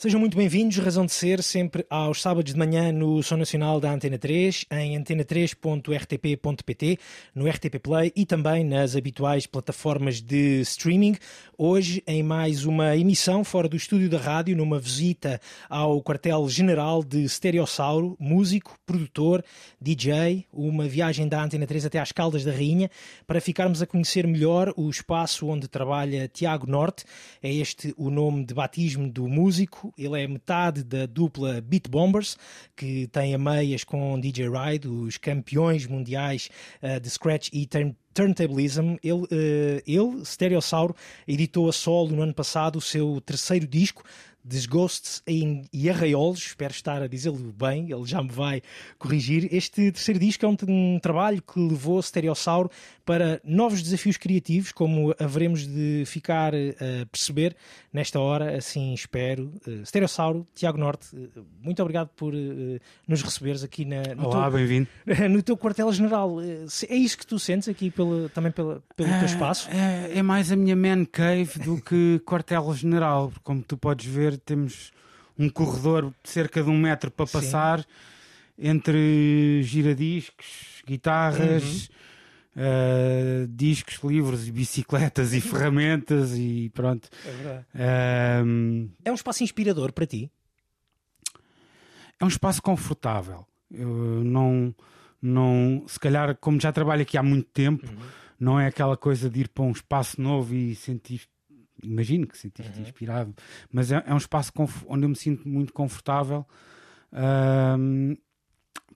Sejam 0.00 0.18
muito 0.18 0.34
bem-vindos, 0.34 0.78
Razão 0.78 1.04
de 1.04 1.12
Ser, 1.12 1.42
sempre 1.42 1.84
aos 1.90 2.22
sábados 2.22 2.54
de 2.54 2.58
manhã 2.58 2.90
no 2.90 3.22
Som 3.22 3.36
Nacional 3.36 3.78
da 3.78 3.92
Antena 3.92 4.16
3, 4.16 4.64
em 4.70 4.98
antena3.rtp.pt, 4.98 6.98
no 7.34 7.46
RTP 7.46 7.78
Play 7.78 8.10
e 8.16 8.24
também 8.24 8.64
nas 8.64 8.96
habituais 8.96 9.46
plataformas 9.46 10.22
de 10.22 10.62
streaming. 10.62 11.16
Hoje, 11.58 12.02
em 12.06 12.22
mais 12.22 12.64
uma 12.64 12.96
emissão 12.96 13.44
fora 13.44 13.68
do 13.68 13.76
estúdio 13.76 14.08
da 14.08 14.16
rádio, 14.16 14.56
numa 14.56 14.78
visita 14.78 15.38
ao 15.68 16.02
quartel-general 16.02 17.04
de 17.04 17.28
Stereossauro, 17.28 18.16
músico, 18.18 18.78
produtor, 18.86 19.44
DJ, 19.78 20.46
uma 20.50 20.88
viagem 20.88 21.28
da 21.28 21.44
Antena 21.44 21.66
3 21.66 21.84
até 21.84 21.98
às 21.98 22.10
Caldas 22.10 22.42
da 22.42 22.52
Rainha, 22.52 22.90
para 23.26 23.38
ficarmos 23.38 23.82
a 23.82 23.86
conhecer 23.86 24.26
melhor 24.26 24.72
o 24.78 24.88
espaço 24.88 25.46
onde 25.46 25.68
trabalha 25.68 26.26
Tiago 26.26 26.66
Norte. 26.66 27.04
É 27.42 27.52
este 27.52 27.92
o 27.98 28.08
nome 28.08 28.46
de 28.46 28.54
batismo 28.54 29.06
do 29.06 29.28
músico 29.28 29.89
ele 29.96 30.22
é 30.22 30.26
metade 30.26 30.82
da 30.82 31.06
dupla 31.06 31.60
Beat 31.60 31.88
Bombers, 31.88 32.36
que 32.76 33.06
tem 33.08 33.34
a 33.34 33.38
meias 33.38 33.84
com 33.84 34.18
DJ 34.18 34.48
Ride, 34.48 34.88
os 34.88 35.16
campeões 35.16 35.86
mundiais 35.86 36.50
uh, 36.82 37.00
de 37.00 37.10
Scratch 37.10 37.48
e 37.52 37.66
turn 37.66 37.96
Turntablism. 38.12 38.96
Ele, 39.02 39.12
uh, 39.12 39.82
ele, 39.86 40.24
Stereossauro, 40.24 40.94
editou 41.26 41.68
a 41.68 41.72
solo 41.72 42.14
no 42.14 42.22
ano 42.22 42.34
passado 42.34 42.76
o 42.76 42.80
seu 42.80 43.20
terceiro 43.20 43.66
disco, 43.66 44.02
Desgostes 44.44 45.22
e 45.26 45.90
Arraiolos, 45.90 46.38
espero 46.38 46.72
estar 46.72 47.02
a 47.02 47.06
dizê-lo 47.06 47.52
bem, 47.52 47.90
ele 47.90 48.04
já 48.04 48.22
me 48.22 48.30
vai 48.30 48.62
corrigir. 48.98 49.48
Este 49.52 49.92
terceiro 49.92 50.18
disco 50.18 50.44
é 50.44 50.48
um, 50.48 50.56
um 50.68 50.98
trabalho 50.98 51.42
que 51.42 51.58
levou 51.60 52.00
Stereossauro 52.02 52.70
para 53.04 53.40
novos 53.44 53.82
desafios 53.82 54.16
criativos, 54.16 54.72
como 54.72 55.14
haveremos 55.18 55.66
de 55.66 56.04
ficar 56.06 56.54
a 56.54 57.06
perceber 57.10 57.56
nesta 57.92 58.20
hora, 58.20 58.56
assim 58.56 58.94
espero. 58.94 59.52
Uh, 59.66 59.84
Stereossauro, 59.84 60.46
Tiago 60.54 60.78
Norte, 60.78 61.14
uh, 61.14 61.44
muito 61.62 61.80
obrigado 61.82 62.08
por 62.16 62.34
uh, 62.34 62.78
nos 63.06 63.22
receberes 63.22 63.64
aqui 63.64 63.84
na, 63.84 64.02
no 64.14 64.28
Olá, 64.28 64.50
bem-vindo. 64.50 64.88
No 65.30 65.42
teu 65.42 65.56
quartel-general. 65.56 66.40
É 66.40 66.94
isso 66.94 67.18
que 67.18 67.26
tu 67.26 67.38
sentes 67.38 67.68
aqui 67.68 67.90
pela, 67.90 68.28
também 68.30 68.52
pela, 68.52 68.82
pelo 68.96 69.08
teu 69.08 69.26
espaço? 69.26 69.68
É, 69.70 70.18
é 70.18 70.22
mais 70.22 70.50
a 70.50 70.56
minha 70.56 70.76
man 70.76 71.04
cave 71.04 71.58
do 71.58 71.80
que 71.80 72.20
quartel-general, 72.24 73.32
como 73.42 73.62
tu 73.62 73.76
podes 73.76 74.06
ver 74.06 74.38
temos 74.40 74.92
um 75.38 75.48
corredor 75.48 76.12
de 76.22 76.30
cerca 76.30 76.62
de 76.62 76.68
um 76.68 76.78
metro 76.78 77.10
para 77.10 77.26
passar 77.26 77.80
Sim. 77.80 77.86
entre 78.58 79.62
giradiscos, 79.62 80.82
guitarras, 80.86 81.88
uhum. 82.54 83.44
uh, 83.44 83.48
discos, 83.48 83.98
livros, 84.04 84.48
bicicletas 84.50 85.32
e 85.32 85.40
ferramentas 85.40 86.36
e 86.36 86.70
pronto. 86.74 87.08
É 87.24 87.30
verdade. 87.30 87.66
Uh, 87.74 88.90
é 89.04 89.10
um 89.10 89.14
espaço 89.14 89.42
inspirador 89.42 89.92
para 89.92 90.06
ti? 90.06 90.30
É 92.20 92.24
um 92.24 92.28
espaço 92.28 92.60
confortável. 92.60 93.46
Eu 93.70 94.22
não, 94.22 94.74
não, 95.22 95.84
se 95.86 95.98
calhar, 95.98 96.36
como 96.36 96.60
já 96.60 96.70
trabalho 96.70 97.00
aqui 97.00 97.16
há 97.16 97.22
muito 97.22 97.48
tempo, 97.48 97.86
uhum. 97.86 97.98
não 98.38 98.60
é 98.60 98.66
aquela 98.66 98.96
coisa 98.96 99.30
de 99.30 99.40
ir 99.40 99.48
para 99.48 99.64
um 99.64 99.70
espaço 99.70 100.20
novo 100.20 100.54
e 100.54 100.74
sentir 100.74 101.22
imagino 101.82 102.26
que 102.26 102.36
sentiste 102.36 102.76
uhum. 102.76 102.82
inspirado, 102.82 103.34
mas 103.72 103.92
é, 103.92 104.02
é 104.06 104.14
um 104.14 104.18
espaço 104.18 104.52
onde 104.86 105.04
eu 105.04 105.08
me 105.08 105.16
sinto 105.16 105.48
muito 105.48 105.72
confortável 105.72 106.46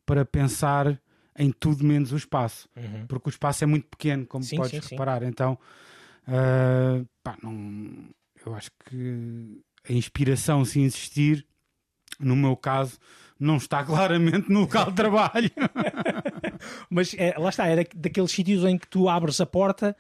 para 0.07 0.25
pensar 0.25 1.01
em 1.37 1.51
tudo 1.51 1.85
menos 1.85 2.13
o 2.13 2.17
espaço, 2.17 2.69
uhum. 2.77 3.07
porque 3.07 3.29
o 3.29 3.31
espaço 3.31 3.65
é 3.65 3.67
muito 3.67 3.89
pequeno, 3.89 4.27
como 4.27 4.45
sim, 4.45 4.57
podes 4.57 4.85
sim, 4.85 4.91
reparar. 4.91 5.23
Sim. 5.23 5.29
Então, 5.29 5.59
uh, 6.29 7.07
pá, 7.23 7.37
não, 7.43 8.09
eu 8.45 8.55
acho 8.55 8.71
que 8.85 9.63
a 9.89 9.93
inspiração, 9.93 10.65
se 10.65 10.81
existir, 10.81 11.47
no 12.21 12.37
meu 12.37 12.57
caso, 12.57 12.99
não 13.39 13.57
está 13.57 13.83
claramente 13.85 14.49
no 14.51 14.61
local 14.61 14.91
de 14.91 14.97
trabalho. 14.97 15.51
Mas 16.89 17.15
é, 17.19 17.35
lá 17.37 17.49
está, 17.49 17.67
é 17.67 17.85
daqueles 17.95 18.31
sítios 18.31 18.65
em 18.65 18.79
que 18.79 18.87
tu 18.87 19.09
abres 19.09 19.41
a 19.41 19.47
porta, 19.47 19.97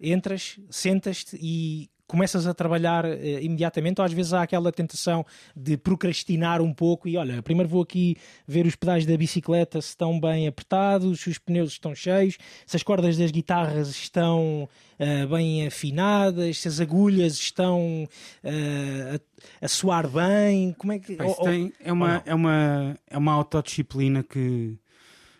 entras, 0.00 0.58
sentas-te 0.68 1.36
e 1.40 1.88
começas 2.14 2.46
a 2.46 2.54
trabalhar 2.54 3.04
uh, 3.04 3.08
imediatamente 3.40 4.00
ou 4.00 4.04
às 4.04 4.12
vezes 4.12 4.32
há 4.32 4.42
aquela 4.42 4.70
tentação 4.70 5.26
de 5.54 5.76
procrastinar 5.76 6.62
um 6.62 6.72
pouco 6.72 7.08
e 7.08 7.16
olha, 7.16 7.42
primeiro 7.42 7.68
vou 7.68 7.82
aqui 7.82 8.16
ver 8.46 8.66
os 8.66 8.76
pedais 8.76 9.04
da 9.04 9.16
bicicleta 9.16 9.82
se 9.82 9.88
estão 9.88 10.20
bem 10.20 10.46
apertados, 10.46 11.20
se 11.20 11.30
os 11.30 11.38
pneus 11.38 11.72
estão 11.72 11.92
cheios, 11.92 12.38
se 12.64 12.76
as 12.76 12.84
cordas 12.84 13.18
das 13.18 13.32
guitarras 13.32 13.88
estão 13.88 14.68
uh, 15.00 15.28
bem 15.28 15.66
afinadas, 15.66 16.58
se 16.58 16.68
as 16.68 16.78
agulhas 16.78 17.34
estão 17.34 18.08
uh, 18.44 19.20
a, 19.60 19.64
a 19.64 19.68
soar 19.68 20.08
bem, 20.08 20.72
como 20.78 20.92
é 20.92 21.00
que... 21.00 21.20
Ou, 21.20 21.34
tem, 21.42 21.72
é, 21.80 21.92
uma, 21.92 22.22
é, 22.24 22.34
uma, 22.34 22.96
é 23.10 23.18
uma 23.18 23.32
autodisciplina 23.32 24.22
que, 24.22 24.78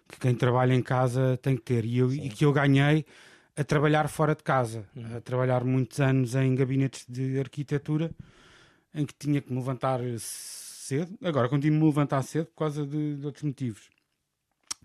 que 0.09 0.19
quem 0.19 0.35
trabalha 0.35 0.75
em 0.75 0.83
casa 0.83 1.39
tem 1.41 1.55
que 1.55 1.63
ter. 1.63 1.85
E, 1.85 1.99
eu, 1.99 2.13
e 2.13 2.29
que 2.31 2.45
eu 2.45 2.53
ganhei 2.53 3.07
a 3.57 3.63
trabalhar 3.63 4.09
fora 4.09 4.35
de 4.35 4.43
casa, 4.43 4.85
a 5.17 5.21
trabalhar 5.21 5.65
muitos 5.65 6.01
anos 6.01 6.35
em 6.35 6.55
gabinetes 6.55 7.07
de 7.09 7.39
arquitetura, 7.39 8.11
em 8.93 9.07
que 9.07 9.15
tinha 9.15 9.41
que 9.41 9.53
me 9.53 9.59
levantar 9.59 10.01
cedo. 10.19 11.17
Agora 11.23 11.49
continuo 11.49 11.79
a 11.79 11.81
me 11.81 11.87
levantar 11.87 12.23
cedo 12.23 12.47
por 12.47 12.57
causa 12.57 12.87
de, 12.87 13.17
de 13.17 13.27
outros 13.27 13.45
motivos. 13.45 13.91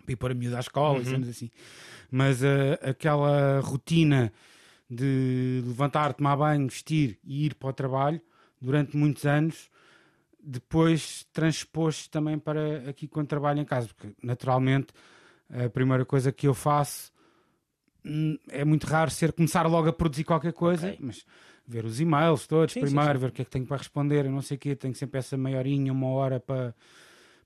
Para 0.04 0.12
ir 0.12 0.16
pôr 0.16 0.30
a 0.30 0.34
miúda 0.34 0.56
à 0.56 0.60
escola, 0.60 1.00
uhum. 1.00 1.28
assim. 1.28 1.50
Mas 2.10 2.42
uh, 2.42 2.78
aquela 2.82 3.60
rotina 3.60 4.32
de 4.88 5.62
levantar, 5.64 6.14
tomar 6.14 6.36
banho, 6.36 6.68
vestir 6.68 7.18
e 7.22 7.46
ir 7.46 7.54
para 7.54 7.68
o 7.68 7.72
trabalho 7.72 8.20
durante 8.60 8.96
muitos 8.96 9.24
anos, 9.24 9.70
depois 10.42 11.26
transpôs 11.32 12.08
também 12.08 12.38
para 12.38 12.88
aqui 12.88 13.06
quando 13.06 13.28
trabalho 13.28 13.60
em 13.60 13.64
casa, 13.64 13.88
porque 13.88 14.14
naturalmente 14.22 14.88
a 15.48 15.68
primeira 15.68 16.04
coisa 16.04 16.32
que 16.32 16.46
eu 16.46 16.54
faço 16.54 17.09
é 18.48 18.64
muito 18.64 18.86
raro 18.86 19.10
ser 19.10 19.32
começar 19.32 19.66
logo 19.66 19.88
a 19.88 19.92
produzir 19.92 20.24
qualquer 20.24 20.52
coisa, 20.52 20.88
okay. 20.88 20.98
mas 21.00 21.24
ver 21.66 21.84
os 21.84 22.00
e-mails 22.00 22.46
todos 22.46 22.72
sim, 22.72 22.80
primeiro, 22.80 23.08
sim, 23.08 23.14
sim. 23.14 23.20
ver 23.20 23.28
o 23.28 23.32
que 23.32 23.42
é 23.42 23.44
que 23.44 23.50
tenho 23.50 23.66
para 23.66 23.76
responder, 23.76 24.24
eu 24.24 24.32
não 24.32 24.42
sei 24.42 24.56
o 24.56 24.60
quê, 24.60 24.74
tenho 24.74 24.94
sempre 24.94 25.18
essa 25.18 25.36
meia 25.36 25.58
horinha, 25.58 25.92
uma 25.92 26.08
hora 26.08 26.40
para, 26.40 26.74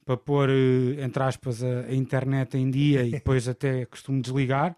para 0.05 0.17
pôr, 0.17 0.49
eh, 0.51 1.03
entre 1.03 1.23
aspas, 1.23 1.63
a, 1.63 1.81
a 1.83 1.95
internet 1.95 2.57
em 2.57 2.71
dia 2.71 3.05
e 3.05 3.11
depois 3.11 3.47
até 3.49 3.85
costumo 3.87 4.23
desligar. 4.23 4.77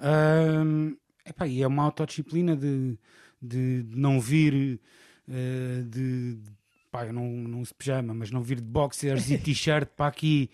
Um, 0.00 0.96
epá, 1.26 1.46
e 1.46 1.62
é 1.62 1.66
uma 1.66 1.84
autodisciplina 1.84 2.56
de, 2.56 2.98
de, 3.40 3.82
de 3.82 3.96
não 3.96 4.18
vir 4.18 4.80
uh, 5.28 5.82
de, 5.84 6.36
de 6.36 6.50
pá, 6.90 7.06
eu 7.06 7.12
não, 7.12 7.26
não 7.26 7.64
se 7.64 7.74
pijama, 7.74 8.14
mas 8.14 8.30
não 8.30 8.42
vir 8.42 8.56
de 8.56 8.66
boxers 8.66 9.30
e 9.30 9.36
t-shirt 9.38 9.88
para 9.96 10.06
aqui 10.06 10.50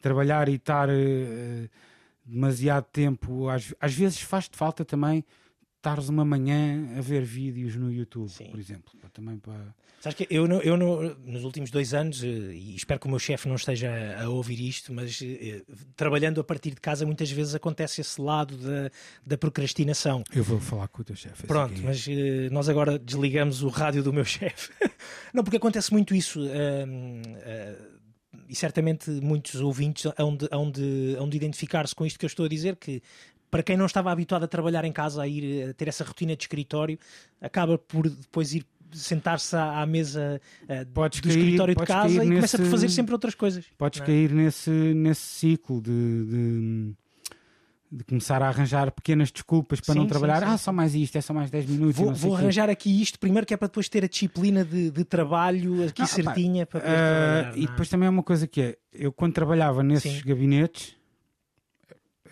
trabalhar 0.00 0.48
e 0.48 0.54
estar 0.54 0.88
uh, 0.88 1.68
demasiado 2.26 2.84
tempo. 2.92 3.48
Às, 3.48 3.74
às 3.80 3.94
vezes 3.94 4.20
faz-te 4.20 4.56
falta 4.56 4.84
também 4.84 5.24
estares 5.86 6.08
uma 6.08 6.24
manhã 6.24 6.88
a 6.98 7.00
ver 7.00 7.22
vídeos 7.22 7.76
no 7.76 7.92
YouTube, 7.92 8.28
Sim. 8.28 8.50
por 8.50 8.58
exemplo. 8.58 8.92
Também 9.12 9.38
para... 9.38 9.74
Sabes 10.00 10.16
que 10.18 10.26
eu, 10.28 10.46
não, 10.46 10.60
eu 10.60 10.76
não, 10.76 11.16
nos 11.24 11.44
últimos 11.44 11.70
dois 11.70 11.94
anos, 11.94 12.22
eh, 12.22 12.26
e 12.26 12.76
espero 12.76 13.00
que 13.00 13.06
o 13.06 13.10
meu 13.10 13.18
chefe 13.18 13.48
não 13.48 13.54
esteja 13.54 13.90
a 14.20 14.28
ouvir 14.28 14.60
isto, 14.60 14.92
mas 14.92 15.20
eh, 15.22 15.62
trabalhando 15.96 16.40
a 16.40 16.44
partir 16.44 16.70
de 16.70 16.80
casa, 16.80 17.06
muitas 17.06 17.30
vezes 17.30 17.54
acontece 17.54 18.00
esse 18.00 18.20
lado 18.20 18.56
da, 18.56 18.90
da 19.24 19.38
procrastinação. 19.38 20.22
Eu 20.34 20.44
vou 20.44 20.60
falar 20.60 20.88
com 20.88 21.02
o 21.02 21.04
teu 21.04 21.16
chefe. 21.16 21.46
Pronto, 21.46 21.72
assim. 21.72 21.82
mas 21.82 22.06
uh, 22.06 22.52
nós 22.52 22.68
agora 22.68 22.98
desligamos 22.98 23.62
o 23.62 23.68
rádio 23.68 24.02
do 24.02 24.12
meu 24.12 24.24
chefe. 24.26 24.72
não, 25.32 25.42
porque 25.42 25.56
acontece 25.56 25.92
muito 25.92 26.14
isso. 26.14 26.40
Uh, 26.40 26.44
uh, 26.44 27.95
e 28.48 28.54
certamente 28.54 29.10
muitos 29.10 29.60
ouvintes 29.60 30.10
hão 30.18 30.36
de, 30.36 30.48
hão 30.50 30.70
de, 30.70 31.16
hão 31.18 31.28
de 31.28 31.36
identificar-se 31.36 31.94
com 31.94 32.06
isto 32.06 32.18
que 32.18 32.24
eu 32.24 32.28
estou 32.28 32.46
a 32.46 32.48
dizer, 32.48 32.76
que 32.76 33.02
para 33.50 33.62
quem 33.62 33.76
não 33.76 33.86
estava 33.86 34.10
habituado 34.10 34.44
a 34.44 34.48
trabalhar 34.48 34.84
em 34.84 34.92
casa, 34.92 35.22
a 35.22 35.28
ir 35.28 35.70
a 35.70 35.74
ter 35.74 35.88
essa 35.88 36.04
rotina 36.04 36.36
de 36.36 36.44
escritório, 36.44 36.98
acaba 37.40 37.78
por 37.78 38.08
depois 38.08 38.54
ir 38.54 38.66
sentar-se 38.92 39.56
à, 39.56 39.84
mesa 39.84 40.40
uh, 40.62 40.86
podes 40.92 41.20
do 41.20 41.28
cair, 41.28 41.38
escritório 41.38 41.74
de 41.74 41.84
casa 41.84 42.08
e 42.08 42.28
nesse, 42.28 42.34
começa 42.34 42.62
a 42.62 42.70
fazer 42.70 42.88
sempre 42.88 43.12
outras 43.12 43.34
coisas. 43.34 43.64
Podes 43.76 44.00
é? 44.00 44.04
cair 44.04 44.30
nesse, 44.30 44.70
nesse 44.70 45.22
ciclo 45.22 45.80
de, 45.80 45.90
de 45.90 46.94
de 47.90 48.04
começar 48.04 48.42
a 48.42 48.48
arranjar 48.48 48.90
pequenas 48.90 49.30
desculpas 49.30 49.80
para 49.80 49.94
sim, 49.94 50.00
não 50.00 50.06
trabalhar. 50.06 50.40
Sim, 50.40 50.46
sim. 50.46 50.52
Ah, 50.52 50.58
só 50.58 50.72
mais 50.72 50.94
isto, 50.94 51.16
é 51.16 51.20
só 51.20 51.32
mais 51.32 51.50
10 51.50 51.66
minutos. 51.66 51.96
Vou, 51.96 52.12
vou 52.12 52.36
arranjar 52.36 52.68
aqui 52.68 53.00
isto 53.00 53.18
primeiro, 53.18 53.46
que 53.46 53.54
é 53.54 53.56
para 53.56 53.68
depois 53.68 53.88
ter 53.88 54.04
a 54.04 54.08
disciplina 54.08 54.64
de, 54.64 54.90
de 54.90 55.04
trabalho 55.04 55.86
aqui 55.86 56.00
não, 56.00 56.08
certinha. 56.08 56.66
Pá, 56.66 56.80
para 56.80 57.52
uh, 57.52 57.56
e 57.56 57.66
depois 57.66 57.88
também 57.88 58.06
é 58.06 58.10
uma 58.10 58.22
coisa 58.22 58.46
que 58.46 58.60
é: 58.60 58.78
eu 58.92 59.12
quando 59.12 59.34
trabalhava 59.34 59.82
nesses 59.82 60.22
gabinetes, 60.22 60.96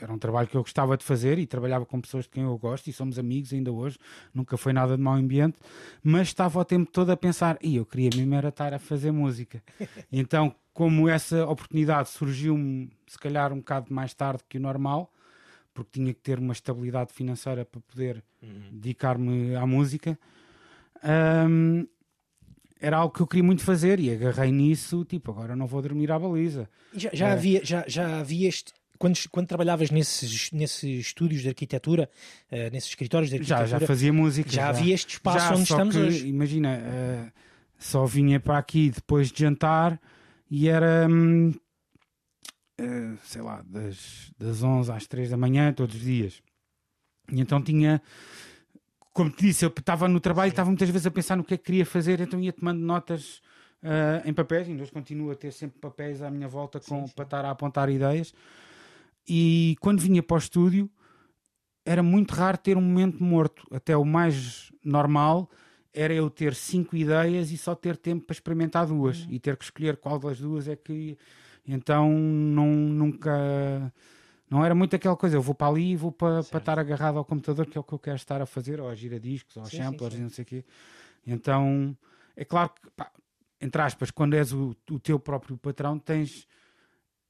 era 0.00 0.12
um 0.12 0.18
trabalho 0.18 0.48
que 0.48 0.56
eu 0.56 0.62
gostava 0.62 0.96
de 0.96 1.04
fazer 1.04 1.38
e 1.38 1.46
trabalhava 1.46 1.86
com 1.86 2.00
pessoas 2.00 2.24
de 2.24 2.30
quem 2.30 2.42
eu 2.42 2.58
gosto 2.58 2.88
e 2.88 2.92
somos 2.92 3.18
amigos 3.18 3.52
ainda 3.52 3.72
hoje, 3.72 3.98
nunca 4.34 4.56
foi 4.56 4.72
nada 4.72 4.96
de 4.96 5.02
mau 5.02 5.14
ambiente, 5.14 5.56
mas 6.02 6.28
estava 6.28 6.58
o 6.58 6.64
tempo 6.64 6.90
todo 6.90 7.10
a 7.10 7.16
pensar, 7.16 7.58
e 7.62 7.76
eu 7.76 7.86
queria 7.86 8.10
mesmo 8.14 8.34
era 8.34 8.48
estar 8.48 8.74
a 8.74 8.78
fazer 8.78 9.12
música. 9.12 9.62
então, 10.12 10.54
como 10.72 11.08
essa 11.08 11.46
oportunidade 11.46 12.08
surgiu-me, 12.08 12.90
se 13.06 13.18
calhar, 13.18 13.52
um 13.52 13.58
bocado 13.58 13.92
mais 13.92 14.12
tarde 14.12 14.42
que 14.48 14.58
o 14.58 14.60
normal 14.60 15.10
porque 15.74 16.00
tinha 16.00 16.14
que 16.14 16.20
ter 16.20 16.38
uma 16.38 16.52
estabilidade 16.52 17.12
financeira 17.12 17.64
para 17.64 17.80
poder 17.80 18.22
Uhum. 18.40 18.70
dedicar-me 18.72 19.54
à 19.56 19.66
música. 19.66 20.16
Ahm, 21.02 21.86
era 22.80 22.98
algo 22.98 23.14
que 23.14 23.20
eu 23.20 23.26
queria 23.26 23.42
muito 23.44 23.62
fazer 23.62 23.98
e 23.98 24.10
agarrei 24.10 24.52
nisso, 24.52 25.04
tipo, 25.04 25.30
agora 25.30 25.56
não 25.56 25.66
vou 25.66 25.80
dormir 25.82 26.10
à 26.12 26.18
baliza. 26.18 26.68
E 26.92 26.98
Já, 27.00 27.10
já 27.12 27.28
É. 27.28 27.32
havia, 27.32 27.64
já, 27.64 27.84
já 27.88 28.20
havia 28.20 28.48
este. 28.48 28.72
Quando, 28.98 29.18
quando 29.30 29.48
trabalhavas 29.48 29.90
nesses, 29.90 30.50
nesses 30.52 31.06
estúdios 31.06 31.42
de 31.42 31.48
arquitetura, 31.48 32.08
eh, 32.50 32.70
nesses 32.70 32.90
escritórios 32.90 33.28
de 33.30 33.42
Já, 33.42 33.56
arquitetura, 33.56 33.80
já 33.80 33.86
fazia 33.86 34.12
música. 34.12 34.48
já 34.50 34.68
havia 34.68 34.94
este 34.94 35.14
espaço 35.14 35.38
Já, 35.48 35.52
onde 35.52 35.62
estamos 35.62 35.94
que, 35.96 36.00
hoje. 36.00 36.28
Imagina, 36.28 36.68
eh, 36.76 37.32
só 37.78 38.04
vinha 38.06 38.38
para 38.38 38.56
aqui 38.58 38.90
depois 38.90 39.32
de 39.32 39.40
jantar 39.40 40.00
e 40.48 40.68
era, 40.68 41.08
hum, 41.10 41.52
eh, 42.78 43.14
sei 43.24 43.42
lá, 43.42 43.62
das, 43.62 44.32
das 44.38 44.62
11 44.62 44.90
às 44.92 45.06
3 45.06 45.30
da 45.30 45.36
manhã, 45.36 45.72
todos 45.72 45.94
os 45.94 46.02
dias. 46.02 46.42
E 47.30 47.40
então 47.40 47.62
tinha, 47.62 48.02
como 49.12 49.30
te 49.30 49.46
disse, 49.46 49.64
eu 49.64 49.68
estava 49.68 50.08
no 50.08 50.20
trabalho, 50.20 50.50
estava 50.50 50.68
muitas 50.68 50.88
vezes 50.88 51.06
a 51.06 51.10
pensar 51.10 51.36
no 51.36 51.44
que 51.44 51.54
é 51.54 51.56
que 51.56 51.64
queria 51.64 51.86
fazer, 51.86 52.20
então 52.20 52.40
ia 52.40 52.52
tomando 52.52 52.80
notas 52.80 53.40
eh, 53.82 54.22
em 54.24 54.32
papéis, 54.32 54.66
ainda 54.66 54.82
hoje 54.82 54.92
continuo 54.92 55.30
a 55.30 55.34
ter 55.34 55.52
sempre 55.52 55.78
papéis 55.78 56.22
à 56.22 56.30
minha 56.30 56.48
volta 56.48 56.80
com, 56.80 57.06
para 57.06 57.24
estar 57.24 57.44
a 57.44 57.50
apontar 57.50 57.90
ideias. 57.90 58.32
E 59.28 59.76
quando 59.80 60.00
vinha 60.00 60.22
para 60.22 60.36
o 60.36 60.38
estúdio, 60.38 60.90
era 61.84 62.02
muito 62.02 62.32
raro 62.32 62.56
ter 62.56 62.78
um 62.78 62.80
momento 62.80 63.22
morto. 63.22 63.62
Até 63.70 63.94
o 63.94 64.04
mais 64.04 64.72
normal 64.82 65.50
era 65.92 66.14
eu 66.14 66.30
ter 66.30 66.54
cinco 66.54 66.96
ideias 66.96 67.50
e 67.50 67.58
só 67.58 67.74
ter 67.74 67.96
tempo 67.96 68.24
para 68.26 68.32
experimentar 68.32 68.86
duas 68.86 69.26
e 69.28 69.38
ter 69.38 69.56
que 69.56 69.64
escolher 69.64 69.98
qual 69.98 70.18
das 70.18 70.40
duas 70.40 70.66
é 70.66 70.76
que. 70.76 71.18
Então 71.66 72.10
não, 72.10 72.66
nunca. 72.68 73.92
Não 74.50 74.64
era 74.64 74.74
muito 74.74 74.94
aquela 74.94 75.16
coisa, 75.16 75.36
eu 75.36 75.42
vou 75.42 75.54
para 75.54 75.68
ali 75.68 75.92
e 75.92 75.96
vou 75.96 76.12
para, 76.12 76.44
para 76.44 76.58
estar 76.58 76.78
agarrado 76.78 77.18
ao 77.18 77.24
computador, 77.24 77.66
que 77.66 77.76
é 77.76 77.80
o 77.80 77.84
que 77.84 77.92
eu 77.92 77.98
quero 77.98 78.16
estar 78.16 78.40
a 78.40 78.46
fazer, 78.46 78.80
ou 78.80 78.88
a 78.88 78.94
giradiscos, 78.94 79.56
ou 79.56 79.62
aos 79.62 79.70
Sim, 79.70 79.78
sim, 79.78 79.82
samplers 79.82 80.14
sim. 80.14 80.20
e 80.20 80.22
não 80.22 80.30
sei 80.30 80.42
o 80.42 80.46
quê. 80.46 80.64
Então, 81.26 81.96
é 82.36 82.44
claro 82.44 82.70
que, 82.70 82.90
pá, 82.90 83.10
entre 83.60 83.80
aspas, 83.80 84.10
quando 84.10 84.34
és 84.34 84.52
o, 84.52 84.76
o 84.90 85.00
teu 85.00 85.18
próprio 85.18 85.56
patrão, 85.56 85.98
tens 85.98 86.46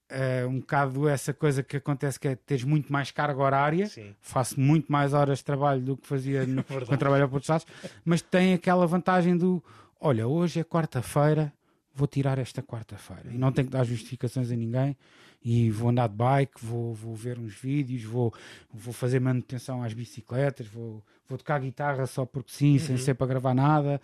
eh, 0.08 0.44
um 0.46 0.60
bocado 0.60 1.08
essa 1.08 1.32
coisa 1.32 1.62
que 1.62 1.76
acontece 1.76 2.20
que 2.20 2.28
é 2.28 2.36
tens 2.36 2.62
muito 2.62 2.92
mais 2.92 3.10
carga 3.10 3.40
horária 3.42 3.86
Sim. 3.86 4.14
faço 4.20 4.60
muito 4.60 4.92
mais 4.92 5.14
horas 5.14 5.38
de 5.38 5.44
trabalho 5.44 5.80
do 5.80 5.96
que 5.96 6.06
fazia 6.06 6.46
no, 6.46 6.62
Verdade. 6.68 6.86
quando 6.86 6.98
trabalhava 6.98 7.28
para 7.28 7.36
outros 7.36 7.48
estados, 7.48 7.66
mas 8.04 8.20
tem 8.20 8.52
aquela 8.54 8.86
vantagem 8.86 9.36
do 9.36 9.62
olha, 9.98 10.28
hoje 10.28 10.60
é 10.60 10.64
quarta-feira, 10.64 11.52
vou 11.94 12.08
tirar 12.08 12.38
esta 12.38 12.60
quarta-feira 12.62 13.30
e 13.32 13.38
não 13.38 13.52
tenho 13.52 13.68
que 13.68 13.72
dar 13.72 13.84
justificações 13.84 14.50
a 14.50 14.56
ninguém 14.56 14.96
e 15.44 15.70
vou 15.70 15.90
andar 15.90 16.08
de 16.08 16.16
bike, 16.16 16.64
vou, 16.64 16.92
vou 16.94 17.14
ver 17.14 17.38
uns 17.38 17.54
vídeos, 17.54 18.02
vou, 18.02 18.34
vou 18.72 18.92
fazer 18.92 19.20
manutenção 19.20 19.82
às 19.82 19.92
bicicletas, 19.92 20.66
vou, 20.66 21.04
vou 21.28 21.38
tocar 21.38 21.60
guitarra 21.60 22.06
só 22.06 22.24
porque 22.26 22.50
sim, 22.52 22.78
sem 22.78 22.96
ser 22.96 23.14
para 23.14 23.26
gravar 23.28 23.54
nada. 23.54 24.00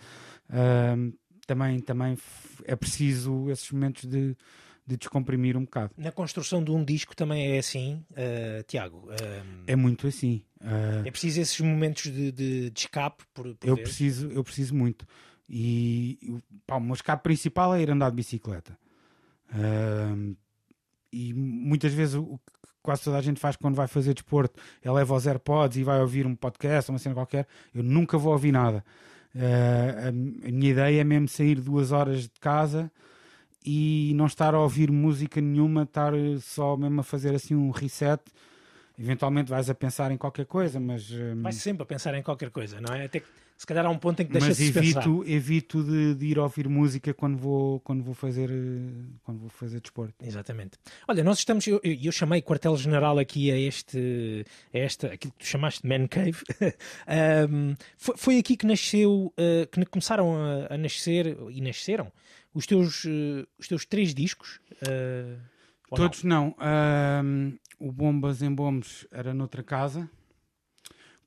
Ahm, 0.48 1.12
também, 1.46 1.80
também 1.80 2.16
é 2.64 2.76
preciso 2.76 3.50
esses 3.50 3.70
momentos 3.72 4.04
de, 4.04 4.36
de 4.86 4.96
descomprimir 4.96 5.56
um 5.56 5.62
bocado. 5.64 5.92
Na 5.96 6.12
construção 6.12 6.62
de 6.62 6.70
um 6.70 6.84
disco 6.84 7.16
também 7.16 7.56
é 7.56 7.58
assim, 7.58 8.04
eh, 8.14 8.62
Tiago. 8.68 9.08
eh, 9.10 9.42
É 9.66 9.74
muito 9.76 10.06
assim. 10.06 10.42
Ah, 10.60 11.02
é 11.04 11.10
preciso 11.10 11.40
esses 11.40 11.58
momentos 11.60 12.04
de, 12.04 12.30
de, 12.30 12.70
de 12.70 12.78
escape 12.80 13.24
por, 13.32 13.54
por 13.56 13.68
eu 13.68 13.76
preciso, 13.78 14.28
eu 14.30 14.44
preciso 14.44 14.74
muito. 14.74 15.06
E 15.52 16.40
pá, 16.66 16.76
o 16.76 16.80
meu 16.80 16.94
escape 16.94 17.24
principal 17.24 17.74
é 17.74 17.82
ir 17.82 17.90
andar 17.90 18.10
de 18.10 18.16
bicicleta. 18.16 18.78
Ahm, 19.52 20.34
e 21.12 21.34
muitas 21.34 21.92
vezes 21.92 22.14
o 22.14 22.38
que 22.38 22.52
quase 22.80 23.02
toda 23.02 23.18
a 23.18 23.20
gente 23.20 23.40
faz 23.40 23.56
quando 23.56 23.74
vai 23.74 23.88
fazer 23.88 24.14
desporto 24.14 24.60
é 24.82 24.90
leva 24.90 25.12
os 25.14 25.26
AirPods 25.26 25.76
e 25.76 25.82
vai 25.82 26.00
ouvir 26.00 26.24
um 26.24 26.36
podcast 26.36 26.90
ou 26.90 26.94
uma 26.94 26.98
cena 27.00 27.14
qualquer. 27.16 27.48
Eu 27.74 27.82
nunca 27.82 28.16
vou 28.16 28.32
ouvir 28.32 28.52
nada. 28.52 28.84
Ah, 29.34 30.06
a, 30.06 30.08
a 30.08 30.12
minha 30.12 30.70
ideia 30.70 31.00
é 31.00 31.04
mesmo 31.04 31.26
sair 31.28 31.60
duas 31.60 31.90
horas 31.90 32.22
de 32.22 32.40
casa 32.40 32.90
e 33.64 34.12
não 34.14 34.26
estar 34.26 34.54
a 34.54 34.60
ouvir 34.60 34.90
música 34.90 35.40
nenhuma, 35.40 35.82
estar 35.82 36.12
só 36.40 36.76
mesmo 36.76 37.00
a 37.00 37.04
fazer 37.04 37.34
assim 37.34 37.54
um 37.56 37.70
reset. 37.70 38.22
Eventualmente 38.98 39.50
vais 39.50 39.68
a 39.68 39.74
pensar 39.74 40.10
em 40.12 40.16
qualquer 40.16 40.46
coisa, 40.46 40.78
mas. 40.78 41.10
ahm, 41.10 41.42
Vai 41.42 41.52
sempre 41.52 41.82
a 41.82 41.86
pensar 41.86 42.14
em 42.14 42.22
qualquer 42.22 42.50
coisa, 42.50 42.80
não 42.80 42.94
é? 42.94 43.06
Até 43.06 43.20
que, 43.20 43.26
se 43.60 43.66
calhar 43.66 43.84
há 43.84 43.90
um 43.90 43.98
ponto 43.98 44.22
em 44.22 44.24
que 44.24 44.32
deixa 44.32 44.46
mas 44.48 44.56
de 44.56 44.68
se 44.68 44.72
pensar. 44.72 45.02
evito, 45.02 45.30
evito 45.30 45.84
de, 45.84 46.14
de 46.14 46.26
ir 46.28 46.38
ouvir 46.38 46.66
música 46.66 47.12
quando 47.12 47.36
vou, 47.36 47.78
quando 47.80 48.02
vou 48.02 48.14
fazer 48.14 48.50
eh, 48.50 49.18
quando 49.22 49.38
vou 49.38 49.50
fazer 49.50 49.82
desporto. 49.82 50.14
Exatamente. 50.24 50.78
Olha, 51.06 51.22
nós 51.22 51.40
estamos, 51.40 51.66
eu, 51.66 51.78
eu 51.84 52.10
chamei 52.10 52.40
quartel-general 52.40 53.18
aqui 53.18 53.50
a 53.52 53.58
este, 53.58 54.46
a 54.72 54.78
esta, 54.78 55.08
aquilo 55.08 55.34
que 55.34 55.40
tu 55.40 55.46
chamaste 55.46 55.82
de 55.82 55.88
Man 55.90 56.08
Cave. 56.08 56.38
Ahm, 57.06 57.74
foi, 57.98 58.16
foi 58.16 58.38
aqui 58.38 58.56
que 58.56 58.64
nasceu, 58.64 59.30
eh, 59.36 59.68
que 59.70 59.84
começaram 59.84 60.34
a, 60.36 60.72
a 60.72 60.78
nascer 60.78 61.36
e 61.50 61.60
nasceram 61.60 62.10
os 62.54 62.64
teus, 62.64 63.04
eh, 63.04 63.46
os 63.58 63.68
teus 63.68 63.84
três 63.84 64.14
discos. 64.14 64.58
não? 64.80 65.96
Todos 65.98 66.24
não. 66.24 66.56
Ahm, 66.58 67.58
o 67.78 67.92
Bombas 67.92 68.40
em 68.40 68.54
Bombos 68.54 69.06
era 69.12 69.34
noutra 69.34 69.62
casa. 69.62 70.08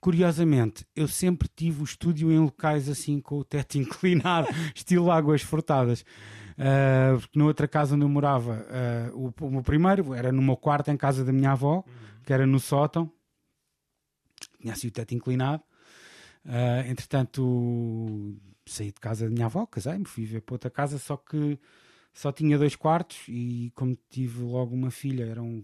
Curiosamente, 0.03 0.85
eu 0.93 1.07
sempre 1.07 1.47
tive 1.47 1.79
o 1.81 1.85
estúdio 1.85 2.29
em 2.29 2.37
locais 2.37 2.89
assim 2.89 3.21
com 3.21 3.37
o 3.37 3.43
teto 3.45 3.77
inclinado, 3.79 4.49
estilo 4.75 5.09
águas 5.09 5.41
furtadas. 5.41 6.03
Ah, 6.57 7.15
porque 7.21 7.39
na 7.39 7.45
outra 7.45 7.69
casa 7.69 7.95
onde 7.95 8.03
eu 8.03 8.09
morava, 8.09 8.67
ah, 8.69 9.11
o, 9.13 9.31
o 9.45 9.49
meu 9.49 9.63
primeiro 9.63 10.13
era 10.13 10.29
no 10.29 10.41
meu 10.41 10.57
quarto 10.57 10.91
em 10.91 10.97
casa 10.97 11.23
da 11.23 11.31
minha 11.31 11.51
avó, 11.53 11.85
que 12.25 12.33
era 12.33 12.45
no 12.45 12.59
sótão. 12.59 13.09
Tinha 14.59 14.73
assim 14.73 14.87
o 14.87 14.91
teto 14.91 15.15
inclinado. 15.15 15.63
Ah, 16.43 16.83
entretanto, 16.85 18.35
saí 18.65 18.87
de 18.87 18.99
casa 18.99 19.23
da 19.23 19.31
minha 19.31 19.45
avó, 19.45 19.65
casei-me, 19.65 20.03
fui 20.03 20.25
ver 20.25 20.41
para 20.41 20.55
outra 20.55 20.69
casa, 20.69 20.99
só 20.99 21.15
que 21.15 21.57
só 22.13 22.29
tinha 22.29 22.57
dois 22.57 22.75
quartos 22.75 23.19
e 23.29 23.71
como 23.73 23.97
tive 24.09 24.41
logo 24.43 24.75
uma 24.75 24.91
filha, 24.91 25.23
era 25.23 25.41
um, 25.41 25.63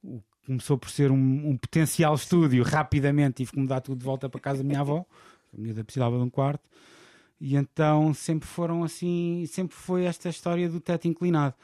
o- 0.00 0.22
começou 0.46 0.76
por 0.78 0.90
ser 0.90 1.10
um, 1.10 1.48
um 1.48 1.56
potencial 1.56 2.14
estúdio, 2.14 2.62
rapidamente 2.62 3.36
tive 3.36 3.52
que 3.52 3.58
mudar 3.58 3.80
tudo 3.80 3.98
de 3.98 4.04
volta 4.04 4.28
para 4.28 4.40
casa 4.40 4.58
da 4.58 4.64
minha 4.64 4.80
avó, 4.80 5.04
a 5.56 5.60
miúda 5.60 5.84
precisava 5.84 6.16
de 6.16 6.22
um 6.22 6.30
quarto, 6.30 6.68
e 7.40 7.56
então 7.56 8.12
sempre 8.14 8.48
foram 8.48 8.84
assim, 8.84 9.44
sempre 9.48 9.74
foi 9.76 10.04
esta 10.04 10.28
história 10.28 10.68
do 10.68 10.80
teto 10.80 11.08
inclinado. 11.08 11.54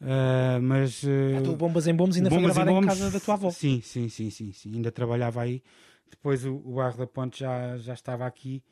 Ah, 0.00 0.58
mas 0.62 1.02
Ah, 1.04 1.42
tu, 1.42 1.50
uh, 1.50 1.52
o 1.54 1.56
Bombas 1.56 1.86
em 1.86 1.94
Bombos 1.94 2.16
ainda 2.16 2.30
foi 2.30 2.38
Bombas 2.38 2.52
e 2.52 2.54
gravado 2.54 2.70
em 2.70 2.74
Bombos, 2.74 2.98
casa 2.98 3.10
da 3.10 3.20
tua 3.20 3.34
avó. 3.34 3.50
Sim, 3.50 3.80
sim, 3.82 4.08
sim, 4.08 4.30
sim, 4.30 4.52
sim. 4.52 4.74
ainda 4.74 4.92
trabalhava 4.92 5.42
aí. 5.42 5.62
Depois 6.10 6.44
o, 6.44 6.62
o 6.64 6.92
da 6.92 7.06
Ponte 7.06 7.40
já, 7.40 7.76
já 7.78 7.94
estava 7.94 8.26
aqui, 8.26 8.62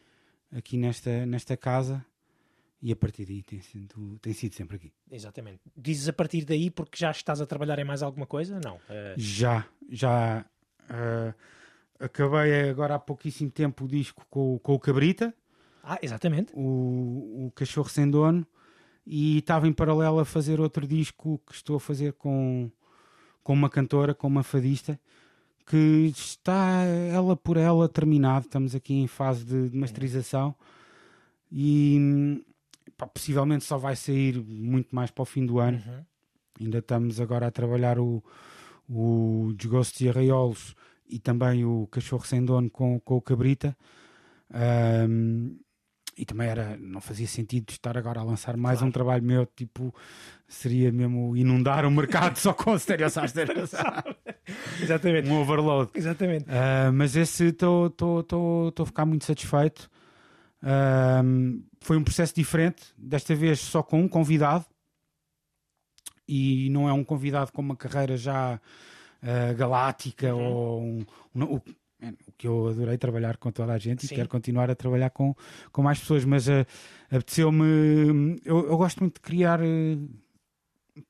aqui 0.50 0.76
nesta, 0.76 1.26
nesta 1.26 1.56
casa, 1.56 2.04
e 2.82 2.92
a 2.92 2.96
partir 2.96 3.24
daí 3.24 3.42
tem 3.42 3.60
sido, 3.60 4.18
tem 4.20 4.32
sido 4.32 4.54
sempre 4.54 4.76
aqui. 4.76 4.92
Exatamente. 5.10 5.60
Dizes 5.76 6.08
a 6.08 6.12
partir 6.12 6.44
daí 6.44 6.70
porque 6.70 6.98
já 6.98 7.10
estás 7.10 7.40
a 7.40 7.46
trabalhar 7.46 7.78
em 7.78 7.84
mais 7.84 8.02
alguma 8.02 8.26
coisa? 8.26 8.60
Não. 8.62 8.78
Eh, 8.88 9.14
Já, 9.16 9.66
já 9.88 10.44
ah, 10.88 11.34
acabei 11.98 12.68
agora 12.68 12.94
há 12.96 12.98
pouquíssimo 12.98 13.50
tempo 13.50 13.84
o 13.84 13.88
disco 13.88 14.24
com, 14.28 14.58
com 14.58 14.74
o 14.74 14.78
Cabrita, 14.78 15.34
ah, 15.82 15.98
exatamente. 16.02 16.52
o, 16.54 17.46
o 17.46 17.52
Cachorro 17.54 17.88
Sem 17.88 18.10
Dono, 18.10 18.46
e 19.06 19.38
estava 19.38 19.68
em 19.68 19.72
paralelo 19.72 20.18
a 20.18 20.24
fazer 20.24 20.60
outro 20.60 20.86
disco 20.86 21.40
que 21.46 21.54
estou 21.54 21.76
a 21.76 21.80
fazer 21.80 22.12
com, 22.14 22.70
com 23.42 23.52
uma 23.52 23.70
cantora, 23.70 24.14
com 24.14 24.26
uma 24.26 24.42
fadista, 24.42 24.98
que 25.64 26.12
está 26.14 26.82
ela 26.82 27.36
por 27.36 27.56
ela 27.56 27.88
terminado. 27.88 28.46
Estamos 28.46 28.74
aqui 28.74 28.94
em 28.94 29.06
fase 29.06 29.44
de, 29.44 29.70
de 29.70 29.76
masterização 29.76 30.54
e 31.50 32.44
pá, 32.96 33.06
possivelmente 33.06 33.64
só 33.64 33.78
vai 33.78 33.96
sair 33.96 34.36
muito 34.42 34.94
mais 34.94 35.10
para 35.10 35.22
o 35.22 35.26
fim 35.26 35.44
do 35.46 35.58
ano. 35.58 35.82
Uhum. 35.86 36.04
Ainda 36.60 36.78
estamos 36.78 37.20
agora 37.20 37.46
a 37.46 37.50
trabalhar 37.50 37.98
o, 37.98 38.22
o 38.88 39.52
Desgostos 39.56 40.00
e 40.00 40.08
Arraiolos 40.08 40.74
e 41.08 41.18
também 41.18 41.64
o 41.64 41.86
Cachorro 41.88 42.24
Sem 42.26 42.44
Dono 42.44 42.70
com, 42.70 42.98
com 43.00 43.16
o 43.16 43.20
Cabrita. 43.22 43.76
Ahm, 44.52 45.56
e 46.18 46.24
também 46.24 46.48
era, 46.48 46.78
não 46.78 46.98
fazia 47.00 47.26
sentido 47.26 47.68
estar 47.70 47.98
agora 47.98 48.20
a 48.20 48.24
lançar 48.24 48.56
mais 48.56 48.78
Claro. 48.78 48.88
um 48.88 48.90
trabalho 48.92 49.22
meu, 49.22 49.44
tipo, 49.44 49.94
seria 50.48 50.90
mesmo 50.90 51.36
inundar 51.36 51.84
o 51.84 51.90
mercado 51.90 52.36
só 52.40 52.54
com 52.54 52.78
stereo 52.78 53.06
Exatamente. 54.80 55.28
um 55.28 55.38
overload. 55.40 55.90
Exatamente. 55.94 56.46
Ah, 56.48 56.90
mas 56.92 57.16
esse 57.16 57.48
estou 57.48 57.92
a 58.80 58.86
ficar 58.86 59.04
muito 59.04 59.24
satisfeito. 59.26 59.90
Ahm, 60.62 61.60
foi 61.80 61.96
um 61.96 62.02
processo 62.04 62.34
diferente, 62.34 62.82
desta 62.96 63.34
vez 63.34 63.60
só 63.60 63.82
com 63.82 64.00
um 64.02 64.08
convidado. 64.08 64.64
E 66.28 66.68
não 66.70 66.88
é 66.88 66.92
um 66.92 67.04
convidado 67.04 67.52
com 67.52 67.62
uma 67.62 67.76
carreira 67.76 68.16
já 68.16 68.60
galáctica 69.56 70.34
Uhum. 70.34 70.42
ou 70.44 70.82
um, 70.82 71.04
um- 71.34 71.44
o, 71.44 71.56
o 71.56 72.32
que 72.36 72.46
eu 72.46 72.68
adorei 72.68 72.96
trabalhar 72.98 73.36
com 73.38 73.50
toda 73.50 73.72
a 73.72 73.78
gente 73.78 74.06
Sim. 74.06 74.12
e 74.14 74.16
quero 74.16 74.28
continuar 74.28 74.70
a 74.70 74.74
trabalhar 74.74 75.10
com, 75.10 75.34
com 75.72 75.82
mais 75.82 75.98
pessoas, 75.98 76.24
mas 76.24 76.48
ah, 76.48 76.66
apeteceu-me. 77.10 78.38
Eu, 78.44 78.66
eu 78.68 78.76
gosto 78.76 79.00
muito 79.00 79.14
de 79.14 79.20
criar 79.20 79.60
eh, 79.62 79.96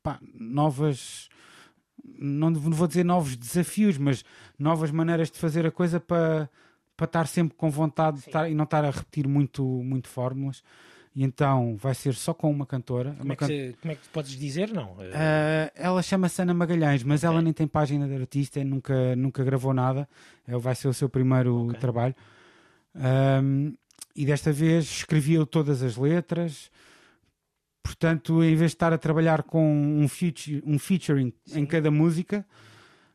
pá, 0.03 0.19
novas 0.35 1.29
não 2.19 2.55
vou 2.55 2.87
dizer 2.87 3.05
novos 3.05 3.37
desafios, 3.37 3.99
mas 3.99 4.25
novas 4.59 4.91
maneiras 4.91 5.31
de 5.31 5.39
fazer 5.39 5.67
a 5.67 5.71
coisa 5.71 5.99
para, 6.01 6.49
para 6.97 7.07
estar 7.07 7.27
sempre 7.27 7.57
com 7.57 7.71
vontade 7.71 8.19
de 8.21 8.27
estar, 8.27 8.51
e 8.51 8.55
não 8.55 8.65
estar 8.65 8.85
a 8.85 8.91
repetir 8.91 9.29
muito, 9.29 9.65
muito 9.65 10.09
fórmulas. 10.09 10.63
E 11.15 11.25
então 11.25 11.77
vai 11.77 11.95
ser 11.95 12.15
só 12.15 12.35
com 12.35 12.51
uma 12.51 12.67
cantora. 12.67 13.13
Como, 13.13 13.25
uma 13.25 13.33
é, 13.33 13.37
que, 13.37 13.47
can... 13.73 13.79
como 13.81 13.93
é 13.93 13.95
que 13.95 14.09
podes 14.09 14.39
dizer? 14.39 14.71
Não. 14.71 14.93
Uh, 14.93 15.71
ela 15.75 16.03
chama-se 16.03 16.43
Ana 16.43 16.53
Magalhães, 16.53 17.03
mas 17.03 17.21
okay. 17.21 17.33
ela 17.33 17.43
nem 17.43 17.55
tem 17.55 17.67
página 17.67 18.07
de 18.07 18.15
artista, 18.15 18.63
nunca, 18.63 19.17
nunca 19.17 19.43
gravou 19.43 19.73
nada. 19.73 20.07
Vai 20.47 20.75
ser 20.75 20.89
o 20.89 20.95
seu 20.95 21.09
primeiro 21.09 21.69
okay. 21.69 21.81
trabalho. 21.81 22.15
Um, 22.95 23.75
e 24.15 24.27
desta 24.27 24.53
vez 24.53 24.85
escrevia 24.85 25.45
todas 25.47 25.83
as 25.83 25.97
letras. 25.97 26.71
Portanto, 27.83 28.43
em 28.43 28.55
vez 28.55 28.73
de 28.73 28.77
estar 28.77 28.93
a 28.93 28.99
trabalhar 28.99 29.43
com 29.43 29.65
um, 29.73 30.09
feature, 30.09 30.63
um 30.67 30.79
featuring 30.79 31.33
Sim. 31.47 31.61
em 31.61 31.67
cada 31.67 31.91
música, 31.91 32.45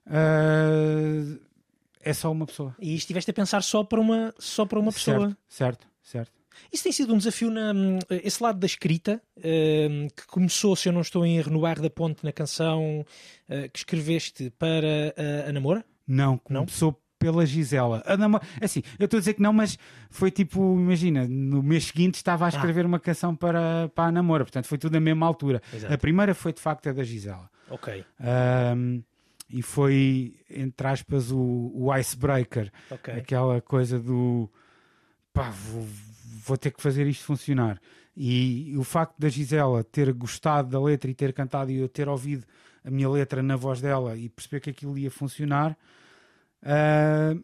uh, 0.08 1.40
é 2.04 2.14
só 2.14 2.32
uma 2.32 2.46
pessoa. 2.46 2.76
E 2.80 2.96
estiveste 2.96 3.32
a 3.32 3.34
pensar 3.34 3.62
só 3.64 3.84
para 3.84 4.00
uma, 4.00 4.34
só 4.38 4.66
para 4.66 4.80
uma 4.80 4.92
pessoa. 4.92 5.36
Certo, 5.48 5.88
certo, 5.88 5.88
certo. 6.02 6.42
Isso 6.72 6.84
tem 6.84 6.92
sido 6.92 7.14
um 7.14 7.18
desafio, 7.18 7.50
na, 7.50 7.74
esse 8.10 8.42
lado 8.42 8.60
da 8.60 8.66
escrita, 8.66 9.22
uh, 9.38 10.14
que 10.16 10.28
começou, 10.28 10.76
se 10.76 10.90
eu 10.90 10.94
não 10.94 11.02
estou 11.02 11.26
em 11.26 11.38
erro, 11.38 11.52
no 11.52 11.62
Bairro 11.62 11.82
da 11.82 11.90
Ponte, 11.90 12.24
na 12.24 12.32
canção 12.32 13.02
uh, 13.02 13.70
que 13.72 13.80
escreveste 13.80 14.52
para 14.52 15.14
a 15.48 15.52
Namora? 15.52 15.84
Não, 16.08 16.38
começou 16.38 16.92
não? 16.92 16.98
pela 17.22 17.46
Gisela. 17.46 18.02
A 18.06 18.18
namora... 18.18 18.44
É 18.60 18.66
assim, 18.66 18.82
eu 18.98 19.06
estou 19.06 19.18
a 19.18 19.22
dizer 19.22 19.36
que 19.36 19.42
não, 19.42 19.54
mas 19.54 19.78
foi 20.10 20.32
tipo, 20.32 20.60
imagina, 20.80 21.28
no 21.28 21.62
mês 21.62 21.86
seguinte 21.86 22.16
estava 22.16 22.46
a 22.46 22.48
ah. 22.48 22.50
escrever 22.50 22.84
ah. 22.84 22.88
uma 22.88 23.00
canção 23.00 23.36
para, 23.36 23.90
para 23.94 24.06
a 24.06 24.12
Namora, 24.12 24.44
portanto 24.44 24.66
foi 24.66 24.78
tudo 24.78 24.94
na 24.94 25.00
mesma 25.00 25.26
altura. 25.28 25.62
Exato. 25.72 25.94
A 25.94 25.98
primeira 25.98 26.34
foi 26.34 26.52
de 26.52 26.60
facto 26.60 26.90
a 26.90 26.92
da 26.92 27.04
Gisela. 27.04 27.50
Ok. 27.70 28.04
Um, 28.20 29.04
e 29.52 29.62
foi, 29.62 30.36
entre 30.50 30.88
aspas, 30.88 31.32
o, 31.32 31.72
o 31.74 31.96
icebreaker. 31.96 32.72
Okay. 32.90 33.16
Aquela 33.16 33.62
coisa 33.62 34.00
do 34.00 34.50
pá, 35.34 35.50
vou, 35.50 35.88
vou 36.46 36.58
ter 36.58 36.72
que 36.72 36.82
fazer 36.82 37.08
isto 37.08 37.24
funcionar. 37.26 37.80
E, 38.16 38.76
o 38.78 38.84
facto 38.84 39.18
da 39.18 39.30
Gisela 39.30 39.84
ter 39.84 40.12
gostado 40.14 40.70
da 40.70 40.82
letra 40.82 41.10
e 41.10 41.14
ter 41.14 41.34
cantado 41.34 41.72
e 41.72 41.78
eu 41.78 41.88
ter 41.88 42.10
ouvido 42.10 42.46
a 42.84 42.92
minha 42.92 43.10
letra 43.10 43.42
na 43.42 43.56
voz 43.56 43.80
dela 43.80 44.18
e 44.18 44.28
perceber 44.28 44.60
que 44.60 44.70
aquilo 44.70 44.98
ia 44.98 45.10
funcionar, 45.10 45.78
uh, 46.64 47.44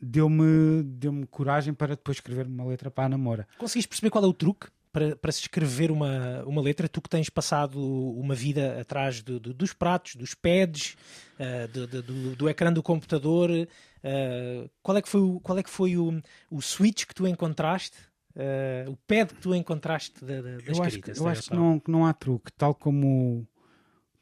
deu-me 0.00 0.82
deu 0.82 1.26
coragem 1.30 1.72
para 1.72 1.96
depois 1.96 2.18
escrever 2.18 2.46
uma 2.46 2.66
letra 2.66 2.90
para 2.90 3.04
a 3.04 3.08
namora. 3.08 3.48
Conseguiste 3.56 3.88
perceber 3.88 4.10
qual 4.10 4.24
é 4.24 4.26
o 4.26 4.32
truque? 4.32 4.68
Para, 4.94 5.16
para 5.16 5.32
se 5.32 5.40
escrever 5.40 5.90
uma, 5.90 6.44
uma 6.44 6.62
letra, 6.62 6.88
tu 6.88 7.02
que 7.02 7.08
tens 7.08 7.28
passado 7.28 7.80
uma 8.16 8.32
vida 8.32 8.80
atrás 8.80 9.22
do, 9.22 9.40
do, 9.40 9.52
dos 9.52 9.72
pratos, 9.72 10.14
dos 10.14 10.34
pads, 10.34 10.96
uh, 11.34 11.66
do, 11.66 11.86
do, 12.02 12.36
do, 12.36 12.48
ecrã 12.48 12.72
do 12.72 12.80
computador, 12.80 13.50
uh, 13.50 14.70
qual 14.80 14.96
é 14.96 15.02
que 15.02 15.08
foi, 15.08 15.20
o, 15.20 15.40
qual 15.40 15.58
é 15.58 15.64
que 15.64 15.70
foi 15.70 15.96
o, 15.96 16.22
o 16.48 16.62
switch 16.62 17.06
que 17.06 17.14
tu 17.14 17.26
encontraste 17.26 17.96
uh, 18.36 18.90
o 18.90 18.96
pad 18.96 19.34
que 19.34 19.40
tu 19.40 19.52
encontraste 19.52 20.24
da, 20.24 20.36
da, 20.36 20.42
da 20.42 20.48
eu 20.48 20.72
escrita. 20.72 20.86
Acho 20.86 21.00
que, 21.00 21.10
eu 21.10 21.28
acho 21.28 21.42
que 21.42 21.56
não, 21.56 21.80
que 21.80 21.90
não 21.90 22.06
há 22.06 22.12
truque, 22.12 22.52
tal 22.52 22.72
como, 22.72 23.44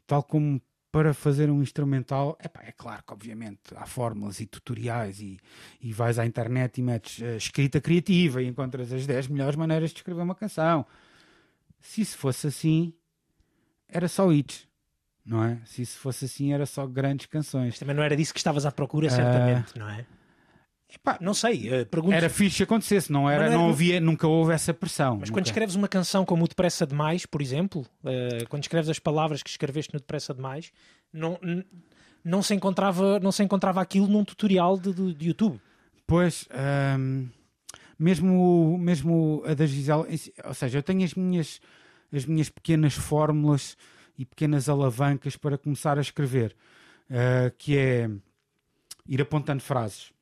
tal 0.07 0.23
como 0.23 0.61
para 0.93 1.15
fazer 1.15 1.51
um 1.51 1.63
instrumental, 1.63 2.37
epá, 2.45 2.61
é 2.65 2.71
claro 2.71 3.03
que 3.03 3.15
obviamente 3.15 3.61
há 3.75 3.87
fórmulas 3.87 4.41
e 4.41 4.47
tutoriais 4.47 5.21
e, 5.21 5.41
e 5.81 5.91
vais 5.91 6.19
à 6.19 6.27
internet 6.27 6.79
e 6.79 6.83
metes 6.83 7.19
uh, 7.21 7.37
escrita 7.37 7.81
criativa 7.81 8.43
e 8.43 8.47
encontras 8.47 8.93
as 8.93 9.07
10 9.07 9.29
melhores 9.29 9.57
maneiras 9.57 9.91
de 9.91 9.97
escrever 9.97 10.21
uma 10.21 10.35
canção. 10.35 10.85
Se 11.81 12.03
isso 12.03 12.19
fosse 12.19 12.47
assim, 12.47 12.93
era 13.89 14.07
só 14.07 14.31
hits, 14.31 14.69
não 15.25 15.43
é? 15.43 15.59
Se 15.65 15.81
isso 15.81 15.99
fosse 15.99 16.27
assim, 16.27 16.53
era 16.53 16.67
só 16.67 16.87
grandes 16.87 17.25
canções. 17.25 17.71
Mas 17.71 17.79
também 17.79 17.97
não 17.97 18.03
era 18.03 18.15
disso 18.15 18.35
que 18.35 18.39
estavas 18.39 18.67
à 18.67 18.71
procura, 18.71 19.09
certamente, 19.09 19.75
uh, 19.75 19.79
não 19.79 19.89
é? 19.89 20.05
Epá, 20.95 21.17
não 21.21 21.33
sei, 21.33 21.69
uh, 21.69 21.87
pergunto... 21.87 22.15
Era 22.15 22.29
fixe 22.29 22.59
que 22.59 22.63
acontecesse, 22.65 23.11
não, 23.11 23.29
era, 23.29 23.45
não, 23.45 23.53
era... 23.53 23.57
não 23.57 23.71
havia, 23.71 23.99
nunca 23.99 24.29
houve 24.29 24.53
essa 24.53 24.75
pressão. 24.75 25.13
Mas 25.13 25.31
nunca. 25.31 25.33
quando 25.33 25.47
escreves 25.47 25.75
uma 25.75 25.89
canção 25.89 26.23
como 26.25 26.45
o 26.45 26.49
Depressa 26.49 26.87
Demais, 26.87 27.25
por 27.25 27.41
exemplo, 27.41 27.87
uh, 28.05 28.47
quando 28.51 28.63
escreves 28.63 28.91
as 28.91 28.99
palavras 28.99 29.43
que 29.43 29.49
escreveste 29.49 29.95
no 29.95 30.01
Depressa 30.01 30.35
Demais, 30.35 30.71
não, 31.11 31.39
não, 32.23 32.43
se, 32.43 32.55
encontrava, 32.55 33.19
não 33.21 33.33
se 33.33 33.43
encontrava 33.43 33.81
aquilo 33.81 34.07
num 34.07 34.23
tutorial 34.23 34.79
de, 34.79 34.93
de, 34.93 35.15
de 35.15 35.29
YouTube. 35.29 35.59
Pois, 36.07 36.47
um, 36.99 37.27
mesmo, 37.99 38.77
mesmo 38.79 39.43
a 39.47 39.55
da 39.55 39.65
Gisela, 39.65 40.07
ou 40.45 40.55
seja, 40.55 40.79
eu 40.79 40.83
tenho 40.83 41.05
as 41.05 41.15
minhas, 41.15 41.59
as 42.13 42.27
minhas 42.27 42.51
pequenas 42.51 42.93
fórmulas 42.93 43.79
e 44.19 44.27
pequenas 44.27 44.69
alavancas 44.69 45.39
para 45.39 45.57
começar 45.57 45.97
a 45.97 46.03
escrever, 46.03 46.55
uh, 47.09 47.51
que 47.57 47.79
é 47.79 48.11
ir 49.09 49.23
apontando 49.23 49.63
frases 49.63 50.13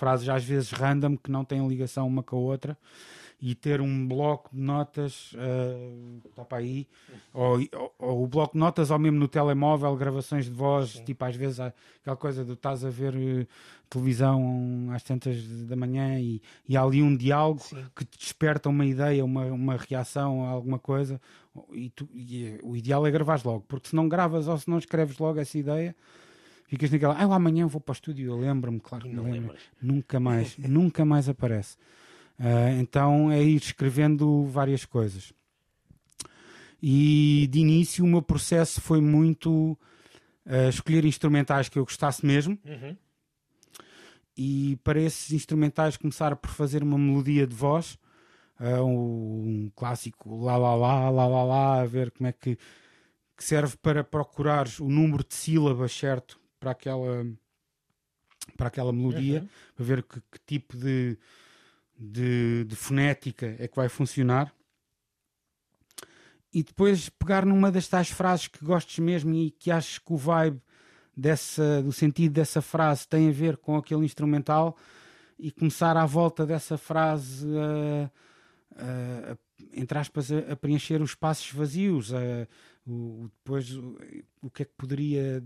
frases 0.00 0.26
às 0.30 0.42
vezes 0.42 0.70
random 0.70 1.14
que 1.14 1.30
não 1.30 1.44
têm 1.44 1.68
ligação 1.68 2.08
uma 2.08 2.22
com 2.22 2.36
a 2.36 2.40
outra 2.40 2.78
e 3.42 3.54
ter 3.54 3.80
um 3.80 4.06
bloco 4.06 4.50
de 4.52 4.60
notas 4.60 5.32
uh, 5.32 6.20
está 6.28 6.44
para 6.44 6.58
aí 6.58 6.86
ou, 7.32 7.58
ou, 7.58 7.94
ou, 7.98 8.24
o 8.24 8.26
bloco 8.26 8.54
de 8.54 8.58
notas 8.58 8.90
ou 8.90 8.98
mesmo 8.98 9.18
no 9.18 9.28
telemóvel 9.28 9.94
gravações 9.96 10.46
de 10.46 10.50
voz 10.50 10.90
Sim. 10.92 11.04
tipo 11.04 11.22
às 11.24 11.36
vezes 11.36 11.60
aquela 11.60 12.16
coisa 12.16 12.44
de 12.44 12.52
estás 12.52 12.82
a 12.82 12.90
ver 12.90 13.14
uh, 13.14 13.46
televisão 13.90 14.88
às 14.94 15.02
tantas 15.02 15.42
da 15.66 15.76
manhã 15.76 16.18
e, 16.18 16.40
e 16.66 16.76
há 16.76 16.82
ali 16.82 17.02
um 17.02 17.14
diálogo 17.14 17.60
Sim. 17.60 17.84
que 17.94 18.04
te 18.04 18.18
desperta 18.18 18.68
uma 18.68 18.86
ideia 18.86 19.24
uma, 19.24 19.44
uma 19.46 19.76
reação 19.76 20.44
a 20.46 20.48
alguma 20.48 20.78
coisa 20.78 21.20
e, 21.72 21.90
tu, 21.90 22.08
e 22.14 22.58
o 22.62 22.76
ideal 22.76 23.06
é 23.06 23.10
gravares 23.10 23.44
logo 23.44 23.64
porque 23.68 23.88
se 23.88 23.96
não 23.96 24.08
gravas 24.08 24.48
ou 24.48 24.56
se 24.56 24.68
não 24.68 24.78
escreves 24.78 25.18
logo 25.18 25.40
essa 25.40 25.58
ideia 25.58 25.94
ficas 26.70 26.88
naquela, 26.92 27.14
ah, 27.14 27.34
amanhã 27.34 27.66
vou 27.66 27.80
para 27.80 27.90
o 27.90 27.94
estúdio, 27.94 28.30
eu 28.30 28.38
lembro-me, 28.38 28.78
claro 28.78 29.08
que 29.08 29.12
não 29.12 29.24
me 29.24 29.32
lembro. 29.32 29.56
Nunca 29.82 30.20
mais, 30.20 30.56
nunca 30.56 31.04
mais 31.04 31.28
aparece. 31.28 31.76
Uh, 32.38 32.80
então 32.80 33.30
é 33.30 33.42
ir 33.42 33.56
escrevendo 33.56 34.44
várias 34.44 34.84
coisas. 34.84 35.32
E 36.80 37.48
de 37.50 37.58
início 37.58 38.04
o 38.04 38.06
meu 38.06 38.22
processo 38.22 38.80
foi 38.80 39.00
muito 39.00 39.76
uh, 40.46 40.68
escolher 40.68 41.04
instrumentais 41.04 41.68
que 41.68 41.76
eu 41.76 41.84
gostasse 41.84 42.24
mesmo. 42.24 42.56
Uhum. 42.64 42.96
E 44.36 44.78
para 44.84 45.00
esses 45.00 45.32
instrumentais 45.32 45.96
começar 45.96 46.36
por 46.36 46.50
fazer 46.50 46.84
uma 46.84 46.96
melodia 46.96 47.48
de 47.48 47.54
voz, 47.54 47.98
uh, 48.60 48.84
um 48.84 49.72
clássico 49.74 50.40
lá 50.40 50.56
lá 50.56 50.76
lá 50.76 51.10
lá 51.10 51.26
lá 51.26 51.44
lá, 51.44 51.80
a 51.80 51.84
ver 51.84 52.12
como 52.12 52.28
é 52.28 52.32
que, 52.32 52.56
que 53.36 53.44
serve 53.44 53.76
para 53.76 54.04
procurar 54.04 54.68
o 54.78 54.88
número 54.88 55.24
de 55.24 55.34
sílabas 55.34 55.92
certo 55.92 56.39
para 56.60 56.70
aquela 56.72 57.26
para 58.56 58.68
aquela 58.68 58.92
melodia, 58.92 59.40
uhum. 59.40 59.48
para 59.74 59.84
ver 59.84 60.02
que, 60.02 60.20
que 60.20 60.38
tipo 60.46 60.76
de, 60.76 61.16
de, 61.98 62.64
de, 62.64 62.76
fonética 62.76 63.56
é 63.58 63.66
que 63.66 63.76
vai 63.76 63.88
funcionar. 63.88 64.52
E 66.52 66.62
depois 66.62 67.08
pegar 67.08 67.46
numa 67.46 67.70
das 67.70 67.86
tais 67.86 68.10
frases 68.10 68.48
que 68.48 68.64
gostes 68.64 68.98
mesmo 68.98 69.34
e 69.34 69.50
que 69.50 69.70
achas 69.70 69.98
que 69.98 70.12
o 70.12 70.16
vibe 70.16 70.60
dessa, 71.16 71.82
do 71.82 71.92
sentido 71.92 72.32
dessa 72.32 72.60
frase 72.60 73.06
tem 73.06 73.28
a 73.28 73.32
ver 73.32 73.56
com 73.56 73.76
aquele 73.76 74.04
instrumental 74.04 74.76
e 75.38 75.50
começar 75.50 75.96
à 75.96 76.04
volta 76.04 76.44
dessa 76.44 76.76
frase 76.76 77.46
a, 77.56 78.10
a, 78.76 79.32
a 79.32 79.36
entre 79.72 79.98
aspas, 79.98 80.32
a, 80.32 80.52
a, 80.52 80.56
preencher 80.56 81.00
os 81.00 81.10
espaços 81.10 81.50
vazios. 81.52 82.12
A, 82.12 82.48
o, 82.86 83.30
depois 83.38 83.70
o, 83.76 83.96
o 84.42 84.50
que 84.50 84.62
é 84.62 84.64
que 84.64 84.74
poderia 84.76 85.42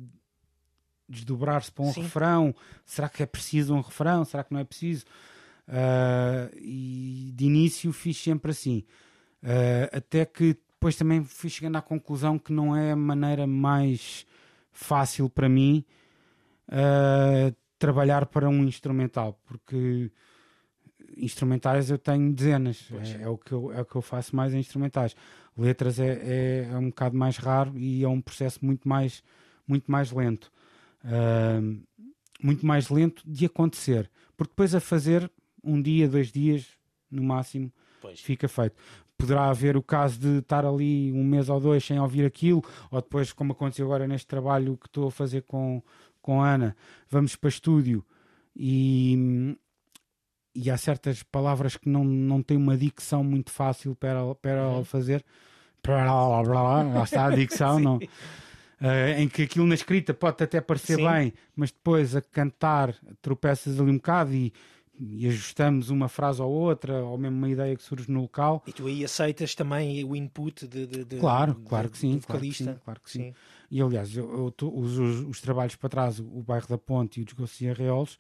desdobrar-se 1.08 1.70
para 1.70 1.84
um 1.84 1.92
Sim. 1.92 2.02
refrão. 2.02 2.54
Será 2.84 3.08
que 3.08 3.22
é 3.22 3.26
preciso 3.26 3.74
um 3.74 3.80
refrão? 3.80 4.24
Será 4.24 4.44
que 4.44 4.52
não 4.52 4.60
é 4.60 4.64
preciso? 4.64 5.04
Uh, 5.68 6.54
e 6.60 7.32
de 7.34 7.44
início 7.44 7.92
fiz 7.92 8.16
sempre 8.16 8.50
assim. 8.50 8.84
Uh, 9.42 9.96
até 9.96 10.24
que 10.24 10.58
depois 10.72 10.96
também 10.96 11.24
fui 11.24 11.48
chegando 11.48 11.76
à 11.76 11.82
conclusão 11.82 12.38
que 12.38 12.52
não 12.52 12.76
é 12.76 12.92
a 12.92 12.96
maneira 12.96 13.46
mais 13.46 14.26
fácil 14.70 15.30
para 15.30 15.48
mim 15.48 15.84
uh, 16.68 17.54
trabalhar 17.78 18.26
para 18.26 18.48
um 18.48 18.64
instrumental, 18.64 19.38
porque 19.44 20.10
instrumentais 21.16 21.90
eu 21.90 21.98
tenho 21.98 22.32
dezenas, 22.32 22.88
é, 22.92 23.22
é, 23.22 23.28
o 23.28 23.38
que 23.38 23.52
eu, 23.52 23.72
é 23.72 23.80
o 23.80 23.84
que 23.84 23.96
eu 23.96 24.02
faço 24.02 24.34
mais 24.34 24.52
em 24.52 24.58
instrumentais. 24.58 25.14
Letras 25.56 25.98
é, 26.00 26.20
é, 26.22 26.68
é 26.70 26.76
um 26.76 26.88
bocado 26.88 27.16
mais 27.16 27.36
raro 27.36 27.78
e 27.78 28.02
é 28.02 28.08
um 28.08 28.20
processo 28.20 28.58
muito 28.64 28.88
mais, 28.88 29.22
muito 29.66 29.90
mais 29.90 30.10
lento 30.10 30.50
uh, 31.04 31.82
muito 32.42 32.66
mais 32.66 32.88
lento 32.88 33.22
de 33.26 33.46
acontecer. 33.46 34.10
Porque 34.36 34.50
depois 34.50 34.74
a 34.74 34.80
fazer 34.80 35.30
um 35.62 35.80
dia, 35.80 36.08
dois 36.08 36.30
dias, 36.30 36.66
no 37.10 37.22
máximo, 37.22 37.72
pois. 38.00 38.20
fica 38.20 38.48
feito. 38.48 38.76
Poderá 39.16 39.48
haver 39.48 39.76
o 39.76 39.82
caso 39.82 40.18
de 40.18 40.38
estar 40.38 40.66
ali 40.66 41.12
um 41.12 41.22
mês 41.22 41.48
ou 41.48 41.60
dois 41.60 41.84
sem 41.84 41.98
ouvir 41.98 42.26
aquilo, 42.26 42.62
ou 42.90 43.00
depois, 43.00 43.32
como 43.32 43.52
aconteceu 43.52 43.86
agora 43.86 44.06
neste 44.08 44.26
trabalho 44.26 44.76
que 44.76 44.86
estou 44.86 45.06
a 45.08 45.10
fazer 45.10 45.42
com, 45.42 45.82
com 46.20 46.42
a 46.42 46.50
Ana, 46.50 46.76
vamos 47.08 47.36
para 47.36 47.48
estúdio 47.48 48.04
e, 48.56 49.56
e 50.54 50.70
há 50.70 50.76
certas 50.76 51.22
palavras 51.22 51.76
que 51.76 51.88
não, 51.88 52.04
não 52.04 52.42
têm 52.42 52.56
uma 52.56 52.76
dicção 52.76 53.24
muito 53.24 53.50
fácil 53.50 53.94
para, 53.94 54.34
para 54.34 54.68
uhum. 54.68 54.84
fazer. 54.84 55.24
Para 55.82 56.06
lá, 56.06 56.40
lá, 56.40 56.62
lá, 56.62 56.82
lá, 56.82 57.04
está 57.04 57.26
a 57.26 57.30
dicção, 57.30 57.78
não. 57.80 58.00
Uh, 58.84 59.18
em 59.20 59.28
que 59.28 59.42
aquilo 59.42 59.66
na 59.66 59.74
escrita 59.74 60.12
pode 60.12 60.44
até 60.44 60.60
parecer 60.60 60.96
Sim. 60.96 61.08
bem, 61.08 61.32
mas 61.56 61.70
depois 61.70 62.14
a 62.14 62.20
cantar 62.20 62.94
tropeças 63.22 63.80
ali 63.80 63.90
um 63.90 63.96
bocado 63.96 64.34
e, 64.34 64.52
e 65.00 65.26
ajustamos 65.26 65.88
uma 65.88 66.06
frase 66.06 66.42
ou 66.42 66.50
outra, 66.50 67.02
ou 67.02 67.16
mesmo 67.16 67.38
uma 67.38 67.48
ideia 67.48 67.74
que 67.74 67.82
surge 67.82 68.10
no 68.10 68.20
local. 68.20 68.62
E 68.66 68.72
tu 68.74 68.86
aí 68.86 69.02
aceitas 69.02 69.54
também 69.54 70.04
o 70.04 70.14
input 70.14 70.68
de, 70.68 70.86
de- 70.86 71.04
de- 71.04 71.16
Claro, 71.16 71.54
claro 71.64 71.88
que 71.88 71.96
sim, 71.96 72.16
do 72.18 72.26
claro 72.26 72.42
que 72.42 72.46
vocalista. 72.48 72.72
sim, 72.74 72.78
claro 72.84 73.00
que 73.00 73.10
sim. 73.10 73.34
E 73.70 73.80
aliás, 73.80 74.14
eu, 74.14 74.30
eu 74.44 74.50
tô- 74.50 74.68
os, 74.78 74.98
os- 74.98 75.20
os 75.28 75.40
trabalhos 75.40 75.76
para 75.76 75.88
trás, 75.88 76.20
o, 76.20 76.24
o 76.24 76.42
Bairro 76.42 76.68
da 76.68 76.76
Ponte 76.76 77.20
e 77.20 77.22
o 77.22 77.24
Desgosto 77.24 77.64
e 77.64 77.70
Arreolos, 77.70 78.18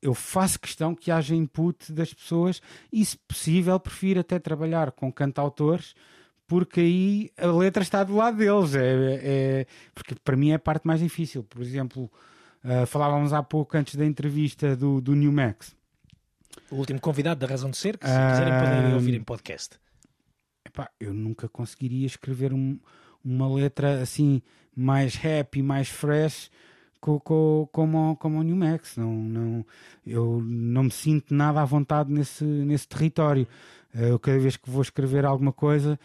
eu 0.00 0.14
faço 0.14 0.60
questão 0.60 0.94
que 0.94 1.10
haja 1.10 1.34
input 1.34 1.90
das 1.92 2.14
pessoas 2.14 2.62
e, 2.92 3.04
se 3.04 3.16
possível, 3.26 3.80
prefiro 3.80 4.20
até 4.20 4.38
trabalhar 4.38 4.92
com 4.92 5.10
cantautores, 5.12 5.94
porque 6.46 6.80
aí 6.80 7.30
a 7.38 7.46
letra 7.46 7.82
está 7.82 8.02
do 8.04 8.14
lado 8.16 8.36
deles. 8.38 8.74
É, 8.74 9.20
é- 9.22 9.66
porque 9.94 10.14
para 10.22 10.36
mim 10.36 10.50
é 10.50 10.54
a 10.54 10.58
parte 10.58 10.86
mais 10.86 11.00
difícil. 11.00 11.42
Por 11.44 11.62
exemplo, 11.62 12.10
ah, 12.62 12.86
falávamos 12.86 13.32
há 13.32 13.42
pouco 13.42 13.76
antes 13.76 13.96
da 13.96 14.04
entrevista 14.06 14.76
do, 14.76 15.00
do 15.00 15.14
New 15.14 15.32
Max. 15.32 15.74
O 16.70 16.76
último 16.76 17.00
convidado 17.00 17.40
da 17.40 17.46
Razão 17.46 17.70
de 17.70 17.76
Ser, 17.76 17.98
que 17.98 18.06
se 18.06 18.12
Ah, 18.12 18.30
quiserem 18.30 18.52
podem 18.60 18.94
ouvir 18.94 19.14
em 19.14 19.22
podcast. 19.22 19.76
Epá, 20.64 20.88
eu 20.98 21.12
nunca 21.12 21.48
conseguiria 21.48 22.06
escrever 22.06 22.52
um- 22.52 22.78
uma 23.24 23.52
letra 23.52 24.00
assim 24.00 24.40
mais 24.74 25.16
happy, 25.16 25.62
mais 25.62 25.88
fresh 25.88 26.50
co- 27.00 27.20
co- 27.20 27.68
como, 27.72 28.16
como 28.16 28.38
o 28.38 28.42
New 28.42 28.56
Max. 28.56 28.96
Não, 28.96 29.12
não, 29.12 29.66
eu 30.06 30.40
não 30.44 30.84
me 30.84 30.90
sinto 30.90 31.34
nada 31.34 31.60
à 31.60 31.64
vontade 31.64 32.10
nesse, 32.12 32.44
nesse 32.44 32.88
território. 32.88 33.46
Eh, 33.94 34.10
Eu, 34.10 34.18
cada 34.18 34.38
vez 34.38 34.56
que 34.56 34.68
vou 34.70 34.82
escrever 34.82 35.24
alguma 35.24 35.52
coisa, 35.52 35.98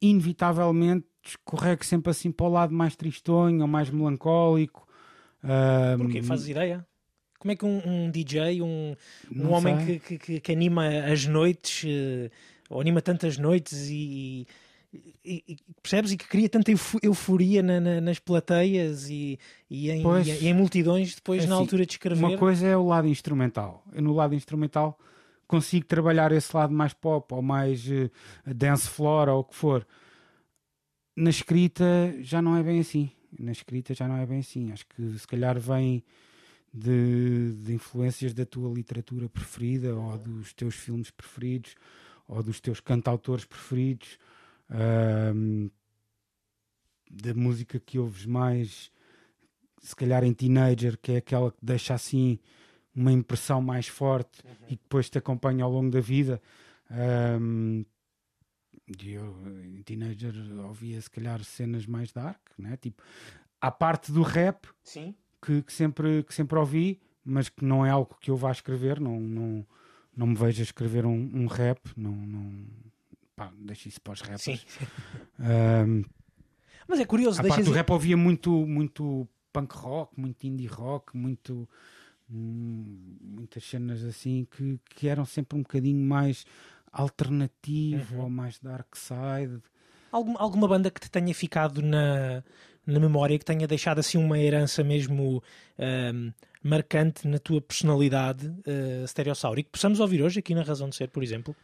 inevitavelmente 0.00 1.06
escorrego 1.24 1.84
sempre 1.84 2.10
assim 2.10 2.30
para 2.30 2.46
o 2.46 2.48
lado 2.48 2.72
mais 2.74 2.94
tristonho 2.96 3.60
ou 3.62 3.66
mais 3.68 3.90
melancólico. 3.90 4.86
Ah, 5.42 5.94
Porquê? 5.98 6.22
Fazes 6.22 6.48
ideia? 6.48 6.86
Como 7.38 7.52
é 7.52 7.56
que 7.56 7.64
um, 7.64 7.80
um 7.84 8.10
DJ, 8.10 8.62
um, 8.62 8.94
um 9.34 9.52
homem 9.52 9.98
que, 10.00 10.18
que- 10.18 10.40
que- 10.40 10.52
anima 10.52 10.88
as 10.88 11.26
noites, 11.26 11.84
eh, 11.86 12.30
ou 12.70 12.80
anima 12.80 13.02
tantas 13.02 13.36
noites 13.36 13.88
e, 13.90 14.46
e- 15.24 15.44
e- 15.46 15.56
percebes? 15.82 16.12
E 16.12 16.16
que 16.16 16.26
cria 16.26 16.48
tanta 16.48 16.70
eufo- 16.70 16.98
euforia 17.02 17.62
na- 17.62 17.78
na- 17.78 18.00
nas 18.00 18.18
plateias 18.18 19.08
e, 19.10 19.38
e 19.70 19.90
em, 19.90 20.02
Pois. 20.02 20.26
e 20.26 20.46
em 20.48 20.54
multidões 20.54 21.14
depois 21.14 21.44
É 21.44 21.46
na 21.46 21.54
assim, 21.54 21.62
altura 21.62 21.84
de 21.86 21.92
escrever. 21.92 22.24
Uma 22.24 22.38
coisa 22.38 22.66
é 22.66 22.76
o 22.76 22.86
lado 22.86 23.06
instrumental. 23.06 23.84
Eu 23.92 24.02
no 24.02 24.14
lado 24.14 24.34
instrumental 24.34 24.98
consigo 25.46 25.86
trabalhar 25.86 26.32
esse 26.32 26.54
lado 26.56 26.72
mais 26.72 26.92
pop 26.92 27.32
ou 27.34 27.42
mais 27.42 27.88
eh, 27.90 28.10
dance 28.54 28.88
floor 28.88 29.28
ou 29.28 29.40
o 29.40 29.44
que 29.44 29.54
for. 29.54 29.86
Na 31.16 31.30
escrita 31.30 31.84
já 32.20 32.42
não 32.42 32.56
é 32.56 32.62
bem 32.62 32.80
assim. 32.80 33.10
Na 33.38 33.52
escrita 33.52 33.94
já 33.94 34.06
não 34.08 34.16
é 34.16 34.26
bem 34.26 34.40
assim. 34.40 34.72
Acho 34.72 34.86
que 34.86 35.18
se 35.18 35.26
calhar 35.26 35.58
vem 35.58 36.04
de, 36.72 37.54
de 37.54 37.74
influências 37.74 38.34
da 38.34 38.44
tua 38.44 38.72
literatura 38.72 39.28
preferida 39.28 39.94
ou 39.96 40.18
dos 40.18 40.52
teus 40.52 40.74
filmes 40.74 41.10
preferidos 41.10 41.74
ou 42.28 42.42
dos 42.42 42.60
teus 42.60 42.80
cantautores 42.80 43.44
preferidos. 43.44 44.18
ahm, 44.70 45.68
da 47.10 47.34
música 47.34 47.78
que 47.78 47.98
ouves 47.98 48.26
mais 48.26 48.90
se 49.80 49.94
calhar 49.94 50.24
em 50.24 50.34
teenager, 50.34 50.98
que 50.98 51.12
é 51.12 51.16
aquela 51.18 51.50
que 51.52 51.58
deixa 51.62 51.94
assim 51.94 52.38
uma 52.96 53.12
impressão 53.12 53.60
mais 53.60 53.86
forte 53.86 54.42
e 54.68 54.76
que 54.76 54.82
depois 54.82 55.10
te 55.10 55.18
acompanha 55.18 55.64
ao 55.64 55.70
longo 55.70 55.90
da 55.90 56.00
vida. 56.00 56.40
E 58.88 59.10
eu, 59.10 59.36
em 59.64 59.82
teenager, 59.82 60.32
ouvia 60.64 61.00
se 61.00 61.10
calhar 61.10 61.42
cenas 61.42 61.86
mais 61.86 62.12
dark, 62.12 62.40
né? 62.56 62.76
tipo, 62.76 63.02
à 63.60 63.70
parte 63.70 64.12
do 64.12 64.22
rap 64.22 64.66
Sim. 64.84 65.14
que, 65.44 65.62
que 65.62 65.72
sempre, 65.72 66.22
que 66.22 66.32
sempre 66.32 66.56
ouvi, 66.58 67.00
mas 67.24 67.48
que 67.48 67.64
não 67.64 67.84
é 67.84 67.90
algo 67.90 68.16
que 68.20 68.30
eu 68.30 68.36
vá 68.36 68.52
escrever, 68.52 69.00
não, 69.00 69.18
não, 69.18 69.66
não 70.16 70.26
me 70.28 70.36
vejo 70.36 70.62
a 70.62 70.64
escrever 70.64 71.04
um, 71.04 71.30
um 71.34 71.46
rap, 71.46 71.80
não, 71.96 72.12
não 72.12 72.64
pá, 73.34 73.52
deixa 73.58 73.88
isso 73.88 74.00
para 74.00 74.12
os 74.12 74.20
rappers. 74.20 74.42
Sim. 74.42 74.86
Ahm, 75.40 76.04
Mas 76.86 77.00
é 77.00 77.04
curioso, 77.04 77.40
a 77.40 77.44
parte 77.44 77.64
do 77.64 77.72
rap 77.72 77.90
ouvia 77.90 78.16
muito, 78.16 78.50
muito 78.66 79.28
punk 79.52 79.74
rock, 79.74 80.18
muito 80.18 80.46
indie 80.46 80.66
rock, 80.66 81.16
muito 81.16 81.68
hum, 82.30 83.16
muitas 83.20 83.64
cenas 83.64 84.02
assim 84.04 84.46
que, 84.50 84.78
que 84.94 85.08
eram 85.08 85.24
sempre 85.24 85.58
um 85.58 85.62
bocadinho 85.62 86.00
mais 86.04 86.44
alternativo 86.92 88.16
Uhum. 88.16 88.22
ou 88.24 88.30
mais 88.30 88.58
dark 88.58 88.94
side. 88.96 89.60
Alguma, 90.12 90.38
alguma 90.40 90.68
banda 90.68 90.90
que 90.90 91.00
te 91.00 91.10
tenha 91.10 91.34
ficado 91.34 91.82
na, 91.82 92.42
na 92.86 93.00
memória, 93.00 93.38
que 93.38 93.44
tenha 93.44 93.66
deixado 93.66 93.98
assim 93.98 94.16
uma 94.18 94.38
herança 94.38 94.82
mesmo 94.82 95.42
ahm, 95.78 96.30
marcante 96.62 97.26
na 97.28 97.38
tua 97.38 97.60
personalidade 97.60 98.46
uh, 98.48 99.06
stereossauro 99.06 99.60
e 99.60 99.62
que 99.62 99.70
possamos 99.70 100.00
ouvir 100.00 100.22
hoje 100.22 100.38
aqui 100.38 100.54
na 100.54 100.62
Razão 100.62 100.88
de 100.88 100.96
Ser, 100.96 101.08
por 101.10 101.22
exemplo? 101.22 101.54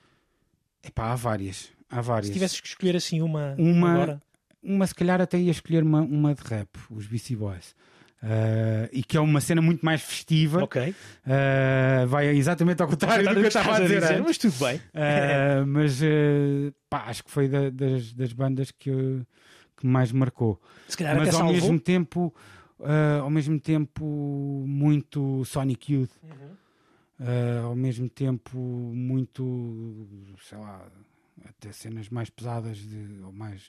Epá, 0.83 1.12
há 1.12 1.14
várias. 1.14 1.70
Há 1.88 2.01
várias. 2.01 2.27
Se 2.29 2.33
tivesses 2.33 2.61
que 2.61 2.68
escolher 2.68 2.96
assim 2.96 3.22
uma, 3.22 3.55
Uma- 3.59 3.92
agora. 3.94 4.22
Uma, 4.62 4.87
se 4.87 4.94
calhar, 4.94 5.20
até 5.20 5.38
ia 5.38 5.51
escolher 5.51 5.83
uma, 5.83 6.03
uma 6.03 6.35
de 6.35 6.42
rap, 6.42 6.68
os 6.90 7.07
BC 7.07 7.35
Boys. 7.35 7.75
Ah, 8.22 8.88
e 8.92 9.02
que 9.02 9.16
é 9.16 9.20
uma 9.20 9.40
cena 9.40 9.61
muito 9.61 9.85
mais 9.85 10.00
festiva. 10.00 10.62
Ok. 10.62 10.94
Ah, 11.26 12.04
vai 12.06 12.28
exatamente 12.28 12.80
ao 12.80 12.88
contrário 12.88 13.28
do 13.28 13.35
que 13.35 13.40
eu 13.40 13.48
estava 13.48 13.76
a 13.76 13.80
dizer. 13.80 14.02
antes. 14.04 14.20
mas 14.20 14.38
tudo 14.38 14.54
bem. 14.64 14.80
Ah, 14.94 15.64
mas 15.66 16.00
pá, 16.88 17.04
acho 17.06 17.24
que 17.24 17.30
foi 17.30 17.48
da- 17.48 17.70
das, 17.70 18.12
das 18.12 18.32
bandas 18.32 18.70
que, 18.70 18.90
eu- 18.90 19.26
que 19.76 19.87
mais 19.87 20.12
marcou. 20.12 20.61
Mas 21.18 21.35
ao 21.35 21.52
mesmo 21.52 21.80
tempo, 21.80 22.32
ao 23.20 23.30
mesmo 23.30 23.58
tempo 23.58 24.04
muito 24.66 25.44
Sonic 25.44 25.92
Youth, 25.94 26.11
Uhum. 26.22 26.52
Ao 27.68 27.76
mesmo 27.76 28.08
tempo 28.08 28.58
muito, 28.58 30.08
sei 30.48 30.58
lá, 30.58 30.85
até 31.48 31.70
cenas 31.70 32.08
mais 32.08 32.28
pesadas 32.30 32.78
de, 32.78 33.20
ou 33.24 33.32
mais 33.32 33.68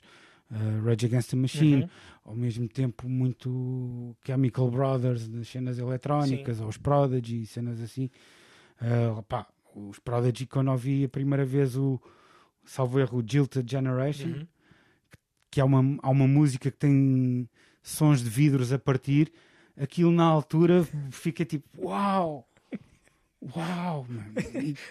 ah, 0.54 0.80
Rage 0.84 1.06
Against 1.06 1.30
the 1.30 1.36
Machine, 1.36 1.82
Uhum. 1.82 1.88
ao 2.26 2.34
mesmo 2.36 2.68
tempo 2.68 3.08
muito 3.08 4.16
Chemical 4.24 4.70
Brothers 4.70 5.28
nas 5.28 5.48
cenas 5.48 5.78
eletrónicas, 5.78 6.60
ou 6.60 6.68
os 6.68 6.76
Prodigy, 6.76 7.44
cenas 7.46 7.80
assim. 7.80 8.08
Pá, 9.28 9.46
os 9.74 9.98
Prodigy, 9.98 10.46
quando 10.46 10.70
ouvi 10.70 11.04
a 11.04 11.08
primeira 11.08 11.44
vez 11.44 11.76
o 11.76 12.00
salvo 12.64 12.98
erro, 13.00 13.18
o 13.18 13.24
Jilted 13.26 13.68
Generation, 13.70 14.28
Uhum. 14.28 14.46
que 15.50 15.60
há 15.60 15.64
uma, 15.64 15.98
há 16.02 16.10
uma 16.10 16.26
música 16.26 16.70
que 16.70 16.76
tem 16.78 17.48
sons 17.82 18.22
de 18.22 18.30
vidros 18.30 18.72
a 18.72 18.78
partir, 18.78 19.32
aquilo 19.76 20.10
na 20.10 20.24
altura 20.24 20.86
fica 21.10 21.44
tipo, 21.44 21.68
uau! 21.88 22.48
Uau, 23.54 24.06
mano. 24.08 24.32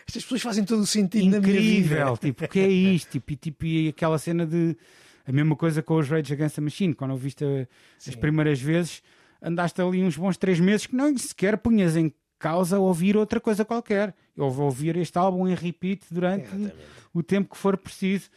Estas 0.08 0.21
pessoas 0.23 0.41
fazem 0.43 0.63
todo 0.63 0.82
o 0.82 0.86
sentido 0.86 1.26
na 1.32 1.39
minha 1.39 1.54
incrível, 1.60 2.06
vida. 2.13 2.17
tipo, 2.17 2.45
o 2.45 2.47
que 2.47 2.60
é 2.60 2.67
isto? 2.67 3.10
Tipo, 3.13 3.32
e, 3.32 3.36
tipo, 3.36 3.65
e 3.65 3.88
aquela 3.89 4.19
cena 4.19 4.45
de 4.45 4.78
a 5.26 5.32
mesma 5.32 5.56
coisa 5.56 5.82
com 5.82 5.96
os 5.98 6.10
Rage 6.10 6.34
Against 6.34 6.56
the 6.56 6.62
Machine, 6.62 6.94
quando 6.94 7.12
ouviste 7.12 7.44
a- 7.46 7.68
as 7.98 8.04
Sim. 8.04 8.18
primeiras 8.20 8.60
vezes, 8.62 9.02
andaste 9.42 9.82
ali 9.82 10.04
uns 10.04 10.18
bons 10.18 10.38
três 10.38 10.60
meses 10.60 10.86
que 10.86 10.96
não 10.96 11.16
sequer 11.18 11.58
punhas 11.58 11.96
em 11.96 12.14
causa 12.40 12.78
ouvir 12.80 13.16
outra 13.16 13.40
coisa 13.40 13.64
qualquer. 13.64 14.14
Eu 14.36 14.50
vou 14.52 14.66
ouvir 14.66 14.98
este 14.98 15.18
álbum 15.18 15.48
em 15.48 15.56
repeat 15.56 16.02
durante 16.12 16.46
Exatamente. 16.48 16.76
o 17.14 17.24
tempo 17.24 17.52
que 17.54 17.58
for 17.58 17.78
preciso. 17.78 18.30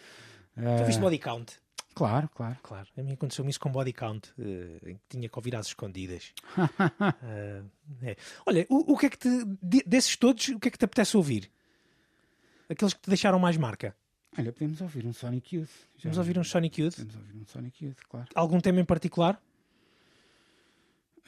Tu 0.55 0.85
viste 0.85 0.99
Ah, 0.99 1.03
body 1.03 1.19
count? 1.19 1.55
claro, 1.95 2.29
claro. 2.35 2.57
Claro, 2.63 2.87
a 2.97 3.03
mim 3.03 3.13
aconteceu-me 3.15 3.51
isso 3.51 3.59
com 3.61 3.71
body 3.71 3.93
count, 3.93 4.33
eh, 4.39 4.79
que 4.85 4.99
tinha 5.09 5.29
que 5.29 5.37
ouvir 5.39 5.57
às 5.57 5.67
escondidas. 5.67 6.33
Ah, 6.57 7.63
é. 8.03 8.17
Olha, 8.47 8.67
o, 8.69 8.93
o 8.93 8.97
que 8.99 9.07
é 9.07 9.11
que 9.11 9.19
te, 9.19 9.29
de- 9.63 9.83
desses 9.87 10.15
todos, 10.17 10.49
o 10.49 10.61
que 10.61 10.69
é 10.69 10.71
que 10.71 10.79
te 10.79 10.85
apetece 10.85 11.17
ouvir? 11.17 11.51
Aqueles 12.69 12.95
que 12.95 13.01
te 13.01 13.09
deixaram 13.09 13.39
mais 13.39 13.57
marca. 13.57 13.95
Olha, 14.39 14.53
podemos 14.53 14.81
ouvir 14.81 15.07
um 15.07 15.13
Sonic 15.13 15.57
Youth. 15.57 15.69
Já- 15.97 16.03
Vamos 16.05 16.19
ouvir 16.19 16.39
um 16.39 16.45
Sonic 16.45 16.81
Youth. 16.83 16.95
Podemos 16.97 17.15
ouvir 17.17 17.37
um 17.37 17.47
Sonic 17.47 17.85
Youth, 17.85 17.99
claro. 18.09 18.27
Algum 18.35 18.61
tema 18.61 18.81
em 18.81 18.85
particular? 18.85 19.41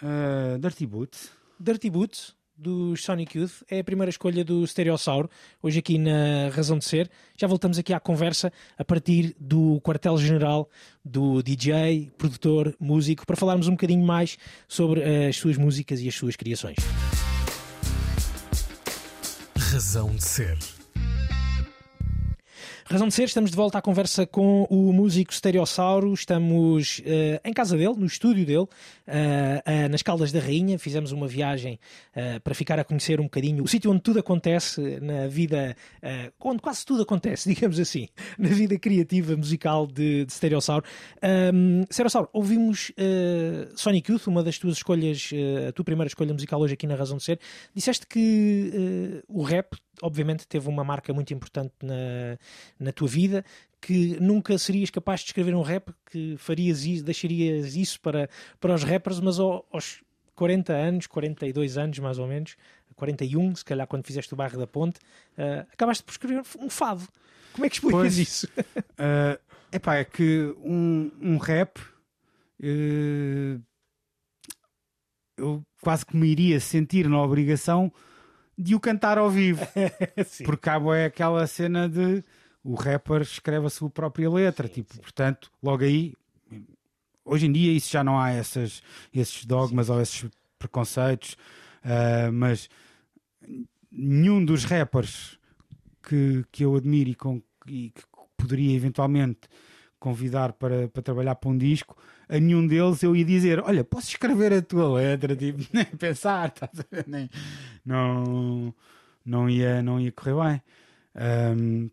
Ah, 0.02 0.58
Dirty 0.60 0.86
Boots. 0.86 1.30
Dirty 1.58 1.90
Boots, 1.90 2.36
dos 2.56 3.02
Sonic 3.02 3.38
Youth, 3.38 3.62
é 3.68 3.80
a 3.80 3.84
primeira 3.84 4.10
escolha 4.10 4.44
do 4.44 4.64
Stereossauro, 4.66 5.28
hoje 5.62 5.78
aqui 5.78 5.96
na 5.98 6.50
Razão 6.52 6.78
de 6.78 6.84
Ser. 6.84 7.10
Já 7.36 7.46
voltamos 7.46 7.78
aqui 7.78 7.92
à 7.92 7.98
conversa 8.00 8.52
a 8.76 8.84
partir 8.84 9.34
do 9.40 9.80
quartel-general 9.80 10.68
do 11.04 11.42
DJ, 11.42 12.12
produtor, 12.18 12.76
músico, 12.78 13.24
para 13.26 13.36
falarmos 13.36 13.68
um 13.68 13.72
bocadinho 13.72 14.04
mais 14.04 14.36
sobre 14.68 15.02
as 15.28 15.36
suas 15.36 15.56
músicas 15.56 16.00
e 16.00 16.08
as 16.08 16.14
suas 16.14 16.36
criações. 16.36 16.76
Razão 19.56 20.14
de 20.14 20.22
Ser. 20.24 20.58
Razão 22.90 23.06
de 23.06 23.12
ser, 23.12 23.24
estamos 23.24 23.50
de 23.50 23.56
volta 23.56 23.76
à 23.76 23.82
conversa 23.82 24.26
com 24.26 24.66
o 24.70 24.94
músico 24.94 25.34
Stereossauro. 25.34 26.10
Estamos 26.14 27.00
uh, 27.00 27.38
em 27.44 27.52
casa 27.52 27.76
dele, 27.76 27.92
no 27.98 28.06
estúdio 28.06 28.46
dele, 28.46 28.60
uh, 28.60 28.66
uh, 28.66 29.88
nas 29.90 30.00
Caldas 30.00 30.32
da 30.32 30.40
Rainha. 30.40 30.78
Fizemos 30.78 31.12
uma 31.12 31.28
viagem 31.28 31.78
para 32.42 32.54
ficar 32.54 32.78
a 32.78 32.84
conhecer 32.84 33.20
um 33.20 33.24
bocadinho 33.24 33.62
o 33.62 33.68
sítio 33.68 33.90
onde 33.90 34.00
tudo 34.00 34.18
acontece 34.18 34.98
na 35.00 35.26
vida, 35.28 35.76
onde 36.40 36.60
quase 36.62 36.84
tudo 36.84 37.02
acontece, 37.02 37.46
digamos 37.52 37.78
assim, 37.78 38.08
na 38.38 38.48
vida 38.48 38.78
criativa 38.78 39.36
musical 39.36 39.86
de, 39.86 40.24
de 40.24 40.32
Stereossauro. 40.32 40.84
Um, 41.54 41.84
Stereossauro, 41.92 42.28
ouvimos 42.32 42.90
Sonic 43.76 44.10
Youth, 44.10 44.26
uma 44.26 44.42
das 44.42 44.58
tuas 44.58 44.78
escolhas, 44.78 45.30
a 45.68 45.72
tua 45.72 45.84
primeira 45.84 46.08
escolha 46.08 46.32
musical 46.32 46.60
hoje 46.60 46.74
aqui 46.74 46.86
na 46.86 46.96
Razão 46.96 47.18
de 47.18 47.22
Ser. 47.24 47.38
Disseste 47.74 48.06
que 48.06 49.22
o 49.28 49.42
rap 49.42 49.76
obviamente 50.02 50.46
teve 50.46 50.68
uma 50.68 50.84
marca 50.84 51.12
muito 51.12 51.32
importante 51.32 51.72
na, 51.82 52.38
na 52.78 52.92
tua 52.92 53.08
vida, 53.08 53.44
que 53.80 54.18
nunca 54.20 54.56
serias 54.58 54.90
capaz 54.90 55.20
de 55.20 55.26
escrever 55.26 55.54
um 55.54 55.62
rap, 55.62 55.92
que 56.10 56.36
farias 56.36 56.84
isso, 56.84 57.04
deixarias 57.04 57.74
isso 57.76 58.00
para, 58.00 58.28
para 58.60 58.74
os 58.74 58.82
rappers, 58.82 59.20
mas 59.20 59.38
aos 59.38 60.02
40 60.34 60.72
anos, 60.72 61.06
42 61.06 61.78
anos 61.78 61.98
mais 61.98 62.18
ou 62.18 62.26
menos, 62.26 62.56
41, 62.94 63.56
se 63.56 63.64
calhar 63.64 63.86
quando 63.86 64.06
fizeste 64.06 64.32
o 64.34 64.36
bairro 64.36 64.58
da 64.58 64.66
Ponte, 64.66 64.98
uh, 65.38 65.66
acabaste 65.72 66.02
por 66.02 66.10
escrever 66.10 66.42
um 66.58 66.68
fado. 66.68 67.06
Como 67.52 67.64
é 67.64 67.68
que 67.68 67.76
explicas 67.76 68.00
pois, 68.00 68.18
isso? 68.18 68.48
uh, 68.58 69.38
epá, 69.72 69.96
é 69.96 70.04
que 70.04 70.54
um, 70.62 71.10
um 71.20 71.36
rap 71.38 71.78
uh, 72.60 73.62
eu 75.36 75.62
quase 75.80 76.04
que 76.04 76.16
me 76.16 76.28
iria 76.28 76.58
sentir 76.60 77.08
na 77.08 77.22
obrigação 77.22 77.92
de 78.58 78.74
o 78.74 78.80
cantar 78.80 79.18
ao 79.18 79.30
vivo. 79.30 79.66
Porque 80.44 80.62
cabo 80.62 80.92
é 80.92 81.04
aquela 81.04 81.46
cena 81.46 81.88
de 81.88 82.24
o 82.62 82.74
rapper 82.74 83.22
escreve 83.22 83.66
a 83.66 83.70
sua 83.70 83.88
própria 83.88 84.28
letra, 84.28 84.66
sim, 84.66 84.74
tipo, 84.74 84.94
sim. 84.94 85.00
portanto, 85.00 85.50
logo 85.62 85.84
aí, 85.84 86.12
hoje 87.24 87.46
em 87.46 87.52
dia 87.52 87.72
isso 87.72 87.90
já 87.90 88.02
não 88.02 88.18
há 88.18 88.30
essas, 88.30 88.82
esses 89.14 89.44
dogmas 89.44 89.86
sim. 89.86 89.92
ou 89.92 90.00
esses 90.00 90.26
preconceitos, 90.58 91.36
uh, 91.84 92.32
mas 92.32 92.68
nenhum 93.90 94.44
dos 94.44 94.64
rappers 94.64 95.38
que, 96.02 96.44
que 96.50 96.64
eu 96.64 96.74
admiro 96.74 97.10
e, 97.10 97.14
com, 97.14 97.40
e 97.66 97.90
que 97.90 98.02
poderia 98.36 98.74
eventualmente 98.74 99.40
convidar 99.98 100.52
para, 100.52 100.88
para 100.88 101.02
trabalhar 101.02 101.34
para 101.34 101.50
um 101.50 101.58
disco, 101.58 101.96
a 102.28 102.38
nenhum 102.38 102.66
deles 102.66 103.02
eu 103.02 103.14
ia 103.16 103.24
dizer: 103.24 103.60
Olha, 103.60 103.84
posso 103.84 104.08
escrever 104.08 104.52
a 104.52 104.62
tua 104.62 104.94
letra? 104.94 105.34
Tipo, 105.36 105.64
nem 105.72 105.84
pensar, 105.84 106.50
tá 106.50 106.68
nem, 107.06 107.28
não, 107.84 108.74
não, 109.24 109.48
ia, 109.48 109.82
não 109.82 110.00
ia 110.00 110.12
correr 110.12 110.34
bem. 110.34 110.62
Um, 111.56 111.90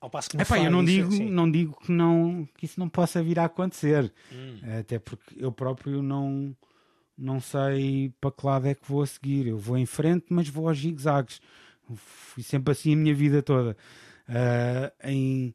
Ao 0.00 0.10
passo 0.10 0.30
que 0.30 0.36
epá, 0.36 0.58
eu 0.58 0.70
não 0.70 0.84
digo, 0.84 1.12
não 1.24 1.50
digo 1.50 1.78
que, 1.80 1.90
não, 1.90 2.46
que 2.56 2.66
isso 2.66 2.78
não 2.78 2.88
possa 2.88 3.22
vir 3.22 3.38
a 3.38 3.44
acontecer, 3.44 4.12
hum. 4.32 4.58
até 4.78 4.98
porque 4.98 5.34
eu 5.38 5.50
próprio 5.50 6.02
não, 6.02 6.54
não 7.16 7.40
sei 7.40 8.12
para 8.20 8.30
que 8.30 8.46
lado 8.46 8.66
é 8.66 8.74
que 8.74 8.86
vou 8.86 9.02
a 9.02 9.06
seguir. 9.06 9.46
Eu 9.46 9.58
vou 9.58 9.78
em 9.78 9.86
frente, 9.86 10.26
mas 10.28 10.48
vou 10.48 10.68
aos 10.68 10.78
zigue-zagues. 10.78 11.40
Fui 11.96 12.42
sempre 12.42 12.72
assim 12.72 12.94
a 12.94 12.96
minha 12.96 13.14
vida 13.14 13.42
toda. 13.42 13.76
Uh, 14.28 15.08
em, 15.08 15.54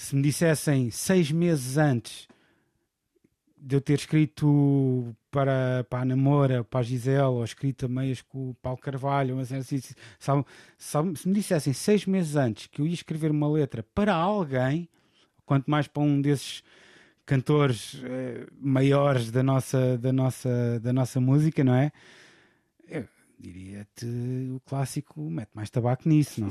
se 0.00 0.16
me 0.16 0.22
dissessem 0.22 0.90
seis 0.90 1.30
meses 1.30 1.76
antes 1.76 2.26
de 3.54 3.76
eu 3.76 3.82
ter 3.82 3.98
escrito 3.98 5.14
para, 5.30 5.84
para 5.90 6.00
a 6.00 6.04
Namora, 6.06 6.64
para 6.64 6.80
a 6.80 6.82
Gisela, 6.82 7.28
ou 7.28 7.44
escrito 7.44 7.84
a 7.84 7.88
meias 7.88 8.22
com 8.22 8.48
o 8.48 8.54
Paulo 8.54 8.78
Carvalho, 8.78 9.36
mas 9.36 9.52
assim, 9.52 9.78
se 9.78 11.28
me 11.28 11.34
dissessem 11.34 11.74
seis 11.74 12.06
meses 12.06 12.34
antes 12.34 12.66
que 12.66 12.80
eu 12.80 12.86
ia 12.86 12.94
escrever 12.94 13.30
uma 13.30 13.46
letra 13.46 13.84
para 13.94 14.14
alguém, 14.14 14.88
quanto 15.44 15.70
mais 15.70 15.86
para 15.86 16.02
um 16.02 16.18
desses 16.22 16.62
cantores 17.26 18.00
eh, 18.02 18.46
maiores 18.58 19.30
da 19.30 19.42
nossa, 19.42 19.98
da, 19.98 20.14
nossa, 20.14 20.80
da 20.80 20.94
nossa 20.94 21.20
música, 21.20 21.62
não 21.62 21.74
é? 21.74 21.92
Eu 22.88 23.06
diria-te 23.38 24.06
o 24.50 24.60
clássico, 24.64 25.20
mete 25.20 25.50
mais 25.54 25.68
tabaco 25.68 26.08
nisso, 26.08 26.40
não, 26.40 26.48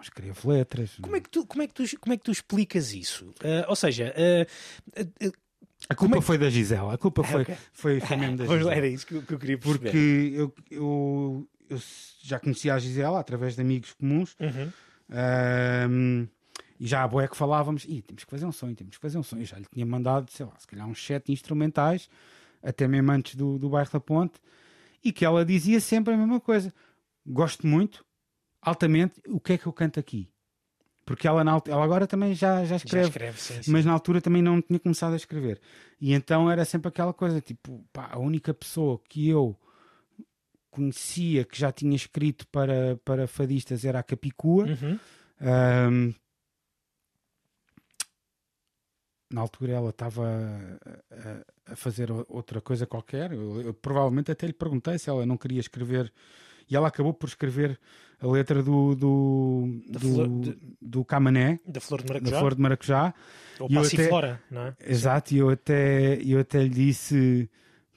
não, 0.00 0.02
escrevo 0.02 0.50
letras. 0.50 0.96
Como 1.00 1.14
é 1.14 1.20
que 1.20 1.28
tu, 1.28 1.46
como 1.46 1.62
é 1.62 1.66
que 1.66 1.74
tu, 1.74 1.84
como 2.00 2.14
é 2.14 2.16
que 2.16 2.24
tu 2.24 2.32
explicas 2.32 2.92
isso? 2.92 3.26
Uh, 3.26 3.68
ou 3.68 3.76
seja, 3.76 4.14
uh, 4.16 5.28
uh, 5.28 5.32
a 5.88 5.94
culpa 5.94 6.18
é... 6.18 6.20
foi 6.20 6.38
da 6.38 6.48
Gisela. 6.48 6.94
A 6.94 6.98
culpa 6.98 7.22
foi, 7.22 7.42
okay. 7.42 7.56
foi, 7.72 8.00
foi 8.00 8.16
mesmo 8.16 8.38
da 8.38 8.44
Gisela. 8.48 8.74
Era 8.74 8.86
isso 8.86 9.06
que 9.06 9.14
eu, 9.14 9.22
que 9.22 9.34
eu 9.34 9.38
queria 9.38 9.58
perceber. 9.58 9.84
Porque 9.84 10.32
eu, 10.34 10.54
eu, 10.70 11.48
eu, 11.68 11.78
já 12.22 12.40
conhecia 12.40 12.74
a 12.74 12.78
Gisela 12.78 13.20
através 13.20 13.54
de 13.54 13.60
amigos 13.60 13.92
comuns. 13.92 14.34
Uhum. 14.40 14.72
Um, 15.90 16.28
e 16.78 16.86
já 16.86 17.02
a 17.02 17.08
boé 17.08 17.28
que 17.28 17.36
falávamos, 17.36 17.84
e 17.86 18.00
temos 18.00 18.24
que 18.24 18.30
fazer 18.30 18.46
um 18.46 18.52
sonho, 18.52 18.74
temos 18.74 18.96
que 18.96 19.02
fazer 19.02 19.18
um 19.18 19.22
sonho. 19.22 19.42
Eu 19.42 19.46
já 19.46 19.58
lhe 19.58 19.66
tinha 19.70 19.84
mandado, 19.84 20.30
sei 20.30 20.46
lá, 20.46 20.54
se 20.58 20.66
calhar 20.66 20.86
uns 20.86 21.04
sete 21.04 21.30
instrumentais, 21.30 22.08
até 22.62 22.88
mesmo 22.88 23.12
antes 23.12 23.34
do, 23.34 23.58
do 23.58 23.68
bairro 23.68 23.90
da 23.92 24.00
Ponte, 24.00 24.40
e 25.04 25.12
que 25.12 25.24
ela 25.24 25.44
dizia 25.44 25.78
sempre 25.78 26.14
a 26.14 26.16
mesma 26.16 26.40
coisa. 26.40 26.72
Gosto 27.26 27.66
muito, 27.66 28.02
altamente 28.62 29.20
o 29.28 29.40
que 29.40 29.54
é 29.54 29.58
que 29.58 29.66
eu 29.66 29.72
canto 29.72 29.98
aqui. 29.98 30.28
Porque 31.04 31.26
ela, 31.26 31.42
na, 31.42 31.60
ela 31.66 31.84
agora 31.84 32.06
também 32.06 32.34
já, 32.34 32.64
já 32.64 32.76
escreve, 32.76 33.04
já 33.04 33.08
escreve 33.08 33.40
sim, 33.40 33.62
sim. 33.62 33.70
mas 33.72 33.84
na 33.84 33.92
altura 33.92 34.20
também 34.20 34.42
não 34.42 34.62
tinha 34.62 34.78
começado 34.78 35.12
a 35.12 35.16
escrever. 35.16 35.60
E 36.00 36.12
então 36.12 36.50
era 36.50 36.64
sempre 36.64 36.88
aquela 36.88 37.12
coisa, 37.12 37.40
tipo, 37.40 37.84
pá, 37.92 38.10
a 38.12 38.18
única 38.18 38.54
pessoa 38.54 39.00
que 39.08 39.28
eu 39.28 39.58
conhecia 40.70 41.44
que 41.44 41.58
já 41.58 41.72
tinha 41.72 41.96
escrito 41.96 42.46
para, 42.46 42.96
para 43.04 43.26
fadistas 43.26 43.84
era 43.84 43.98
a 43.98 44.02
Capicua. 44.04 44.66
Uhum. 44.66 44.98
Um, 45.40 46.14
na 49.32 49.40
altura 49.40 49.72
ela 49.72 49.90
estava 49.90 50.26
a, 51.10 51.72
a, 51.72 51.76
fazer 51.76 52.10
outra 52.28 52.60
coisa 52.60 52.86
qualquer. 52.86 53.32
Eu, 53.32 53.62
eu, 53.62 53.74
provavelmente 53.74 54.30
até 54.30 54.46
lhe 54.46 54.52
perguntei 54.52 54.98
se 54.98 55.08
ela 55.08 55.24
não 55.24 55.36
queria 55.36 55.60
escrever 55.60 56.12
e 56.68 56.76
ela 56.76 56.88
acabou 56.88 57.14
por 57.14 57.28
escrever 57.28 57.78
a 58.20 58.26
letra 58.26 58.62
do 58.62 58.94
do, 58.94 59.80
do, 59.88 60.00
flor, 60.00 60.28
de, 60.28 60.58
do 60.80 61.04
Camané 61.04 61.60
da 61.66 61.80
flor 61.80 62.02
de 62.02 62.08
maracujá, 62.08 62.30
da 62.32 62.38
flor 62.38 62.54
de 62.54 62.60
maracujá. 62.60 63.14
ou 63.58 63.68
passiflora, 63.68 64.42
não 64.50 64.62
é? 64.62 64.74
Exato, 64.86 65.34
e 65.34 65.38
eu 65.38 65.50
até, 65.50 66.20
eu 66.22 66.40
até 66.40 66.62
lhe 66.62 66.68
disse 66.68 67.48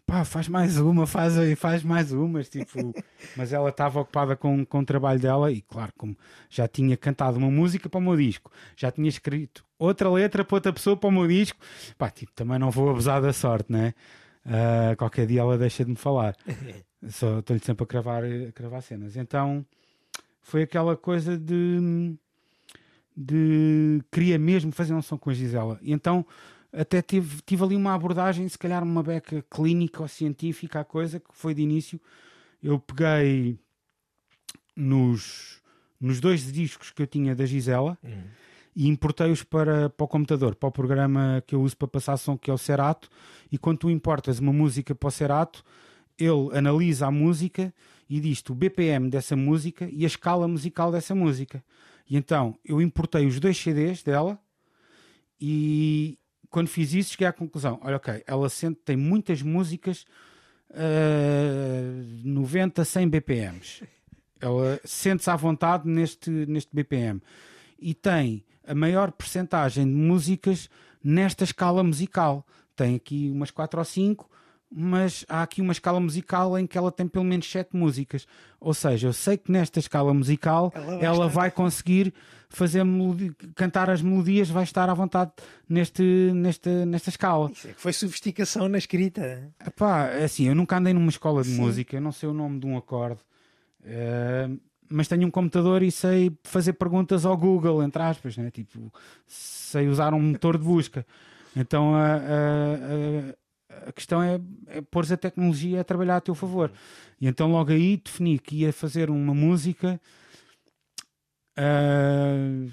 pá, 0.05 0.23
faz 0.23 0.47
mais 0.47 0.77
uma, 0.77 1.07
faz, 1.07 1.33
faz 1.57 1.83
mais 1.83 2.11
umas, 2.11 2.49
tipo, 2.49 2.93
mas 3.35 3.53
ela 3.53 3.69
estava 3.69 3.99
ocupada 3.99 4.35
com, 4.35 4.65
com 4.65 4.79
o 4.79 4.85
trabalho 4.85 5.19
dela 5.19 5.51
e 5.51 5.61
claro, 5.61 5.91
como 5.97 6.15
já 6.49 6.67
tinha 6.67 6.95
cantado 6.95 7.37
uma 7.37 7.49
música 7.49 7.89
para 7.89 7.99
o 7.99 8.01
meu 8.01 8.15
disco, 8.15 8.51
já 8.75 8.91
tinha 8.91 9.09
escrito 9.09 9.65
outra 9.77 10.09
letra 10.09 10.43
para 10.43 10.55
outra 10.55 10.73
pessoa 10.73 10.95
para 10.95 11.09
o 11.09 11.11
meu 11.11 11.27
disco, 11.27 11.59
pá, 11.97 12.09
tipo, 12.09 12.31
também 12.33 12.59
não 12.59 12.71
vou 12.71 12.89
abusar 12.89 13.21
da 13.21 13.33
sorte, 13.33 13.71
né? 13.71 13.93
Uh, 14.45 14.95
qualquer 14.97 15.25
dia 15.25 15.41
ela 15.41 15.57
deixa 15.57 15.83
de 15.83 15.91
me 15.91 15.97
falar. 15.97 16.35
Só 17.09 17.39
estou-lhe 17.39 17.63
sempre 17.63 17.83
a 17.83 17.87
cravar, 17.87 18.23
a 18.23 18.51
cravar 18.51 18.81
cenas. 18.81 19.15
Então 19.15 19.65
foi 20.41 20.63
aquela 20.63 20.95
coisa 20.97 21.37
de, 21.37 22.15
de 23.15 24.01
queria 24.11 24.37
mesmo 24.37 24.71
fazer 24.71 24.93
um 24.93 25.01
som 25.01 25.17
com 25.17 25.29
a 25.29 25.33
Gisela. 25.33 25.79
E 25.81 25.93
então 25.93 26.25
até 26.71 27.01
tive, 27.01 27.41
tive 27.45 27.63
ali 27.63 27.75
uma 27.75 27.93
abordagem, 27.93 28.47
se 28.49 28.57
calhar 28.57 28.83
uma 28.83 29.03
beca 29.03 29.45
clínica 29.49 30.01
ou 30.01 30.07
científica, 30.07 30.79
a 30.79 30.83
coisa 30.83 31.19
que 31.19 31.29
foi 31.31 31.53
de 31.53 31.61
início. 31.61 32.01
Eu 32.61 32.79
peguei 32.79 33.59
nos, 34.75 35.61
nos 35.99 36.19
dois 36.19 36.51
discos 36.51 36.91
que 36.91 37.01
eu 37.01 37.07
tinha 37.07 37.35
da 37.35 37.45
Gisela 37.45 37.97
uhum. 38.03 38.23
E 38.75 38.87
importei-os 38.87 39.43
para, 39.43 39.89
para 39.89 40.03
o 40.03 40.07
computador, 40.07 40.55
para 40.55 40.69
o 40.69 40.71
programa 40.71 41.43
que 41.45 41.53
eu 41.53 41.61
uso 41.61 41.77
para 41.77 41.87
passar 41.87 42.17
som, 42.17 42.37
que 42.37 42.49
é 42.49 42.53
o 42.53 42.57
Serato. 42.57 43.09
E 43.51 43.57
quando 43.57 43.79
tu 43.79 43.89
importas 43.89 44.39
uma 44.39 44.53
música 44.53 44.95
para 44.95 45.07
o 45.07 45.11
Serato, 45.11 45.63
ele 46.17 46.57
analisa 46.57 47.07
a 47.07 47.11
música 47.11 47.73
e 48.09 48.19
diz-te 48.19 48.51
o 48.51 48.55
BPM 48.55 49.09
dessa 49.09 49.35
música 49.35 49.87
e 49.91 50.03
a 50.03 50.07
escala 50.07 50.47
musical 50.47 50.91
dessa 50.91 51.13
música. 51.13 51.63
E 52.09 52.17
então 52.17 52.57
eu 52.65 52.81
importei 52.81 53.25
os 53.25 53.39
dois 53.39 53.57
CDs 53.57 54.03
dela 54.03 54.39
e 55.39 56.17
quando 56.49 56.67
fiz 56.67 56.93
isso 56.93 57.11
cheguei 57.11 57.27
à 57.27 57.33
conclusão: 57.33 57.79
olha, 57.83 57.97
ok, 57.97 58.23
ela 58.25 58.49
sente, 58.49 58.79
tem 58.83 58.97
muitas 58.97 59.41
músicas 59.41 60.05
uh, 60.71 62.23
90, 62.23 62.83
100 62.83 63.09
BPMs. 63.09 63.83
Ela 64.39 64.79
sente-se 64.83 65.29
à 65.29 65.35
vontade 65.35 65.87
neste, 65.87 66.29
neste 66.29 66.75
BPM 66.75 67.21
e 67.79 67.93
tem 67.93 68.43
a 68.65 68.75
maior 68.75 69.11
percentagem 69.11 69.85
de 69.85 69.93
músicas 69.93 70.69
nesta 71.03 71.43
escala 71.43 71.83
musical. 71.83 72.45
Tem 72.75 72.95
aqui 72.95 73.29
umas 73.31 73.51
4 73.51 73.79
ou 73.79 73.85
5 73.85 74.29
mas 74.75 75.23
há 75.29 75.43
aqui 75.43 75.61
uma 75.61 75.71
escala 75.71 75.99
musical 75.99 76.57
em 76.57 76.65
que 76.65 76.77
ela 76.77 76.91
tem 76.91 77.07
pelo 77.07 77.23
menos 77.23 77.49
sete 77.49 77.75
músicas. 77.75 78.25
Ou 78.59 78.73
seja, 78.73 79.07
eu 79.07 79.13
sei 79.13 79.37
que 79.37 79.51
nesta 79.51 79.79
escala 79.79 80.13
musical 80.13 80.71
ela 80.73 80.85
vai, 80.85 81.05
ela 81.05 81.27
vai 81.27 81.51
conseguir 81.51 82.13
fazer 82.49 82.83
cantar 83.55 83.89
as 83.89 84.01
melodias, 84.01 84.49
vai 84.49 84.63
estar 84.63 84.89
à 84.89 84.93
vontade 84.93 85.31
neste, 85.69 86.03
neste, 86.33 86.69
nesta 86.69 87.09
escala. 87.09 87.51
Isso 87.51 87.67
é 87.67 87.73
que 87.73 87.81
foi 87.81 87.93
sofisticação 87.93 88.67
na 88.67 88.79
escrita. 88.79 89.53
Epá, 89.65 90.07
é 90.07 90.23
assim, 90.23 90.47
eu 90.47 90.55
nunca 90.55 90.77
andei 90.77 90.93
numa 90.93 91.09
escola 91.09 91.43
de 91.43 91.49
Sim. 91.49 91.61
música, 91.61 91.95
eu 91.95 92.01
não 92.01 92.11
sei 92.11 92.29
o 92.29 92.33
nome 92.33 92.59
de 92.59 92.65
um 92.65 92.75
acorde. 92.75 93.19
Uh, 93.81 94.59
mas 94.93 95.07
tenho 95.07 95.27
um 95.27 95.31
computador 95.31 95.81
e 95.81 95.91
sei 95.91 96.31
fazer 96.43 96.73
perguntas 96.73 97.25
ao 97.25 97.35
Google, 97.35 97.81
entre 97.81 98.01
aspas, 98.03 98.37
né? 98.37 98.51
tipo, 98.51 98.93
sei 99.25 99.87
usar 99.87 100.13
um 100.13 100.21
motor 100.21 100.55
de 100.55 100.63
busca. 100.63 101.03
Então 101.55 101.95
a, 101.95 102.15
a, 102.15 103.87
a, 103.87 103.91
questão 103.91 104.21
é, 104.21 104.39
é 104.67 104.81
pôr 104.81 105.11
a 105.11 105.17
tecnologia 105.17 105.81
a 105.81 105.83
trabalhar 105.83 106.17
a 106.17 106.21
teu 106.21 106.35
favor. 106.35 106.71
E 107.19 107.27
então 107.27 107.51
logo 107.51 107.71
aí 107.71 107.97
defini 107.97 108.37
que 108.37 108.57
ia 108.57 108.71
fazer 108.71 109.09
uma 109.09 109.33
música 109.33 109.99
uh, 111.57 112.71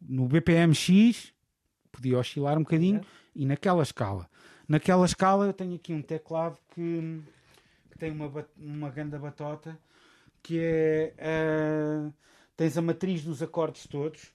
no 0.00 0.26
BPM 0.26 0.74
X, 0.74 1.32
podia 1.92 2.18
oscilar 2.18 2.58
um 2.58 2.62
bocadinho, 2.62 2.98
é. 2.98 3.04
e 3.36 3.46
naquela 3.46 3.84
escala. 3.84 4.28
Naquela 4.66 5.06
escala 5.06 5.46
eu 5.46 5.52
tenho 5.52 5.76
aqui 5.76 5.94
um 5.94 6.02
teclado 6.02 6.58
que, 6.74 7.22
que 7.88 7.98
tem 7.98 8.10
uma, 8.10 8.28
uma 8.56 8.90
ganda 8.90 9.16
batota 9.16 9.78
que 10.42 10.58
é 10.60 11.14
uh, 11.18 12.12
tens 12.56 12.76
a 12.76 12.82
matriz 12.82 13.22
dos 13.22 13.42
acordes 13.42 13.86
todos 13.86 14.32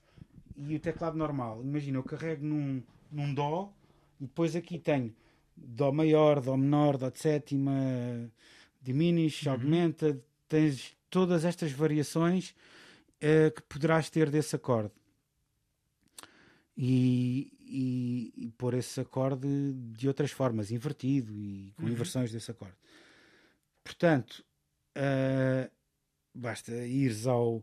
e 0.56 0.74
o 0.74 0.80
teclado 0.80 1.16
normal. 1.16 1.62
Imagina, 1.62 1.98
eu 1.98 2.02
carrego 2.02 2.44
num, 2.44 2.82
num 3.10 3.34
Dó 3.34 3.72
e 4.20 4.24
depois 4.24 4.56
aqui 4.56 4.78
tenho 4.78 5.14
Dó 5.56 5.92
maior, 5.92 6.40
Dó 6.40 6.56
menor, 6.56 6.96
Dó 6.96 7.10
de 7.10 7.18
sétima, 7.18 7.72
diminish, 8.80 9.46
uhum. 9.46 9.52
aumenta, 9.52 10.18
tens 10.48 10.96
todas 11.10 11.44
estas 11.44 11.72
variações 11.72 12.54
uh, 13.22 13.50
que 13.54 13.62
poderás 13.62 14.08
ter 14.08 14.30
desse 14.30 14.56
acorde. 14.56 14.92
E, 16.80 17.52
e, 17.60 18.32
e 18.36 18.50
pôr 18.56 18.74
esse 18.74 19.00
acorde 19.00 19.48
de 19.72 20.06
outras 20.06 20.30
formas, 20.30 20.70
invertido 20.70 21.32
e 21.36 21.72
com 21.76 21.82
uhum. 21.82 21.88
inversões 21.88 22.30
desse 22.30 22.52
acorde. 22.52 22.76
Portanto, 23.82 24.44
uh, 24.96 25.68
basta 26.38 26.72
ires 26.72 27.26
ao, 27.26 27.62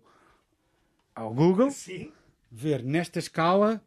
ao 1.15 1.33
Google, 1.33 1.71
Sim. 1.71 2.11
ver 2.51 2.83
nesta 2.83 3.19
escala 3.19 3.81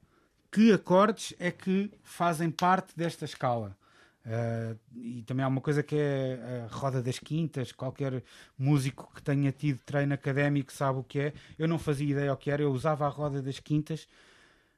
que 0.50 0.72
acordes 0.72 1.34
é 1.38 1.50
que 1.50 1.90
fazem 2.02 2.50
parte 2.50 2.96
desta 2.96 3.24
escala. 3.24 3.76
Uh, 4.24 4.78
e 4.94 5.22
também 5.22 5.42
há 5.44 5.48
uma 5.48 5.60
coisa 5.60 5.82
que 5.82 5.96
é 5.96 6.66
a 6.66 6.74
roda 6.74 7.02
das 7.02 7.18
quintas. 7.18 7.72
Qualquer 7.72 8.22
músico 8.58 9.10
que 9.14 9.22
tenha 9.22 9.50
tido 9.52 9.78
treino 9.86 10.12
académico 10.12 10.72
sabe 10.72 10.98
o 10.98 11.04
que 11.04 11.18
é. 11.18 11.32
Eu 11.58 11.68
não 11.68 11.78
fazia 11.78 12.10
ideia 12.10 12.32
o 12.32 12.36
que 12.36 12.50
era, 12.50 12.62
eu 12.62 12.70
usava 12.70 13.06
a 13.06 13.08
roda 13.08 13.40
das 13.40 13.58
quintas 13.58 14.06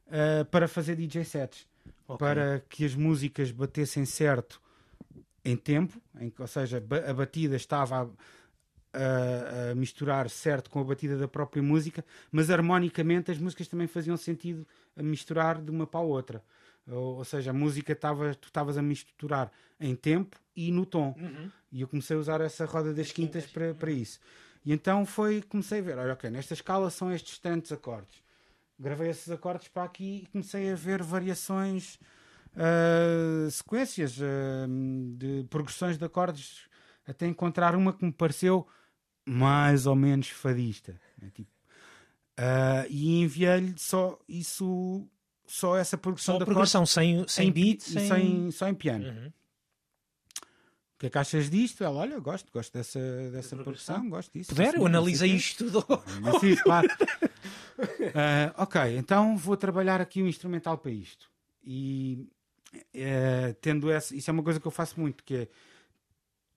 uh, 0.06 0.44
para 0.46 0.68
fazer 0.68 0.96
DJ 0.96 1.24
sets, 1.24 1.66
okay. 2.06 2.18
para 2.18 2.60
que 2.68 2.84
as 2.84 2.94
músicas 2.94 3.50
batessem 3.50 4.04
certo 4.04 4.60
em 5.44 5.56
tempo, 5.56 6.00
em, 6.20 6.32
ou 6.38 6.46
seja, 6.46 6.82
a 7.08 7.14
batida 7.14 7.56
estava 7.56 8.02
a, 8.02 8.08
a, 8.92 9.70
a, 9.70 9.74
misturar 9.74 10.28
certo 10.28 10.70
com 10.70 10.80
a 10.80 10.84
batida 10.84 11.16
da 11.16 11.28
própria 11.28 11.62
música, 11.62 12.04
mas 12.30 12.50
harmonicamente 12.50 13.30
as 13.30 13.38
músicas 13.38 13.68
também 13.68 13.86
faziam 13.86 14.16
sentido 14.16 14.66
a 14.96 15.02
misturar 15.02 15.60
de 15.60 15.70
uma 15.70 15.86
para 15.86 16.00
a 16.00 16.02
outra. 16.02 16.42
Ou, 16.88 17.18
ou 17.18 17.24
seja, 17.24 17.50
a 17.50 17.54
música 17.54 17.94
tava, 17.94 18.34
tu 18.34 18.46
estavas 18.46 18.76
a 18.76 18.82
misturar 18.82 19.50
em 19.78 19.94
tempo 19.94 20.36
e 20.56 20.72
no 20.72 20.84
tom. 20.84 21.14
Uhum. 21.18 21.50
E 21.72 21.80
eu 21.82 21.88
comecei 21.88 22.16
a 22.16 22.20
usar 22.20 22.40
essa 22.40 22.64
roda 22.64 22.92
das 22.92 23.12
quintas 23.12 23.46
para, 23.46 23.74
para 23.74 23.90
isso. 23.90 24.18
E 24.64 24.72
então 24.72 25.06
foi, 25.06 25.42
comecei 25.42 25.78
a 25.78 25.82
ver, 25.82 25.98
olha, 25.98 26.12
ok, 26.12 26.28
nesta 26.30 26.54
escala 26.54 26.90
são 26.90 27.12
estes 27.12 27.38
tantos 27.38 27.72
acordes. 27.72 28.22
Gravei 28.78 29.10
esses 29.10 29.30
acordes 29.30 29.68
para 29.68 29.84
aqui 29.84 30.22
e 30.24 30.26
comecei 30.26 30.70
a 30.70 30.74
ver 30.74 31.02
variações, 31.02 31.98
uh, 32.54 33.50
sequências 33.50 34.18
uh, 34.18 34.66
de 35.16 35.46
progressões 35.48 35.96
de 35.96 36.04
acordes, 36.04 36.68
até 37.06 37.26
encontrar 37.26 37.74
uma 37.74 37.92
que 37.92 38.04
me 38.04 38.12
pareceu 38.12 38.66
mais 39.30 39.86
ou 39.86 39.94
menos 39.94 40.28
fadista. 40.28 41.00
Né? 41.16 41.30
Tipo, 41.32 41.50
uh, 42.38 42.86
e 42.88 43.20
enviei-lhe 43.20 43.74
só 43.76 44.18
isso, 44.28 45.06
só 45.46 45.76
essa 45.76 45.96
progressão 45.96 46.34
só 46.34 46.38
de 46.40 46.44
progressão 46.44 46.84
sem, 46.84 47.26
sem 47.28 47.52
beat, 47.52 47.80
sem... 47.80 48.08
sem... 48.08 48.50
só 48.50 48.68
em 48.68 48.74
piano. 48.74 49.06
Uhum. 49.06 49.28
O 49.28 50.98
que 51.00 51.06
é 51.06 51.10
que 51.10 51.16
achas 51.16 51.48
disto? 51.48 51.82
Ela, 51.82 52.00
olha, 52.00 52.18
gosto, 52.18 52.52
gosto 52.52 52.72
dessa, 52.74 53.00
dessa 53.30 53.56
de 53.56 53.62
progressão, 53.62 54.10
gosto 54.10 54.32
disso. 54.32 54.50
Puder, 54.50 54.74
eu 54.74 54.84
analisei 54.84 55.30
isto 55.30 55.64
tudo. 55.64 55.82
Claro. 56.62 56.88
uh, 56.88 58.52
ok, 58.58 58.98
então 58.98 59.36
vou 59.36 59.56
trabalhar 59.56 60.00
aqui 60.00 60.22
um 60.22 60.26
instrumental 60.26 60.76
para 60.76 60.90
isto. 60.90 61.30
E 61.64 62.28
uh, 62.74 63.54
tendo 63.62 63.90
essa, 63.90 64.14
isso 64.14 64.28
é 64.28 64.32
uma 64.32 64.42
coisa 64.42 64.60
que 64.60 64.66
eu 64.66 64.72
faço 64.72 65.00
muito, 65.00 65.24
que 65.24 65.34
é 65.36 65.48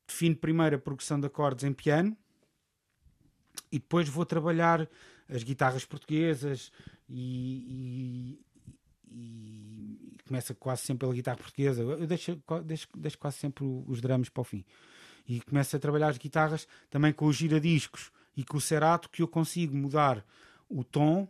defino 0.06 0.36
primeiro 0.36 0.76
a 0.76 0.80
progressão 0.80 1.20
de 1.20 1.28
acordes 1.28 1.64
em 1.64 1.72
piano 1.72 2.18
e 3.72 3.80
depois 3.80 4.08
vou 4.08 4.26
trabalhar 4.26 4.88
as 5.30 5.44
guitarras 5.44 5.86
portuguesas 5.86 6.72
e, 7.10 8.38
e, 9.10 9.14
e 10.16 10.18
começa 10.28 10.54
quase 10.54 10.84
sempre 10.84 11.02
pela 11.02 11.14
guitarra 11.14 11.38
portuguesa. 11.38 11.82
Eu 11.82 12.08
deixo, 12.08 12.42
deixo, 12.64 12.88
deixo 12.96 13.18
quase 13.18 13.38
sempre 13.38 13.64
os 13.64 14.02
drums 14.02 14.30
para 14.30 14.42
o 14.42 14.44
fim. 14.44 14.66
E 15.28 15.42
começo 15.42 15.76
a 15.76 15.80
trabalhar 15.80 16.10
as 16.10 16.18
guitarras 16.18 16.68
também 16.90 17.14
com 17.14 17.26
os 17.26 17.36
giradiscos 17.36 18.12
e 18.36 18.44
com 18.44 18.58
o 18.58 18.62
serato 18.62 19.10
que 19.10 19.22
eu 19.22 19.28
consigo 19.28 19.76
mudar 19.76 20.26
o 20.70 20.84
tom 20.84 21.28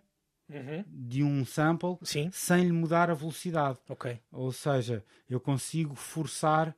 uhum. 0.49 0.83
de 0.87 1.23
um 1.23 1.45
sample 1.45 1.97
Sim. 2.01 2.29
sem 2.31 2.63
lhe 2.63 2.71
mudar 2.71 3.09
a 3.09 3.13
velocidade. 3.13 3.77
Okay. 3.87 4.19
Ou 4.31 4.51
seja, 4.51 5.03
eu 5.29 5.39
consigo 5.39 5.95
forçar 5.95 6.75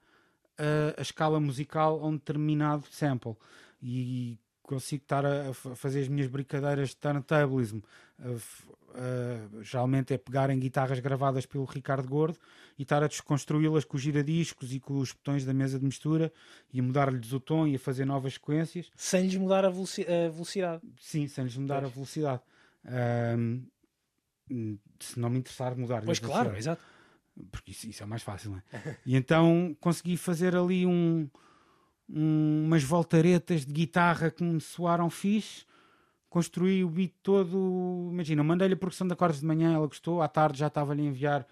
a, 0.57 0.99
a 0.99 1.01
escala 1.01 1.39
musical 1.39 1.99
a 2.01 2.07
um 2.07 2.13
determinado 2.13 2.85
sample. 2.89 3.35
E 3.81 4.39
consigo 4.65 5.03
estar 5.03 5.25
a, 5.25 5.49
a 5.49 5.53
fazer 5.53 6.01
as 6.01 6.07
minhas 6.07 6.27
brincadeiras 6.27 6.89
de 6.89 6.97
turntablism. 6.97 7.79
Uh, 8.19 9.61
geralmente 9.61 10.13
é 10.13 10.17
pegar 10.17 10.49
em 10.49 10.57
guitarras 10.57 10.99
gravadas 10.99 11.45
pelo 11.45 11.65
Ricardo 11.65 12.07
Gordo 12.07 12.37
e 12.79 12.83
estar 12.83 13.03
a 13.03 13.07
desconstruí-las 13.07 13.83
com 13.83 13.97
os 13.97 14.03
giradiscos 14.03 14.73
e 14.73 14.79
com 14.79 14.97
os 14.97 15.11
botões 15.11 15.43
da 15.43 15.53
mesa 15.53 15.77
de 15.77 15.83
mistura 15.83 16.31
e 16.71 16.79
a 16.79 16.83
mudar-lhes 16.83 17.33
o 17.33 17.39
tom 17.39 17.67
e 17.67 17.75
a 17.75 17.79
fazer 17.79 18.05
novas 18.05 18.35
sequências. 18.35 18.89
Sem 18.95 19.23
lhes 19.23 19.35
mudar 19.35 19.65
a, 19.65 19.69
velocidade. 19.69 20.81
Sim, 20.99 21.27
sem 21.27 21.43
lhes 21.43 21.57
mudar 21.57 21.81
pois. 21.81 21.91
a 21.91 21.93
velocidade. 21.93 22.41
se 24.99 25.19
não 25.19 25.29
me 25.29 25.39
interessar 25.39 25.75
mudar. 25.75 26.01
Pois 26.03 26.19
claro, 26.19 26.55
exato. 26.55 26.81
Porque 27.51 27.71
isso, 27.71 27.87
isso, 27.89 28.01
é 28.01 28.05
mais 28.05 28.23
fácil, 28.23 28.51
não 28.51 28.57
é? 28.57 28.63
e 29.05 29.15
então 29.15 29.75
consegui 29.81 30.15
fazer 30.15 30.55
ali 30.55 30.85
um, 30.85 31.29
um, 32.09 32.65
umas 32.65 32.83
voltaretas 32.83 33.65
de 33.65 33.73
guitarra 33.73 34.31
que 34.31 34.43
me 34.43 34.59
soaram 34.61 35.09
fixe. 35.09 35.65
Construí 36.29 36.83
o 36.83 36.89
beat 36.89 37.13
todo. 37.23 38.09
Imagina, 38.11 38.43
mandei-lhe 38.43 38.73
a 38.73 38.77
progressão 38.77 39.07
de 39.07 39.13
acordes 39.13 39.39
de 39.39 39.45
manhã, 39.45 39.73
ela 39.73 39.87
gostou. 39.87 40.21
À 40.21 40.27
tarde 40.27 40.59
já 40.59 40.67
estava-lhe 40.67 41.01
a 41.01 41.05
enviar 41.05 41.47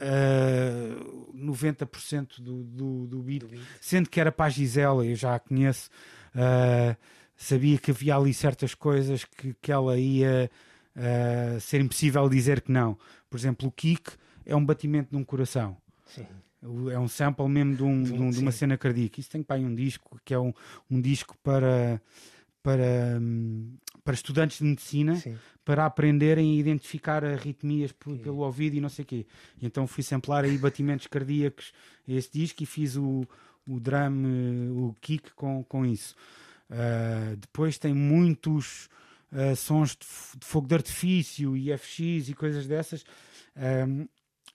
uh, 0.00 1.34
90% 1.34 2.40
do, 2.40 2.62
do, 2.64 3.06
do, 3.06 3.22
beat, 3.22 3.40
do 3.40 3.48
beat, 3.48 3.62
sendo 3.80 4.08
que 4.08 4.20
era 4.20 4.32
para 4.32 4.46
a 4.46 4.50
Gisela, 4.50 5.06
eu 5.06 5.16
já 5.16 5.34
a 5.34 5.38
conheço. 5.38 5.90
Uh, 6.34 6.96
sabia 7.36 7.78
que 7.78 7.90
havia 7.90 8.16
ali 8.16 8.34
certas 8.34 8.74
coisas 8.74 9.24
que, 9.24 9.54
que 9.54 9.72
ela 9.72 9.98
ia 9.98 10.50
uh, 10.94 11.60
ser 11.60 11.80
impossível 11.80 12.28
dizer 12.28 12.60
que 12.60 12.70
não. 12.70 12.98
Por 13.28 13.38
exemplo, 13.38 13.68
o 13.68 13.72
kick 13.72 14.12
é 14.44 14.54
um 14.54 14.64
batimento 14.64 15.10
de 15.10 15.16
um 15.16 15.24
coração. 15.24 15.76
Sim. 16.06 16.26
É 16.62 16.98
um 16.98 17.08
sample 17.08 17.48
mesmo 17.48 17.74
de, 17.74 17.82
um, 17.82 18.02
de, 18.02 18.12
um, 18.12 18.30
de 18.30 18.38
uma 18.38 18.52
cena 18.52 18.76
cardíaca. 18.76 19.18
Isso 19.18 19.30
tem 19.30 19.42
para 19.42 19.56
aí 19.56 19.64
um 19.64 19.74
disco 19.74 20.20
que 20.24 20.34
é 20.34 20.38
um, 20.38 20.52
um 20.90 21.00
disco 21.00 21.36
para, 21.42 22.00
para, 22.62 23.18
para 24.04 24.14
estudantes 24.14 24.58
de 24.58 24.64
medicina 24.64 25.16
Sim. 25.16 25.38
para 25.64 25.86
aprenderem 25.86 26.52
a 26.52 26.60
identificar 26.60 27.24
arritmias 27.24 27.92
por, 27.92 28.18
pelo 28.18 28.38
ouvido 28.38 28.76
e 28.76 28.80
não 28.80 28.90
sei 28.90 29.04
o 29.04 29.06
quê. 29.06 29.26
E 29.60 29.66
então 29.66 29.86
fui 29.86 30.02
samplar 30.02 30.44
aí 30.44 30.58
batimentos 30.58 31.06
cardíacos 31.06 31.72
a 32.06 32.12
esse 32.12 32.30
disco 32.30 32.62
e 32.62 32.66
fiz 32.66 32.96
o, 32.96 33.26
o 33.66 33.80
drum, 33.80 34.70
o 34.76 34.94
kick 35.00 35.30
com, 35.32 35.64
com 35.64 35.86
isso. 35.86 36.14
Uh, 36.70 37.36
depois 37.36 37.78
tem 37.78 37.94
muitos 37.94 38.88
uh, 39.32 39.56
sons 39.56 39.96
de, 39.96 40.06
de, 40.38 40.46
fogo 40.46 40.68
de 40.68 40.74
artifício 40.74 41.56
e 41.56 41.76
FX 41.76 42.28
e 42.28 42.34
coisas 42.34 42.66
dessas. 42.66 43.04
Um, 43.56 44.06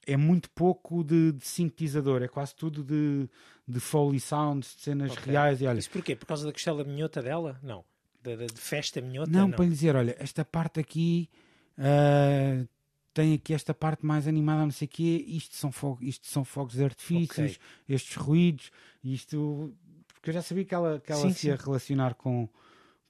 é 0.06 0.16
muito 0.16 0.50
pouco 0.52 1.04
de, 1.04 1.32
de, 1.34 1.46
sintetizador, 1.46 2.22
é 2.22 2.28
quase 2.28 2.56
tudo 2.56 2.84
de, 2.84 3.28
de 3.68 3.80
Foley 3.80 4.20
Sounds, 4.20 4.76
de 4.76 4.82
cenas 4.82 5.12
okay. 5.12 5.34
reais. 5.34 5.62
E, 5.62 5.68
olha, 5.68 5.80
Isso 5.80 5.90
porquê? 5.90 6.16
Por 6.16 6.26
causa 6.26 6.46
da 6.46 6.52
costela 6.52 6.84
minhota 6.84 7.22
dela? 7.22 7.60
Não. 7.64 7.84
De, 8.24 8.36
de, 8.38 8.48
de 8.48 8.62
festa 8.62 9.02
minhota? 9.02 9.30
Não, 9.32 9.48
não, 9.48 9.52
para 9.52 9.66
lhe 9.66 9.72
dizer, 9.72 9.96
olha, 9.96 10.16
esta 10.20 10.46
parte 10.46 10.80
aqui 10.80 11.30
uh, 11.78 12.68
tem 13.14 13.34
aqui 13.34 13.54
esta 13.54 13.74
parte 13.74 14.06
mais 14.06 14.28
animada, 14.28 14.64
não 14.64 14.72
sei 14.72 14.88
o 14.88 14.90
quê, 14.90 15.24
isto 15.28 15.56
são, 15.56 15.72
fogo, 15.72 16.04
isto 16.04 16.28
são 16.28 16.44
fogos 16.44 16.76
de 16.76 16.84
artifícios, 16.84 17.56
okay. 17.56 17.96
estes 17.96 18.16
ruídos, 18.16 18.72
isto. 19.04 19.74
Porque 20.14 20.30
eu 20.30 20.34
já 20.34 20.42
sabia 20.42 20.66
que 20.66 20.76
ela, 20.76 21.00
que 21.00 21.12
ela 21.12 21.22
sim, 21.22 21.34
se 21.34 21.48
ia 21.48 21.58
sim. 21.58 21.64
relacionar 21.64 22.16
com, 22.16 22.50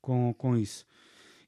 com, 0.02 0.34
com 0.34 0.56
isso. 0.56 0.86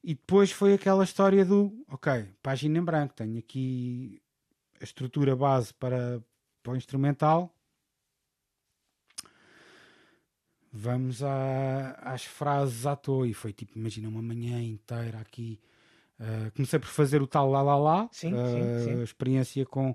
E 0.02 0.14
depois 0.14 0.50
foi 0.50 0.74
aquela 0.74 1.04
história 1.04 1.44
do, 1.44 1.72
ok, 1.88 2.28
página 2.42 2.78
em 2.78 2.82
branco, 2.82 3.14
tenho 3.14 3.38
aqui 3.38 4.20
a 4.80 4.84
estrutura 4.84 5.34
base 5.36 5.72
para, 5.74 6.22
para 6.62 6.72
o 6.72 6.76
instrumental. 6.76 7.54
vamos 10.72 11.22
a, 11.22 11.92
às 12.02 12.24
frases 12.24 12.86
à 12.86 12.94
toa. 12.94 13.26
E 13.26 13.34
foi 13.34 13.52
tipo, 13.52 13.78
imagina, 13.78 14.08
uma 14.08 14.22
manhã 14.22 14.62
inteira 14.62 15.18
aqui. 15.18 15.60
Uh, 16.20 16.50
comecei 16.52 16.78
por 16.78 16.88
fazer 16.88 17.22
o 17.22 17.26
tal 17.26 17.48
lá 17.48 17.62
lá 17.62 17.76
lá, 17.76 18.08
Sim, 18.10 18.34
uh, 18.34 18.36
sim, 18.84 18.96
sim. 18.96 19.02
experiência 19.02 19.64
com, 19.64 19.94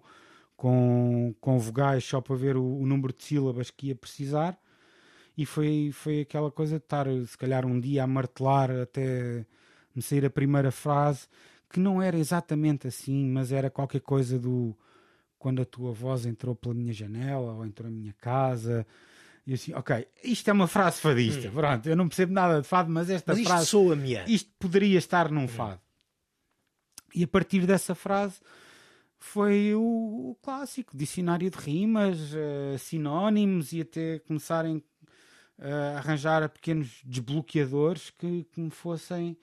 com, 0.55 1.35
com 1.41 1.59
vogais 1.59 2.03
só 2.03 2.21
para 2.21 2.35
ver 2.35 2.55
o, 2.55 2.63
o 2.63 2.85
número 2.85 3.13
de 3.13 3.23
sílabas 3.23 3.69
que 3.69 3.87
ia 3.87 3.95
precisar. 3.95 4.57
E 5.37 5.45
foi, 5.45 5.89
foi 5.91 6.21
aquela 6.21 6.51
coisa 6.51 6.77
de 6.77 6.85
estar, 6.85 7.07
se 7.25 7.37
calhar, 7.37 7.65
um 7.65 7.79
dia 7.79 8.03
a 8.03 8.07
martelar 8.07 8.71
até 8.71 9.45
me 9.93 10.01
sair 10.01 10.25
a 10.25 10.29
primeira 10.29 10.71
frase, 10.71 11.27
que 11.73 11.79
não 11.79 11.99
era 11.99 12.15
exatamente 12.17 12.87
assim, 12.87 13.25
mas 13.27 13.51
era 13.51 13.67
qualquer 13.69 14.01
coisa 14.01 14.37
do 14.37 14.77
quando 15.39 15.61
a 15.61 15.65
tua 15.65 15.91
voz 15.91 16.25
entrou 16.25 16.55
pela 16.55 16.73
minha 16.75 16.93
janela 16.93 17.51
ou 17.53 17.65
entrou 17.65 17.89
na 17.89 17.97
minha 17.97 18.13
casa. 18.13 18.85
E 19.45 19.53
assim, 19.55 19.73
ok, 19.73 20.07
isto 20.23 20.47
é 20.49 20.53
uma 20.53 20.67
frase 20.67 21.01
fadista. 21.01 21.49
Pronto, 21.49 21.89
eu 21.89 21.95
não 21.97 22.07
percebo 22.07 22.31
nada 22.31 22.61
de 22.61 22.67
fado, 22.67 22.89
mas 22.91 23.09
esta 23.09 23.31
Mas 23.33 23.39
isto 23.39 23.47
frase 23.49 23.65
soa-me. 23.67 24.15
a- 24.15 24.25
isto 24.25 24.49
poderia 24.59 24.97
estar 24.97 25.29
num 25.31 25.47
fado. 25.47 25.81
E 27.13 27.23
a 27.23 27.27
partir 27.27 27.65
dessa 27.65 27.93
frase 27.95 28.39
foi 29.17 29.73
o, 29.73 29.81
o 30.31 30.37
clássico 30.41 30.95
dicionário 30.95 31.49
de 31.49 31.57
rimas, 31.57 32.19
eh, 32.35 32.77
sinónimos 32.77 33.73
e 33.73 33.81
até 33.81 34.19
começarem 34.19 34.81
eh, 35.59 35.71
a 35.71 35.97
arranjar 35.97 36.47
pequenos 36.49 37.01
desbloqueadores 37.03 38.11
que, 38.11 38.45
que 38.45 38.61
me 38.61 38.69
fossem 38.71 39.35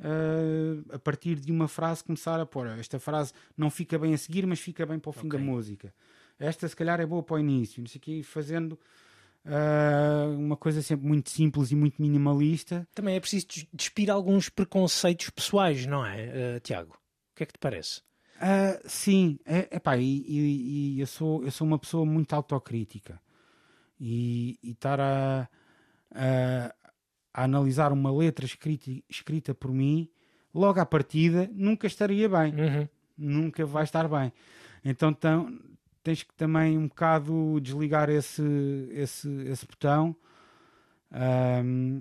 eh, 0.00 0.94
a 0.94 0.98
partir 0.98 1.36
de 1.40 1.50
uma 1.52 1.68
frase 1.68 2.04
começar 2.04 2.38
a 2.40 2.46
pôr 2.46 2.66
esta 2.66 2.98
frase 2.98 3.32
não 3.56 3.70
fica 3.70 3.98
bem 3.98 4.14
a 4.14 4.18
seguir, 4.18 4.46
mas 4.46 4.60
fica 4.60 4.84
bem 4.86 4.98
para 4.98 5.10
o 5.10 5.12
fim 5.12 5.26
Ok. 5.28 5.38
da 5.38 5.44
música. 5.44 5.94
Esta 6.38 6.68
se 6.68 6.76
calhar 6.76 7.00
é 7.00 7.06
boa 7.06 7.22
para 7.22 7.36
o 7.36 7.38
início, 7.38 7.80
não 7.80 7.88
sei 7.88 7.98
o 7.98 8.02
quê, 8.02 8.22
fazendo 8.22 8.78
eh, 9.44 10.26
uma 10.36 10.56
coisa 10.56 10.82
sempre 10.82 11.06
muito 11.06 11.30
simples 11.30 11.70
e 11.70 11.76
muito 11.76 12.00
minimalista. 12.02 12.86
Também 12.94 13.14
é 13.16 13.20
preciso 13.20 13.46
des- 13.46 13.66
despir 13.72 14.10
alguns 14.10 14.48
preconceitos 14.48 15.30
pessoais, 15.30 15.86
não 15.86 16.04
é, 16.04 16.56
eh, 16.56 16.60
Tiago? 16.60 16.92
O 17.32 17.36
que 17.36 17.42
é 17.44 17.46
que 17.46 17.52
te 17.54 17.58
parece? 17.58 18.02
Ah, 18.38 18.78
sim, 18.86 19.38
é, 19.46 19.76
epá, 19.76 19.96
e, 19.96 20.04
e- 20.04 20.94
e 20.96 21.00
eu, 21.00 21.06
sou, 21.06 21.42
eu 21.42 21.50
sou 21.50 21.66
uma 21.66 21.78
pessoa 21.78 22.04
muito 22.04 22.34
autocrítica 22.34 23.18
e 23.98 24.58
e 24.62 24.72
estar 24.72 25.00
a, 25.00 25.48
a, 26.14 26.74
a 27.36 27.44
analisar 27.44 27.92
uma 27.92 28.10
letra 28.10 28.46
escrita, 28.46 28.90
escrita 29.10 29.54
por 29.54 29.70
mim 29.70 30.08
logo 30.54 30.80
à 30.80 30.86
partida 30.86 31.50
nunca 31.52 31.86
estaria 31.86 32.26
bem, 32.30 32.54
Uhum. 32.54 32.88
nunca 33.18 33.66
vai 33.66 33.84
estar 33.84 34.08
bem. 34.08 34.32
Então 34.82 35.12
tão, 35.12 35.60
tens 36.02 36.22
que 36.22 36.32
também 36.34 36.78
um 36.78 36.88
bocado 36.88 37.60
desligar 37.60 38.08
esse, 38.08 38.42
esse, 38.90 39.28
esse 39.42 39.66
botão 39.66 40.16
ahm, 41.10 42.00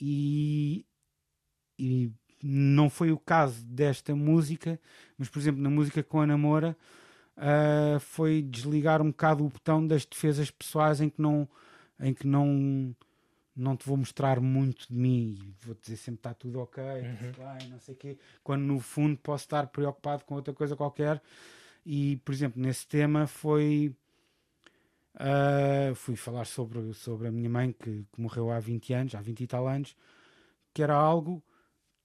e, 0.00 0.86
e 1.78 2.10
não 2.42 2.88
foi 2.88 3.12
o 3.12 3.18
caso 3.18 3.62
desta 3.66 4.14
música, 4.16 4.80
mas 5.18 5.28
por 5.28 5.38
exemplo 5.40 5.60
na 5.62 5.68
música 5.68 6.02
com 6.02 6.22
a 6.22 6.26
Namora 6.26 6.74
ah, 7.36 7.98
foi 8.00 8.40
desligar 8.40 9.02
um 9.02 9.08
bocado 9.10 9.44
o 9.44 9.48
botão 9.50 9.86
das 9.86 10.06
defesas 10.06 10.50
pessoais 10.50 11.02
em 11.02 11.10
que 11.10 11.20
não 11.20 11.46
em 12.00 12.14
que 12.14 12.26
não 12.26 12.94
não 13.56 13.76
te 13.76 13.86
vou 13.86 13.96
mostrar 13.96 14.40
muito 14.40 14.88
de 14.88 14.94
mim 14.94 15.38
e 15.40 15.66
vou 15.66 15.76
dizer 15.80 15.96
sempre 15.96 16.18
está 16.18 16.34
tudo 16.34 16.60
ok, 16.60 16.82
tudo 17.18 17.38
bem, 17.38 17.68
não 17.68 17.78
sei 17.78 17.94
o 17.94 17.96
quê, 17.96 18.18
quando 18.42 18.62
no 18.62 18.80
fundo 18.80 19.16
posso 19.18 19.44
estar 19.44 19.66
preocupado 19.68 20.24
com 20.24 20.34
outra 20.34 20.52
coisa 20.52 20.76
qualquer 20.76 21.22
e 21.86 22.16
por 22.24 22.32
exemplo 22.32 22.60
nesse 22.60 22.86
tema 22.86 23.26
foi 23.26 23.94
ah, 25.16 25.92
fui 25.94 26.16
falar 26.16 26.44
sobre, 26.44 26.92
sobre 26.94 27.28
a 27.28 27.30
minha 27.30 27.48
mãe 27.48 27.72
que, 27.72 28.04
que 28.12 28.20
morreu 28.20 28.50
há 28.50 28.58
20 28.58 28.92
anos, 28.92 29.14
há 29.14 29.20
20 29.20 29.40
e 29.40 29.46
tal 29.46 29.68
anos, 29.68 29.96
que 30.72 30.82
era 30.82 30.94
algo 30.94 31.42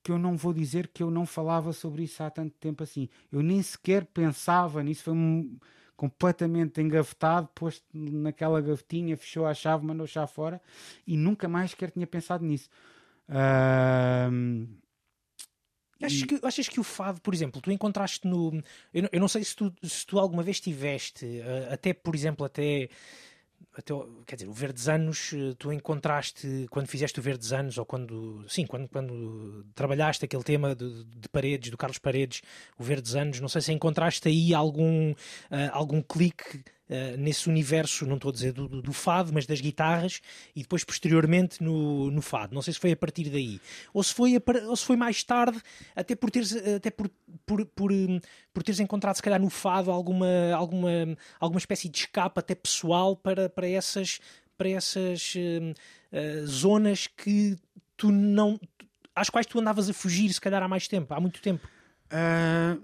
que 0.03 0.11
eu 0.11 0.17
não 0.19 0.37
vou 0.37 0.53
dizer 0.53 0.87
que 0.87 1.03
eu 1.03 1.11
não 1.11 1.25
falava 1.25 1.73
sobre 1.73 2.03
isso 2.03 2.23
há 2.23 2.29
tanto 2.29 2.55
tempo 2.59 2.83
assim. 2.83 3.09
Eu 3.31 3.41
nem 3.41 3.61
sequer 3.61 4.05
pensava 4.05 4.83
nisso, 4.83 5.03
foi 5.03 5.13
um, 5.13 5.57
completamente 5.99 6.79
engavetado, 6.79 7.49
posto 7.53 7.83
naquela 7.93 8.61
gavetinha, 8.61 9.17
fechou 9.17 9.45
a 9.45 9.53
chave, 9.53 9.85
mandou 9.85 10.07
chave 10.07 10.31
fora 10.31 10.61
e 11.05 11.17
nunca 11.17 11.45
mais 11.49 11.71
sequer 11.71 11.91
tinha 11.91 12.07
pensado 12.07 12.45
nisso. 12.45 12.69
Ahm, 13.27 14.65
Achas 16.01 16.23
que, 16.23 16.39
achas 16.41 16.69
que 16.69 16.79
o 16.79 16.83
fado, 16.83 17.19
por 17.19 17.33
exemplo, 17.33 17.59
tu 17.59 17.69
encontraste 17.69 18.25
no. 18.25 18.63
Eu 18.93 19.01
não, 19.03 19.09
eu 19.11 19.19
não 19.19 19.27
sei 19.27 19.43
se 19.43 19.53
tu, 19.53 19.73
se 19.83 20.05
tu 20.05 20.17
alguma 20.17 20.41
vez 20.41 20.61
tiveste, 20.61 21.25
eh, 21.41 21.67
até 21.69 21.93
por 21.93 22.15
exemplo, 22.15 22.45
até. 22.45 22.89
Até 23.75 23.93
quer 24.25 24.35
dizer, 24.35 24.49
o 24.49 24.53
Verdes 24.53 24.87
Anos, 24.87 25.31
eh, 25.33 25.53
tu 25.57 25.71
encontraste 25.71 26.67
quando 26.69 26.87
fizeste 26.87 27.19
o 27.19 27.23
Verdes 27.23 27.53
Anos, 27.53 27.77
ou 27.77 27.85
quando. 27.85 28.43
Sim, 28.47 28.65
quando, 28.65 28.87
quando 28.89 29.65
trabalhaste 29.75 30.25
aquele 30.25 30.43
tema 30.43 30.75
de, 30.75 31.03
de 31.05 31.29
Paredes, 31.29 31.71
do 31.71 31.77
Carlos 31.77 31.97
Paredes, 31.97 32.41
o 32.77 32.83
Verdes 32.83 33.15
Anos, 33.15 33.39
não 33.39 33.47
sei 33.47 33.61
se 33.61 33.71
encontraste 33.71 34.27
aí 34.27 34.53
algum, 34.53 35.13
eh, 35.51 35.69
algum 35.71 36.01
clique. 36.01 36.63
Eh, 36.89 37.15
nesse 37.17 37.47
universo, 37.47 38.05
não 38.05 38.15
estou 38.15 38.29
a 38.29 38.33
dizer 38.33 38.51
do, 38.51 38.67
do- 38.67 38.81
do 38.81 38.91
fado, 38.93 39.31
mas 39.33 39.45
das 39.45 39.61
guitarras, 39.61 40.21
e 40.55 40.61
depois 40.63 40.83
posteriormente 40.83 41.63
no, 41.63 42.09
no 42.11 42.21
fado. 42.21 42.53
Não 42.55 42.61
sei 42.61 42.73
se 42.73 42.79
foi 42.79 42.91
a 42.91 42.97
partir 42.97 43.29
daí. 43.29 43.61
Ou 43.93 44.03
se 44.03 44.13
foi, 44.13 44.35
a 44.35 44.41
ou 44.67 44.75
se 44.75 44.83
foi 44.85 44.95
mais 44.97 45.23
tarde, 45.23 45.61
até 45.95 46.15
por 46.15 46.31
teres, 46.31 46.53
até 46.55 46.89
por, 46.89 47.09
por, 47.45 47.65
por, 47.67 47.91
hum, 47.91 48.19
por 48.53 48.63
teres 48.63 48.79
encontrado, 48.79 49.15
se 49.15 49.21
calhar, 49.21 49.39
no 49.39 49.49
fado 49.49 49.91
alguma, 49.91 50.27
alguma, 50.55 50.89
alguma 51.39 51.59
espécie 51.59 51.87
de 51.89 51.99
escape 51.99 52.39
até 52.39 52.55
pessoal 52.55 53.15
para, 53.15 53.47
para 53.49 53.67
essas, 53.67 54.19
para 54.57 54.69
essas 54.69 55.33
hum, 55.37 55.73
eh, 56.11 56.41
zonas 56.45 57.07
que 57.07 57.55
tu 57.95 58.11
não. 58.11 58.59
às 59.15 59.29
quais 59.29 59.45
tu 59.45 59.59
andavas 59.59 59.89
a 59.89 59.93
fugir, 59.93 60.33
se 60.33 60.41
calhar, 60.41 60.63
há 60.63 60.67
mais 60.67 60.87
tempo, 60.87 61.13
há 61.13 61.19
muito 61.19 61.41
tempo. 61.41 61.67
Ah, 62.09 62.77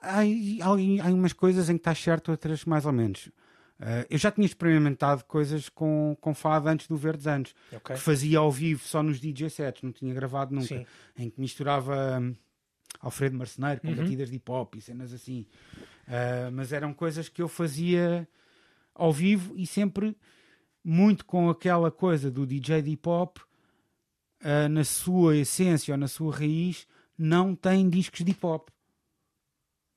há, 0.00 0.20
há, 0.20 1.06
há 1.08 1.12
umas 1.12 1.32
coisas 1.32 1.68
em 1.68 1.74
que 1.74 1.80
estás 1.80 1.98
certo, 1.98 2.30
outras 2.30 2.64
mais 2.64 2.86
ou 2.86 2.92
menos. 2.92 3.30
Ah, 3.78 4.06
eu 4.10 4.18
já 4.18 4.30
tinha 4.30 4.44
experimentado 4.46 5.24
coisas 5.24 5.68
com, 5.68 6.16
com 6.20 6.34
fado 6.34 6.68
antes 6.68 6.86
do 6.86 6.96
Verdes 6.96 7.26
Anos, 7.26 7.54
Ok? 7.72 7.96
que 7.96 8.00
fazia 8.02 8.38
ao 8.38 8.50
vivo 8.52 8.82
só 8.86 9.02
nos 9.02 9.18
DJ 9.20 9.48
sets, 9.50 9.82
não 9.82 9.92
tinha 9.92 10.12
gravado 10.12 10.54
nunca, 10.54 10.66
Sim. 10.66 10.86
em 11.16 11.30
que 11.30 11.40
misturava 11.40 12.18
hum, 12.20 12.34
Alfredo 13.00 13.36
Marceneiro 13.38 13.80
com 13.80 13.88
Uhum. 13.88 13.96
batidas 13.96 14.28
de 14.30 14.36
hip 14.36 14.50
hop 14.50 14.74
e 14.74 14.80
cenas 14.82 15.12
assim. 15.14 15.46
Ah, 16.06 16.50
mas 16.52 16.72
eram 16.72 16.92
coisas 16.92 17.28
que 17.28 17.40
eu 17.40 17.48
fazia 17.48 18.28
ao 18.94 19.12
vivo 19.12 19.54
e 19.56 19.66
sempre 19.66 20.16
muito 20.84 21.24
com 21.24 21.48
aquela 21.48 21.90
coisa 21.90 22.30
do 22.30 22.46
DJ 22.46 22.82
de 22.82 22.90
hip 22.90 23.08
hop 23.08 23.38
ah, 24.42 24.68
na 24.68 24.84
sua 24.84 25.36
essência 25.36 25.94
ou 25.94 25.98
na 25.98 26.08
sua 26.08 26.34
raiz 26.34 26.86
não 27.16 27.54
tem 27.54 27.88
discos 27.88 28.20
de 28.24 28.30
hip 28.32 28.44
hop 28.44 28.69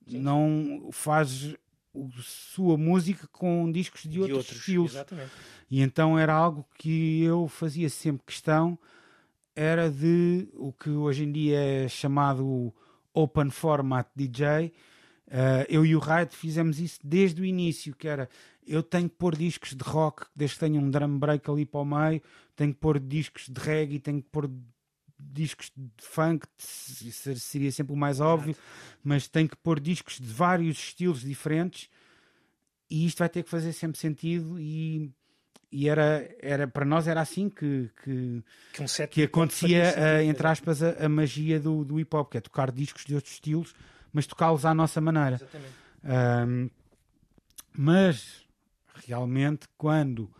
não 0.06 0.88
faz 0.92 1.54
a 1.94 2.22
sua 2.22 2.76
música 2.76 3.28
com 3.28 3.70
discos 3.70 4.02
de, 4.02 4.20
outros, 4.20 4.50
estilos. 4.50 4.92
Exatamente. 4.92 5.30
e 5.70 5.80
então 5.80 6.18
era 6.18 6.34
algo 6.34 6.66
que 6.76 7.22
eu 7.22 7.46
fazia 7.46 7.88
sempre 7.88 8.24
questão 8.26 8.78
era 9.54 9.88
de 9.88 10.48
o 10.54 10.72
que 10.72 10.90
hoje 10.90 11.24
em 11.24 11.30
dia 11.30 11.58
é 11.58 11.88
chamado 11.88 12.74
open 13.12 13.50
format 13.50 14.08
DJ 14.14 14.72
Uh, 15.26 15.64
eu 15.68 15.86
e 15.86 15.96
o 15.96 15.98
Raid 15.98 16.36
fizemos 16.36 16.78
isso 16.78 17.00
desde 17.02 17.40
o 17.40 17.44
início, 17.44 17.94
que 17.96 18.06
era 18.06 18.28
eu 18.66 18.82
tenho 18.82 19.08
que 19.08 19.16
pôr 19.16 19.36
discos 19.36 19.74
de 19.74 19.82
rock, 19.82 20.26
desde 20.34 20.56
que 20.56 20.60
tenha 20.60 20.80
um 20.80 20.90
drum 20.90 21.18
break 21.18 21.50
ali 21.50 21.66
para 21.66 21.80
o 21.80 21.84
meio, 21.84 22.22
tenho 22.54 22.72
que 22.72 22.80
pôr 22.80 23.00
discos 23.00 23.48
de 23.48 23.60
reggae, 23.60 23.98
tenho 23.98 24.22
que 24.22 24.28
pôr 24.30 24.50
discos 25.32 25.70
de 25.76 26.04
funk, 26.04 26.46
seria 26.58 27.72
sempre 27.72 27.92
o 27.92 27.96
mais 27.96 28.20
óbvio, 28.20 28.56
mas 29.02 29.28
tenho 29.28 29.48
que 29.48 29.56
pôr 29.56 29.80
discos 29.80 30.18
de 30.18 30.26
vários 30.26 30.78
estilos 30.78 31.20
diferentes 31.20 31.88
e 32.90 33.06
isto 33.06 33.18
vai 33.18 33.28
ter 33.28 33.42
que 33.42 33.50
fazer 33.50 33.72
sempre 33.72 33.98
sentido 33.98 34.58
e, 34.58 35.10
e 35.72 35.88
era, 35.88 36.28
era 36.40 36.68
para 36.68 36.84
nós 36.84 37.08
era 37.08 37.20
assim 37.20 37.48
que, 37.48 37.90
que, 38.02 38.42
Que, 38.72 38.82
um 38.82 38.86
que 39.10 39.22
acontecia, 39.22 39.86
sentido, 39.86 40.04
eh, 40.04 40.24
entre 40.24 40.46
aspas, 40.46 40.82
a, 40.82 41.04
a 41.04 41.08
magia 41.08 41.58
do, 41.58 41.84
do 41.84 41.98
hip 41.98 42.14
hop, 42.14 42.30
que 42.30 42.38
é 42.38 42.40
tocar 42.40 42.70
discos 42.70 43.04
de 43.04 43.14
outros 43.14 43.34
estilos, 43.34 43.74
mas 44.12 44.26
tocá-los 44.26 44.64
à 44.64 44.72
nossa 44.72 45.00
maneira. 45.00 45.40
Um, 46.04 46.70
mas 47.76 48.44
realmente 49.06 49.66
quando 49.76 50.30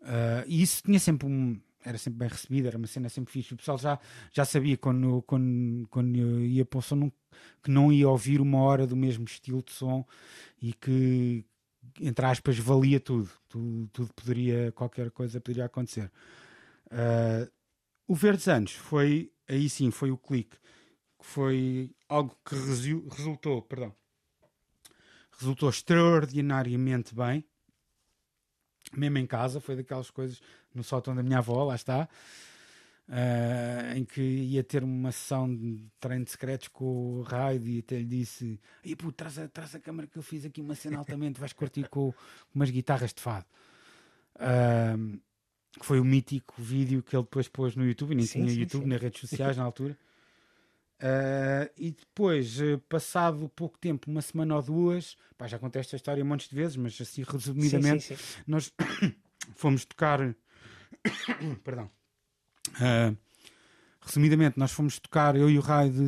uh, 0.00 0.44
isso 0.46 0.82
tinha 0.84 1.00
sempre 1.00 1.26
um 1.26 1.60
era 1.84 1.98
sempre 1.98 2.18
bem 2.18 2.28
recebido, 2.28 2.68
era 2.68 2.76
uma 2.78 2.86
cena 2.86 3.08
sempre 3.08 3.32
fixe. 3.32 3.54
O 3.54 3.56
pessoal 3.56 3.78
já, 3.78 3.98
já 4.32 4.44
sabia 4.44 4.76
quando, 4.76 5.22
quando, 5.22 5.86
quando 5.88 6.16
ia 6.40 6.64
para 6.64 6.78
o 6.78 6.82
som 6.82 7.10
que 7.62 7.70
não 7.70 7.92
ia 7.92 8.08
ouvir 8.08 8.40
uma 8.40 8.58
hora 8.58 8.86
do 8.86 8.96
mesmo 8.96 9.24
estilo 9.24 9.62
de 9.62 9.72
som 9.72 10.06
e 10.60 10.72
que, 10.74 11.44
entre 12.00 12.26
aspas, 12.26 12.58
valia 12.58 13.00
tudo. 13.00 13.30
Tudo, 13.48 13.88
tudo 13.92 14.14
poderia, 14.14 14.72
qualquer 14.72 15.10
coisa 15.10 15.40
poderia 15.40 15.64
acontecer. 15.64 16.10
Uh, 16.86 17.50
o 18.06 18.14
Verdes 18.14 18.48
Anos 18.48 18.72
foi, 18.72 19.32
aí 19.48 19.68
sim, 19.68 19.90
foi 19.90 20.10
o 20.10 20.18
clique. 20.18 20.56
Que 21.18 21.26
foi 21.26 21.94
algo 22.08 22.36
que 22.44 22.54
resu- 22.54 23.06
resultou, 23.08 23.62
perdão, 23.62 23.94
resultou 25.38 25.70
extraordinariamente 25.70 27.14
bem. 27.14 27.44
mesmo 28.96 29.18
em 29.18 29.26
casa, 29.26 29.60
foi 29.60 29.76
daquelas 29.76 30.10
coisas 30.10 30.40
no 30.74 30.84
sótão 30.84 31.14
da 31.14 31.22
minha 31.22 31.38
avó, 31.38 31.64
lá 31.64 31.74
está, 31.74 32.08
uh, 33.10 33.96
em 33.96 34.04
que 34.04 34.20
ia 34.20 34.62
ter 34.62 34.82
uma 34.82 35.12
sessão 35.12 35.52
de 35.54 35.84
treino 35.98 36.24
de 36.24 36.30
secretos 36.30 36.68
com 36.68 37.18
o 37.18 37.22
Raid 37.22 37.68
e 37.68 37.78
até 37.80 37.98
lhe 37.98 38.04
disse: 38.04 38.58
e 38.84 38.94
pô, 38.94 39.12
traz 39.12 39.38
a, 39.38 39.48
traz 39.48 39.74
a 39.74 39.80
câmera 39.80 40.06
que 40.06 40.16
eu 40.16 40.22
fiz 40.22 40.44
aqui 40.44 40.60
uma 40.60 40.74
cena 40.74 40.98
altamente, 40.98 41.40
vais 41.40 41.52
curtir 41.52 41.88
com 41.88 42.14
umas 42.54 42.70
guitarras 42.70 43.12
de 43.12 43.20
fado. 43.20 43.46
Uh, 44.36 45.20
foi 45.82 46.00
o 46.00 46.04
mítico 46.04 46.54
vídeo 46.60 47.02
que 47.02 47.14
ele 47.14 47.22
depois 47.22 47.48
pôs 47.48 47.76
no 47.76 47.84
YouTube, 47.84 48.14
nem 48.14 48.26
sim, 48.26 48.40
tinha 48.40 48.52
sim, 48.52 48.60
YouTube, 48.60 48.82
sim. 48.82 48.88
nas 48.88 49.00
redes 49.00 49.20
sociais 49.20 49.56
na 49.56 49.64
altura. 49.64 49.96
Uh, 50.98 51.70
e 51.78 51.90
depois, 51.92 52.58
passado 52.88 53.48
pouco 53.54 53.78
tempo, 53.78 54.10
uma 54.10 54.20
semana 54.20 54.56
ou 54.56 54.62
duas, 54.62 55.16
pá, 55.38 55.46
já 55.46 55.58
contei 55.58 55.80
esta 55.80 55.96
história 55.96 56.24
um 56.24 56.26
monte 56.26 56.48
de 56.48 56.54
vezes, 56.54 56.76
mas 56.76 57.00
assim 57.00 57.22
resumidamente, 57.22 58.16
nós 58.46 58.72
fomos 59.54 59.84
tocar. 59.84 60.34
Perdão. 61.64 61.90
Uh, 62.68 63.16
resumidamente, 64.00 64.58
nós 64.58 64.72
fomos 64.72 64.98
tocar, 64.98 65.36
eu 65.36 65.50
e 65.50 65.58
o 65.58 65.60
Raid, 65.60 65.98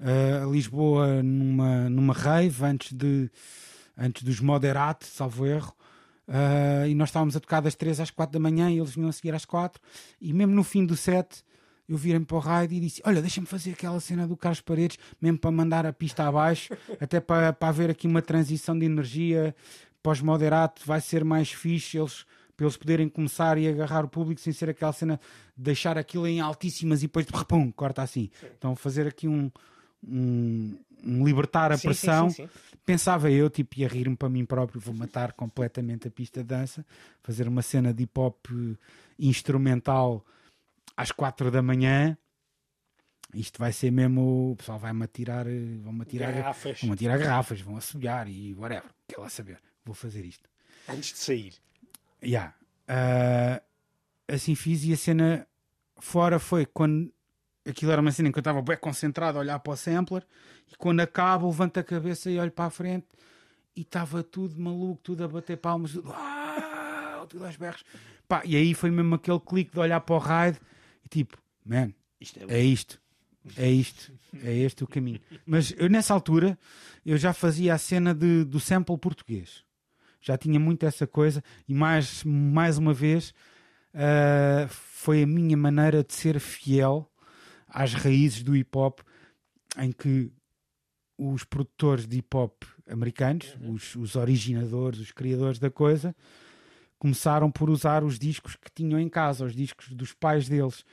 uh, 0.00 0.44
a 0.46 0.50
Lisboa 0.50 1.22
numa, 1.22 1.88
numa 1.88 2.14
rave 2.14 2.64
antes, 2.64 2.92
de, 2.92 3.30
antes 3.96 4.22
dos 4.22 4.40
Moderat, 4.40 5.04
salvo 5.04 5.46
erro. 5.46 5.74
Uh, 6.28 6.86
e 6.86 6.94
nós 6.94 7.08
estávamos 7.08 7.34
a 7.36 7.40
tocar 7.40 7.60
das 7.60 7.74
3 7.74 8.00
às 8.00 8.10
4 8.10 8.32
da 8.32 8.38
manhã 8.38 8.70
e 8.70 8.78
eles 8.78 8.94
vinham 8.94 9.08
a 9.08 9.12
seguir 9.12 9.34
às 9.34 9.44
4. 9.44 9.80
E 10.20 10.32
mesmo 10.32 10.54
no 10.54 10.62
fim 10.62 10.84
do 10.84 10.94
set, 10.94 11.42
eu 11.88 11.96
virei-me 11.96 12.26
para 12.26 12.36
o 12.36 12.40
Raid 12.40 12.74
e 12.74 12.80
disse: 12.80 13.02
Olha, 13.04 13.22
deixa-me 13.22 13.46
fazer 13.46 13.72
aquela 13.72 13.98
cena 13.98 14.26
do 14.26 14.36
Carlos 14.36 14.60
Paredes, 14.60 14.98
mesmo 15.20 15.38
para 15.38 15.50
mandar 15.50 15.86
a 15.86 15.92
pista 15.92 16.28
abaixo, 16.28 16.76
até 17.00 17.18
para, 17.18 17.52
para 17.52 17.68
haver 17.68 17.90
aqui 17.90 18.06
uma 18.06 18.20
transição 18.20 18.78
de 18.78 18.84
energia 18.84 19.56
pós-moderato, 20.02 20.82
vai 20.84 21.00
ser 21.00 21.24
mais 21.24 21.50
fixe. 21.50 21.96
Eles 21.96 22.26
para 22.58 22.66
eles 22.66 22.76
poderem 22.76 23.08
começar 23.08 23.56
e 23.56 23.68
agarrar 23.68 24.04
o 24.04 24.08
público 24.08 24.40
sem 24.40 24.52
ser 24.52 24.68
aquela 24.68 24.92
cena 24.92 25.20
deixar 25.56 25.96
aquilo 25.96 26.26
em 26.26 26.40
altíssimas 26.40 27.04
e 27.04 27.06
depois 27.06 27.24
pum, 27.46 27.70
corta 27.70 28.02
assim. 28.02 28.30
Sim. 28.40 28.46
Então 28.58 28.74
fazer 28.74 29.06
aqui 29.06 29.28
um, 29.28 29.48
um, 30.04 30.76
um 31.04 31.24
libertar 31.24 31.70
a 31.70 31.78
sim, 31.78 31.86
pressão. 31.86 32.28
Sim, 32.30 32.48
Pensava 32.84 33.30
eu, 33.30 33.48
tipo, 33.48 33.78
ia 33.78 33.86
rir-me 33.86 34.16
para 34.16 34.28
mim 34.28 34.44
próprio, 34.44 34.80
vou 34.80 34.92
matar 34.92 35.34
completamente 35.34 36.08
a 36.08 36.10
pista 36.10 36.40
de 36.40 36.48
dança, 36.48 36.84
fazer 37.22 37.46
uma 37.46 37.62
cena 37.62 37.94
de 37.94 38.02
hip 38.02 38.18
hop 38.18 38.46
instrumental 39.16 40.26
às 40.96 41.12
quatro 41.12 41.52
da 41.52 41.62
manhã. 41.62 42.18
Isto 43.32 43.60
vai 43.60 43.72
ser 43.72 43.92
mesmo. 43.92 44.50
O 44.50 44.56
pessoal 44.56 44.80
vai-me 44.80 45.04
atirar, 45.04 45.46
vão-me 45.80 46.02
atirar 46.02 46.32
garrafas, 46.32 46.80
vão 46.80 46.92
atirar 46.92 47.18
garrafas, 47.18 47.60
vão 47.60 47.76
assobiar 47.76 48.28
e 48.28 48.52
whatever. 48.54 48.90
Quer 49.06 49.18
lá 49.18 49.28
saber, 49.28 49.60
vou 49.84 49.94
fazer 49.94 50.24
isto. 50.24 50.48
Antes 50.88 51.12
de 51.12 51.18
sair. 51.18 51.67
Yeah. 52.22 52.54
Uh, 52.88 53.62
assim 54.28 54.54
fiz 54.54 54.84
e 54.84 54.92
a 54.92 54.96
cena 54.96 55.46
fora 55.98 56.38
foi 56.38 56.66
quando 56.66 57.12
aquilo 57.66 57.92
era 57.92 58.00
uma 58.00 58.12
cena 58.12 58.28
em 58.28 58.32
que 58.32 58.38
eu 58.38 58.40
estava 58.40 58.62
bem 58.62 58.76
concentrado 58.76 59.38
a 59.38 59.40
olhar 59.40 59.58
para 59.58 59.72
o 59.72 59.76
sampler 59.76 60.26
e 60.70 60.76
quando 60.76 61.00
acaba 61.00 61.46
levanto 61.46 61.78
a 61.78 61.84
cabeça 61.84 62.30
e 62.30 62.38
olho 62.38 62.50
para 62.50 62.66
a 62.66 62.70
frente 62.70 63.06
e 63.76 63.82
estava 63.82 64.22
tudo 64.22 64.60
maluco, 64.60 65.00
tudo 65.02 65.24
a 65.24 65.28
bater 65.28 65.56
palmas, 65.56 65.92
tudo, 65.92 66.12
ah, 66.12 67.24
tudo 67.28 67.44
aos 67.44 67.56
berros. 67.56 67.84
Pá, 68.26 68.42
e 68.44 68.56
aí 68.56 68.74
foi 68.74 68.90
mesmo 68.90 69.14
aquele 69.14 69.40
clique 69.40 69.72
de 69.72 69.78
olhar 69.78 70.00
para 70.00 70.16
o 70.16 70.18
ride 70.18 70.58
e 71.04 71.08
tipo, 71.08 71.38
man, 71.64 71.92
isto 72.20 72.40
é, 72.40 72.58
é 72.58 72.62
isto. 72.62 73.00
É 73.56 73.70
isto, 73.70 74.12
é 74.42 74.52
este 74.52 74.84
o 74.84 74.86
caminho. 74.86 75.20
Mas 75.46 75.72
eu 75.78 75.88
nessa 75.88 76.12
altura 76.12 76.58
eu 77.06 77.16
já 77.16 77.32
fazia 77.32 77.72
a 77.72 77.78
cena 77.78 78.14
de, 78.14 78.44
do 78.44 78.60
sample 78.60 78.98
português 78.98 79.64
já 80.20 80.36
tinha 80.36 80.58
muito 80.58 80.84
essa 80.84 81.06
coisa 81.06 81.42
e 81.68 81.74
mais, 81.74 82.22
mais 82.24 82.78
uma 82.78 82.92
vez 82.92 83.32
uh, 83.94 84.68
foi 84.68 85.22
a 85.22 85.26
minha 85.26 85.56
maneira 85.56 86.02
de 86.02 86.12
ser 86.14 86.38
fiel 86.40 87.10
às 87.68 87.94
raízes 87.94 88.42
do 88.42 88.56
hip 88.56 88.76
hop 88.76 89.00
em 89.78 89.92
que 89.92 90.32
os 91.16 91.44
produtores 91.44 92.06
de 92.06 92.18
hip 92.18 92.36
hop 92.36 92.62
americanos, 92.88 93.56
uhum. 93.60 93.72
os, 93.72 93.94
os 93.96 94.16
originadores, 94.16 95.00
os 95.00 95.12
criadores 95.12 95.58
da 95.58 95.70
coisa, 95.70 96.14
começaram 96.98 97.50
por 97.50 97.70
usar 97.70 98.02
os 98.02 98.18
discos 98.18 98.56
que 98.56 98.70
tinham 98.74 98.98
em 98.98 99.08
casa, 99.08 99.44
os 99.44 99.54
discos 99.54 99.88
dos 99.88 100.12
pais 100.12 100.48
deles, 100.48 100.84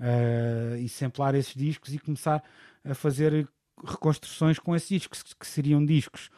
uh, 0.00 0.76
e 0.78 0.88
samplar 0.88 1.34
esses 1.34 1.54
discos 1.54 1.94
e 1.94 1.98
começar 1.98 2.42
a 2.84 2.94
fazer 2.94 3.48
reconstruções 3.86 4.58
com 4.58 4.74
esses 4.74 4.88
discos, 4.88 5.22
que 5.22 5.46
seriam 5.46 5.84
discos 5.84 6.30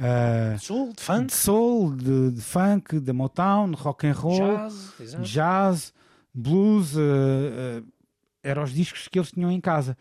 Uh, 0.00 0.58
soul, 0.58 0.92
de 0.94 1.02
funk? 1.02 1.26
De 1.26 1.34
soul, 1.34 1.94
de, 1.94 2.30
de, 2.30 2.40
funk, 2.40 2.98
de 2.98 3.12
Motown, 3.12 3.72
rock 3.72 4.06
and 4.06 4.14
roll, 4.14 4.56
jazz, 4.56 5.16
jazz 5.22 5.92
blues. 6.32 6.96
Uh, 6.96 7.82
uh, 7.82 7.86
eram 8.42 8.62
os 8.62 8.72
discos 8.72 9.06
que 9.08 9.18
eles 9.18 9.30
tinham 9.30 9.50
em 9.50 9.60
casa. 9.60 9.96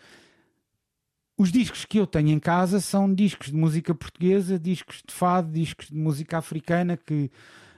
Os 1.37 1.51
discos 1.51 1.83
que 1.83 1.99
eu 1.99 2.07
tenho 2.07 2.29
em 2.29 2.39
casa 2.39 2.79
são 2.79 3.13
discos 3.13 3.47
de 3.47 3.55
música 3.55 3.93
portuguesa, 3.93 4.57
discos 4.57 5.03
de 5.05 5.13
fado, 5.13 5.51
discos 5.51 5.87
de 5.87 5.95
música 5.95 6.37
africana 6.37 6.95
que. 6.95 7.29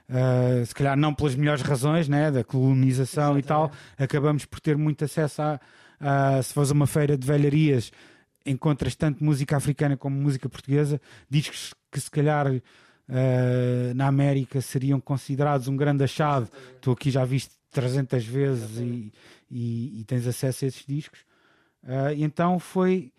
Uh, 0.08 0.66
se 0.66 0.74
calhar 0.74 0.96
não 0.96 1.14
pelas 1.14 1.34
melhores 1.34 1.62
razões, 1.62 2.06
né, 2.06 2.30
da 2.30 2.44
colonização 2.44 3.38
Exatamente. 3.38 3.44
e 3.44 3.48
tal, 3.48 3.72
acabamos 3.96 4.44
por 4.44 4.60
ter 4.60 4.76
muito 4.76 5.04
acesso 5.04 5.40
a, 5.40 5.60
a 5.98 6.42
se 6.42 6.52
faz 6.52 6.70
uma 6.70 6.86
feira 6.86 7.16
de 7.16 7.26
velharias, 7.26 7.90
encontras 8.44 8.94
tanto 8.94 9.24
música 9.24 9.56
africana 9.56 9.96
como 9.96 10.16
música 10.16 10.48
portuguesa, 10.48 11.00
discos 11.28 11.74
que 11.90 12.00
se 12.00 12.10
calhar 12.10 12.46
uh, 12.52 13.94
na 13.94 14.06
América 14.06 14.60
seriam 14.60 15.00
considerados 15.00 15.68
um 15.68 15.76
grande 15.76 16.04
achado. 16.04 16.48
Tu 16.80 16.90
aqui 16.90 17.10
já 17.10 17.24
viste 17.24 17.54
300 17.70 18.24
vezes 18.24 18.78
e, 18.78 19.12
e, 19.50 20.00
e, 20.00 20.04
tens 20.04 20.26
acesso 20.26 20.64
a 20.64 20.68
esses 20.68 20.84
discos. 20.86 21.20
Uh, 21.82 22.14
e 22.14 22.22
então 22.22 22.58
foi 22.58 23.12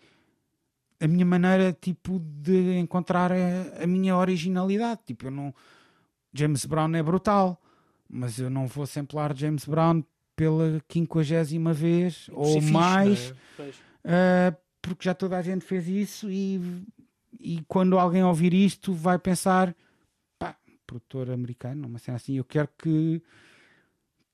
a 1.00 1.06
minha 1.06 1.26
maneira 1.26 1.72
tipo 1.72 2.18
de 2.18 2.78
encontrar 2.78 3.32
a, 3.32 3.82
a, 3.82 3.86
minha 3.86 4.16
originalidade. 4.16 5.00
Tipo, 5.06 5.26
eu 5.26 5.30
não. 5.30 5.54
James 6.32 6.64
Brown 6.64 6.94
é 6.96 7.02
brutal, 7.02 7.60
mas 8.08 8.38
eu 8.38 8.50
não 8.50 8.66
vou 8.66 8.86
samplar 8.86 9.36
James 9.36 9.64
Brown 9.64 10.02
pela 10.34 10.80
quinquagésima 10.88 11.72
vez 11.72 12.28
ou 12.32 12.60
mais, 12.60 13.30
uh, 13.30 14.56
porque 14.88 15.04
já 15.04 15.14
toda 15.14 15.38
a 15.38 15.42
gente 15.42 15.64
fez 15.64 15.88
isso 15.88 16.30
e 16.30 16.60
e 17.40 17.62
quando 17.68 17.98
alguém 17.98 18.22
ouvir 18.22 18.54
isto 18.54 18.94
vai 18.94 19.18
pensar 19.18 19.74
pá, 20.38 20.56
produtor 20.86 21.30
americano, 21.30 21.86
uma 21.86 21.98
cena 21.98 22.16
assim, 22.16 22.34
eu 22.34 22.44
quero 22.44 22.68
que 22.78 23.22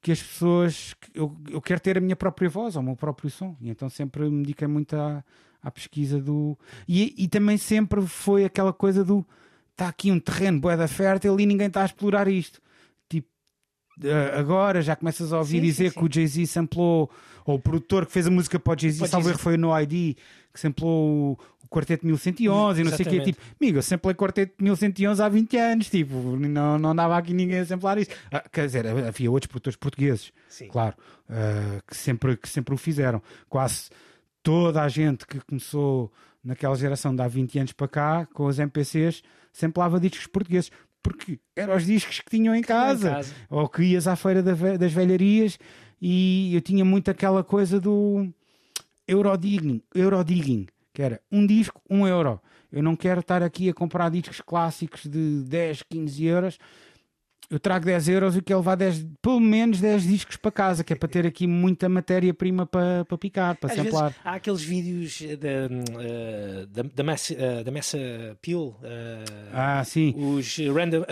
que 0.03 0.13
as 0.13 0.23
pessoas 0.23 0.95
eu, 1.15 1.37
eu 1.51 1.61
quero 1.61 1.81
ter 1.81 1.99
a 1.99 2.01
minha 2.01 2.17
própria 2.17 2.49
voz, 2.49 2.77
ou 2.77 2.83
o 2.83 2.85
meu 2.85 2.97
próprio 2.97 3.31
som, 3.31 3.57
e 3.61 3.71
então 3.71 3.89
sempre 3.89 4.29
me 4.29 4.43
dediquei 4.43 4.67
muito 4.69 4.95
à, 4.97 5.25
à 5.63 5.71
pesquisa 5.71 6.21
do 6.21 6.59
e, 6.89 7.15
e 7.17 7.29
também 7.29 7.57
sempre 7.57 8.03
foi 8.03 8.45
aquela 8.45 8.73
coisa 8.73 9.05
do 9.05 9.27
está 9.71 9.89
aqui 9.89 10.11
um 10.11 10.21
terreno 10.21 10.61
boeda 10.61 10.87
fértil 10.89 11.39
e 11.41 11.47
ninguém 11.47 11.69
está 11.69 11.83
a 11.83 11.87
explorar 11.87 12.29
isto 12.29 12.61
agora 14.37 14.83
já 14.83 14.97
começas 14.97 15.33
a 15.33 15.39
ouvir 15.39 15.59
sim, 15.59 15.63
dizer 15.63 15.85
sim, 15.85 15.91
sim. 15.91 15.99
que 15.99 16.05
o 16.05 16.13
Jay-Z 16.13 16.47
samplou 16.47 17.11
ou 17.45 17.57
o 17.57 17.59
produtor 17.59 18.07
que 18.07 18.13
fez 18.13 18.27
a 18.27 18.31
música 18.31 18.59
para 18.59 18.77
o 18.77 18.79
Jay-Z, 18.79 19.07
salvo 19.09 19.37
foi 19.39 19.57
no 19.57 19.77
ID 19.79 20.17
que 20.53 20.61
samplou 20.61 21.39
Quarteto 21.71 22.05
1111 22.05 22.81
e 22.81 22.85
não 22.85 22.91
sei 22.91 23.07
o 23.07 23.09
quê. 23.09 23.21
Tipo, 23.21 23.41
amigo, 23.61 23.79
eu 23.79 23.83
samplei 23.83 24.15
Quarteto 24.15 24.55
1111 24.63 25.23
há 25.23 25.29
20 25.29 25.57
anos. 25.57 25.89
Tipo, 25.89 26.15
não, 26.37 26.77
não 26.79 26.95
dava 26.95 27.17
aqui 27.17 27.33
ninguém 27.33 27.61
a 27.61 27.65
samplar 27.65 27.97
isso. 27.97 28.11
Ah, 28.33 28.45
quer 28.51 28.67
dizer, 28.67 28.87
havia 28.87 29.31
outros 29.31 29.47
produtores 29.47 29.77
portugueses, 29.77 30.33
claro, 30.69 30.97
uh, 31.29 31.81
que, 31.87 31.97
sempre, 31.97 32.37
que 32.37 32.49
sempre 32.49 32.75
o 32.75 32.77
fizeram. 32.77 33.23
Quase 33.49 33.89
toda 34.43 34.83
a 34.83 34.89
gente 34.89 35.25
que 35.25 35.39
começou 35.41 36.13
naquela 36.43 36.75
geração 36.75 37.15
de 37.15 37.23
há 37.23 37.29
20 37.29 37.59
anos 37.61 37.73
para 37.73 37.87
cá, 37.87 38.29
com 38.35 38.47
os 38.47 38.59
MPCs, 38.59 39.23
samplava 39.53 40.01
discos 40.01 40.27
portugueses. 40.27 40.73
Porque 41.03 41.39
eram 41.57 41.77
os 41.77 41.87
discos 41.87 42.21
que 42.21 42.31
tinham 42.31 42.55
em 42.55 42.63
casa, 42.63 43.09
em 43.09 43.15
casa. 43.15 43.35
ou 43.49 43.69
que 43.69 43.83
ias 43.83 44.07
à 44.07 44.17
feira 44.17 44.43
das 44.43 44.93
velharias 44.93 45.59
e 46.01 46.55
eu 46.55 46.61
tinha 46.61 46.85
muito 46.85 47.11
aquela 47.11 47.43
coisa 47.43 47.81
do 47.81 48.29
Eurodigging. 49.09 49.83
Eurodigging 49.95 50.67
que 50.93 51.03
era 51.03 51.21
um 51.31 51.47
disco, 51.47 51.81
um 51.89 52.07
euro. 52.07 52.41
Eu 52.71 52.83
não 52.83 52.95
quero 52.95 53.21
estar 53.21 53.43
aqui 53.43 53.69
a 53.69 53.75
comprar 53.75 54.11
discos 54.11 54.41
clássicos 54.41 55.03
de 55.07 55.43
10, 55.45 55.83
15 55.89 56.25
euros. 56.25 56.59
Eu 57.51 57.59
trago 57.59 57.85
10 57.85 58.09
euros 58.09 58.37
e 58.37 58.41
quero 58.43 58.61
levar 58.61 58.77
10, 58.77 59.05
pelo 59.21 59.41
menos 59.41 59.81
10 59.81 60.05
discos 60.05 60.37
para 60.37 60.53
casa, 60.53 60.85
que 60.85 60.93
é 60.93 60.97
para 60.97 61.09
ter 61.09 61.27
aqui 61.27 61.49
muita 61.49 61.89
matéria-prima 61.89 62.65
para, 62.65 63.05
para 63.05 63.19
picar, 63.19 63.57
para 63.57 63.71
Às 63.71 63.77
samplar. 63.77 64.15
há 64.25 64.35
aqueles 64.35 64.63
vídeos 64.63 65.21
da, 65.21 65.67
uh, 65.69 66.67
da, 66.69 66.83
da, 66.95 67.03
Messa, 67.03 67.35
uh, 67.35 67.65
da 67.65 67.71
Messa 67.73 67.99
Peel, 68.41 68.61
uh, 68.69 68.77
ah, 69.53 69.83
sim. 69.85 70.15
os 70.17 70.57
random, 70.73 71.05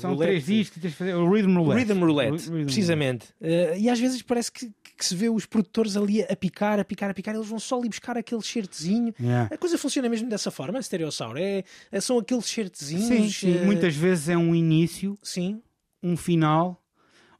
São 0.00 0.14
roulette. 0.14 0.30
três 0.30 0.46
discos 0.46 0.76
e 0.78 0.80
tens 0.80 0.90
de 0.92 0.96
fazer 0.96 1.14
o 1.14 1.30
Rhythm 1.30 1.54
Roulette. 1.58 1.84
Rhythm 1.92 2.00
Roulette, 2.04 2.50
Rhythm 2.50 2.64
precisamente. 2.64 3.26
Uh, 3.40 3.76
e 3.78 3.88
às 3.90 4.00
vezes 4.00 4.22
parece 4.22 4.50
que, 4.50 4.72
que 4.96 5.04
se 5.04 5.14
vê 5.14 5.28
os 5.28 5.46
produtores 5.46 5.96
ali 5.96 6.22
a 6.22 6.34
picar, 6.36 6.80
a 6.80 6.84
picar, 6.84 7.10
a 7.10 7.14
picar, 7.14 7.34
eles 7.34 7.46
vão 7.48 7.58
só 7.58 7.78
ali 7.78 7.88
buscar 7.88 8.16
aquele 8.16 8.42
certezinho. 8.42 9.14
Yeah. 9.20 9.54
A 9.54 9.58
coisa 9.58 9.76
funciona 9.78 10.08
mesmo 10.08 10.28
dessa 10.28 10.50
forma, 10.50 10.78
a 10.78 10.82
Stereossauro. 10.82 11.38
É, 11.38 11.62
é- 11.90 12.00
são 12.00 12.18
aqueles 12.18 12.46
certezinhos. 12.46 13.06
Sim, 13.06 13.30
sim. 13.30 13.58
eh, 13.58 13.64
Muitas 13.64 13.94
vezes 13.94 14.21
é 14.28 14.36
um 14.36 14.54
início, 14.54 15.18
Sim, 15.22 15.62
um 16.02 16.16
final 16.16 16.82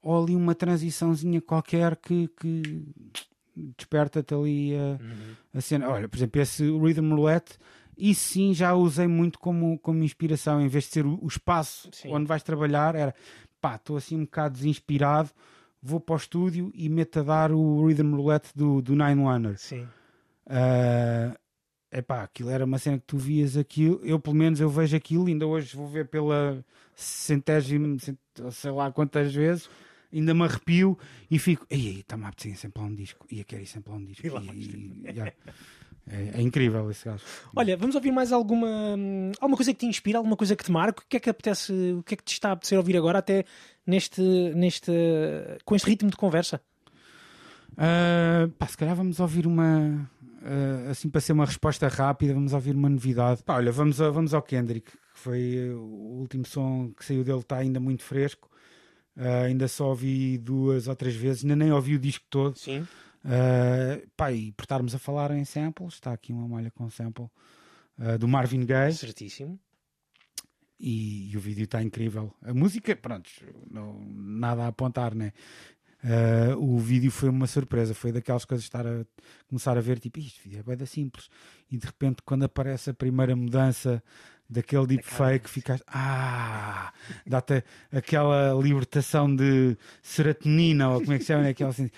ou 0.02 0.22
ali 0.22 0.34
uma 0.34 0.54
transiçãozinha 0.54 1.40
qualquer 1.40 1.96
que, 1.96 2.28
que 2.40 2.84
desperta-te 3.76 4.34
ali 4.34 4.74
a, 4.74 4.78
Uhum. 4.78 4.98
a 5.54 5.60
cena. 5.60 5.88
Olha, 5.88 6.08
por 6.08 6.16
exemplo, 6.16 6.40
esse 6.40 6.64
Rhythm 6.64 7.14
Roulette, 7.14 7.56
isso 7.96 8.32
sim 8.32 8.52
já 8.54 8.74
usei 8.74 9.06
muito 9.06 9.38
como, 9.38 9.78
como 9.78 10.02
inspiração. 10.02 10.60
Em 10.60 10.66
vez 10.68 10.84
de 10.84 10.90
ser 10.90 11.06
o, 11.06 11.18
o 11.22 11.28
espaço 11.28 11.88
Sim. 11.92 12.12
onde 12.12 12.26
vais 12.26 12.42
trabalhar, 12.42 12.94
era 12.96 13.14
pá, 13.60 13.76
estou 13.76 13.96
assim 13.96 14.16
um 14.16 14.24
bocado 14.24 14.54
desinspirado, 14.54 15.30
vou 15.80 16.00
para 16.00 16.14
o 16.14 16.16
estúdio 16.16 16.72
e 16.74 16.88
meto 16.88 17.20
a 17.20 17.22
dar 17.22 17.52
o 17.52 17.86
Rhythm 17.86 18.14
Roulette 18.16 18.50
do, 18.56 18.82
do 18.82 18.96
Nine 18.96 19.20
Wonder. 19.22 19.56
sim. 19.58 19.86
é 20.46 21.36
epá, 21.92 22.22
aquilo 22.22 22.50
era 22.50 22.64
uma 22.64 22.78
cena 22.78 22.98
que 22.98 23.04
tu 23.06 23.18
vias 23.18 23.56
aquilo, 23.56 24.00
eu 24.02 24.18
pelo 24.18 24.34
menos 24.36 24.58
eu 24.60 24.68
vejo 24.70 24.96
aquilo, 24.96 25.26
ainda 25.26 25.46
hoje 25.46 25.76
vou 25.76 25.86
ver 25.86 26.08
pela 26.08 26.64
centésima, 26.96 27.98
cent- 27.98 28.18
sei 28.50 28.70
lá 28.70 28.90
quantas 28.90 29.34
vezes, 29.34 29.68
ainda 30.12 30.32
me 30.34 30.42
arrepio 30.44 30.98
e 31.30 31.38
fico, 31.38 31.66
ei, 31.70 31.86
ei, 31.88 32.00
está-me 32.00 32.24
a 32.24 32.28
apetecer 32.28 32.56
sempre 32.56 32.82
um 32.82 32.94
disco, 32.94 33.26
e 33.30 33.38
eu 33.40 33.44
quero 33.44 33.62
ir 33.62 33.66
sempre 33.66 33.92
um 33.92 34.04
disco. 34.04 34.26
E 34.26 34.30
lá 34.30 34.40
E- 34.40 34.46
e- 34.58 35.02
yeah. 35.10 35.32
é, 36.08 36.30
é 36.38 36.40
incrível 36.42 36.90
esse 36.90 37.04
gajo. 37.04 37.22
Olha, 37.54 37.76
vamos 37.76 37.94
ouvir 37.94 38.10
mais 38.12 38.32
alguma, 38.32 38.96
alguma 39.40 39.56
coisa 39.56 39.72
que 39.72 39.80
te 39.80 39.86
inspira, 39.86 40.18
alguma 40.18 40.36
coisa 40.36 40.56
que 40.56 40.64
te 40.64 40.72
marque? 40.72 41.02
O 41.02 41.06
que 41.08 41.16
é 41.16 41.20
que 41.20 41.30
apetece, 41.30 41.72
o 41.98 42.02
que 42.02 42.14
é 42.14 42.16
que 42.16 42.24
te 42.24 42.32
está 42.32 42.48
a 42.50 42.52
apetecer 42.52 42.76
ouvir 42.78 42.96
agora, 42.96 43.18
até 43.18 43.44
neste, 43.86 44.20
neste, 44.54 44.90
com 45.64 45.74
este 45.76 45.86
ritmo 45.88 46.10
de 46.10 46.16
conversa? 46.16 46.60
Ah, 47.76 48.48
pá, 48.58 48.66
se 48.66 48.76
calhar 48.76 48.94
vamos 48.94 49.20
ouvir 49.20 49.46
uma. 49.46 50.10
ah, 50.42 50.90
assim, 50.90 51.08
para 51.08 51.20
ser 51.20 51.32
uma 51.32 51.44
resposta 51.46 51.88
rápida, 51.88 52.34
vamos 52.34 52.52
ouvir 52.52 52.74
uma 52.74 52.88
novidade. 52.88 53.42
Pá, 53.42 53.56
olha, 53.56 53.72
vamos, 53.72 54.00
ao- 54.00 54.12
vamos 54.12 54.34
ao 54.34 54.42
Kendrick, 54.42 54.90
que 54.92 54.98
foi 55.18 55.56
eh, 55.56 55.72
o 55.74 56.18
último 56.20 56.44
som 56.46 56.92
que 56.96 57.04
saiu 57.04 57.24
dele, 57.24 57.38
está 57.40 57.56
ainda 57.58 57.80
muito 57.80 58.02
fresco. 58.02 58.50
Ah, 59.16 59.42
ainda 59.44 59.68
só 59.68 59.88
ouvi 59.90 60.38
duas 60.38 60.88
ou 60.88 60.96
três 60.96 61.14
vezes, 61.14 61.44
ainda 61.44 61.56
nem 61.56 61.72
ouvi 61.72 61.94
o 61.94 61.98
disco 61.98 62.24
todo. 62.30 62.56
Sim. 62.58 62.86
Ah, 63.24 64.00
pá, 64.16 64.32
e 64.32 64.52
por 64.52 64.64
estarmos 64.64 64.94
a 64.94 64.98
falar 64.98 65.30
em 65.32 65.44
samples, 65.44 65.94
está 65.94 66.12
aqui 66.12 66.32
uma 66.32 66.48
malha 66.48 66.70
com 66.70 66.88
sample 66.90 67.26
ah, 67.98 68.16
do 68.16 68.26
Marvin 68.28 68.64
Gaye 68.66 68.92
Certíssimo. 68.94 69.58
e, 70.80 71.30
e 71.30 71.36
o 71.36 71.40
vídeo 71.40 71.64
está 71.64 71.82
incrível. 71.82 72.34
A 72.42 72.52
música, 72.52 72.96
pronto, 72.96 73.30
não, 73.70 74.00
nada 74.10 74.64
a 74.64 74.68
apontar, 74.68 75.14
né? 75.14 75.32
Uh, 76.04 76.56
o 76.58 76.78
vídeo 76.78 77.10
foi 77.12 77.28
uma 77.28 77.46
surpresa, 77.46 77.94
foi 77.94 78.10
daquelas 78.10 78.44
coisas 78.44 78.64
estar 78.64 78.84
a 78.84 79.04
começar 79.46 79.78
a 79.78 79.80
ver, 79.80 80.00
tipo, 80.00 80.18
isto 80.18 80.40
vídeo 80.42 80.58
é 80.66 80.76
bem 80.76 80.86
simples. 80.86 81.28
E 81.70 81.76
de 81.76 81.86
repente, 81.86 82.22
quando 82.24 82.44
aparece 82.44 82.90
a 82.90 82.94
primeira 82.94 83.36
mudança 83.36 84.02
daquele 84.50 84.86
deepfake, 84.86 85.48
ficas, 85.48 85.82
ah, 85.86 86.92
dá-te 87.26 87.64
aquela 87.90 88.52
libertação 88.60 89.34
de 89.34 89.76
serotonina, 90.02 90.90
ou 90.90 91.00
como 91.00 91.12
é 91.12 91.18
que 91.18 91.24
se 91.24 91.28
chama, 91.28 91.44
né? 91.44 91.50
aquela 91.50 91.70
assim, 91.70 91.88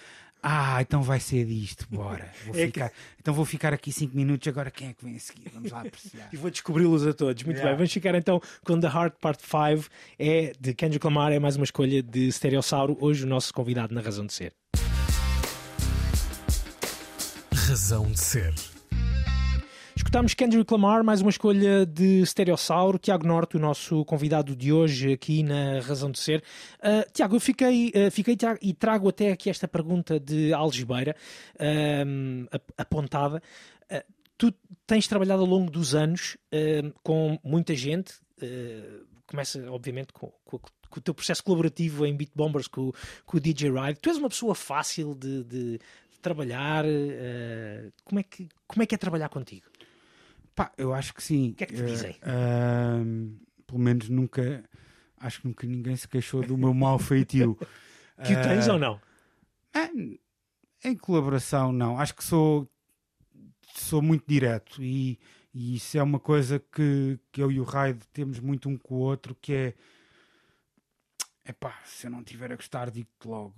ah, 0.46 0.82
então 0.82 1.02
vai 1.02 1.18
ser 1.18 1.46
disto, 1.46 1.86
bora. 1.90 2.30
Vou 2.44 2.54
É 2.54 2.58
que- 2.58 2.66
ficar, 2.66 2.92
Então 3.18 3.32
vou 3.32 3.44
ficar 3.46 3.72
aqui 3.72 3.90
5 3.90 4.14
minutos, 4.14 4.46
agora 4.46 4.70
quem 4.70 4.88
é 4.88 4.92
que 4.92 5.02
vem 5.02 5.16
a 5.16 5.18
seguir? 5.18 5.48
Vamos 5.54 5.70
lá 5.72 5.80
apreciar. 5.80 6.28
E 6.32 6.36
vou 6.36 6.50
descobri-los 6.50 7.06
a 7.06 7.14
todos. 7.14 7.42
Muito 7.42 7.56
Yeah. 7.56 7.70
bem, 7.70 7.76
vamos 7.78 7.92
ficar 7.92 8.14
então 8.14 8.40
com 8.64 8.78
The 8.78 8.86
Heart 8.86 9.14
Part 9.20 9.40
5. 9.42 9.88
É 10.18 10.52
de 10.60 10.74
Kendrick 10.74 11.04
Lamar, 11.06 11.32
é 11.32 11.38
mais 11.38 11.56
uma 11.56 11.64
escolha 11.64 12.02
de 12.02 12.30
Stereossauro. 12.30 12.96
Hoje 13.00 13.24
o 13.24 13.26
nosso 13.26 13.54
convidado 13.54 13.94
na 13.94 14.00
Razão 14.02 14.26
de 14.26 14.32
Ser. 14.34 14.52
Razão 17.54 18.10
de 18.10 18.20
ser. 18.20 18.52
Escutámos 20.14 20.34
Kendrick 20.34 20.72
Lamar, 20.72 21.02
mais 21.02 21.20
uma 21.20 21.28
escolha 21.30 21.84
de 21.84 22.24
Stereossauro. 22.24 23.00
Tiago 23.00 23.26
Norte, 23.26 23.56
o 23.56 23.58
nosso 23.58 24.04
convidado 24.04 24.54
de 24.54 24.72
hoje 24.72 25.12
aqui 25.12 25.42
na 25.42 25.80
Razão 25.80 26.08
de 26.08 26.20
Ser. 26.20 26.40
Ah, 26.80 27.04
Tiago, 27.12 27.34
eu 27.34 27.40
fiquei, 27.40 27.90
ah, 27.96 28.12
fiquei 28.12 28.36
Tiago, 28.36 28.60
e 28.62 28.72
trago 28.72 29.08
até 29.08 29.32
aqui 29.32 29.50
esta 29.50 29.66
pergunta 29.66 30.20
de 30.20 30.52
Algebeira, 30.52 31.16
ap- 32.52 32.70
apontada. 32.78 33.42
Tu 34.38 34.54
tens 34.86 35.08
trabalhado 35.08 35.42
ao 35.42 35.48
longo 35.48 35.68
dos 35.68 35.96
anos 35.96 36.36
com 37.02 37.36
muita 37.42 37.74
gente. 37.74 38.12
começa, 39.26 39.68
obviamente, 39.68 40.12
com, 40.12 40.32
com- 40.44 40.60
com 40.60 40.98
o 41.00 41.02
teu 41.02 41.12
processo 41.12 41.42
colaborativo 41.42 42.06
em 42.06 42.16
Beat 42.16 42.30
Bombers 42.36 42.68
com, 42.68 42.92
com 43.26 43.36
o 43.36 43.40
DJ 43.40 43.68
Ride. 43.68 43.98
Tu 44.00 44.10
és 44.10 44.16
uma 44.18 44.28
pessoa 44.28 44.54
fácil 44.54 45.12
de, 45.16 45.42
de- 45.42 45.80
trabalhar. 46.22 46.84
ah, 46.86 47.90
como, 48.04 48.20
é 48.20 48.22
que, 48.22 48.48
como 48.68 48.82
é 48.84 48.86
que 48.86 48.94
é 48.94 48.98
trabalhar 48.98 49.28
contigo? 49.28 49.73
Pá, 50.54 50.72
eu 50.78 50.94
acho 50.94 51.12
que 51.14 51.22
sim. 51.22 51.50
O 51.50 51.54
que 51.54 51.64
é 51.64 51.66
que 51.66 51.74
te 51.74 51.82
Eh, 51.82 51.86
dizem? 51.86 52.16
ahm, 52.22 53.36
pelo 53.66 53.78
menos 53.80 54.08
nunca. 54.08 54.64
Acho 55.18 55.40
que 55.40 55.48
nunca 55.48 55.66
ninguém 55.66 55.96
se 55.96 56.06
queixou 56.06 56.42
do 56.42 56.56
meu 56.56 56.74
mau 56.74 56.98
feitio. 56.98 57.56
Que 58.24 58.32
o 58.34 58.42
tens 58.42 58.68
ou 58.68 58.78
não? 58.78 59.00
é, 59.74 60.88
em 60.88 60.96
colaboração, 60.96 61.72
não. 61.72 61.98
Acho 61.98 62.14
que 62.14 62.22
sou, 62.22 62.68
sou 63.74 64.00
muito 64.00 64.24
direto 64.26 64.82
e, 64.82 65.18
e 65.52 65.76
isso 65.76 65.98
é 65.98 66.02
uma 66.02 66.20
coisa 66.20 66.58
que, 66.58 67.18
que 67.32 67.42
eu 67.42 67.50
e 67.50 67.58
o 67.58 67.64
Raid 67.64 68.00
temos 68.12 68.38
muito 68.38 68.68
um 68.68 68.76
com 68.76 68.94
o 68.94 68.98
outro, 68.98 69.34
que 69.40 69.52
é 69.52 69.74
epá, 71.44 71.78
se 71.84 72.06
eu 72.06 72.10
não 72.10 72.20
estiver 72.20 72.52
a 72.52 72.56
gostar, 72.56 72.90
digo-te 72.90 73.26
logo, 73.28 73.54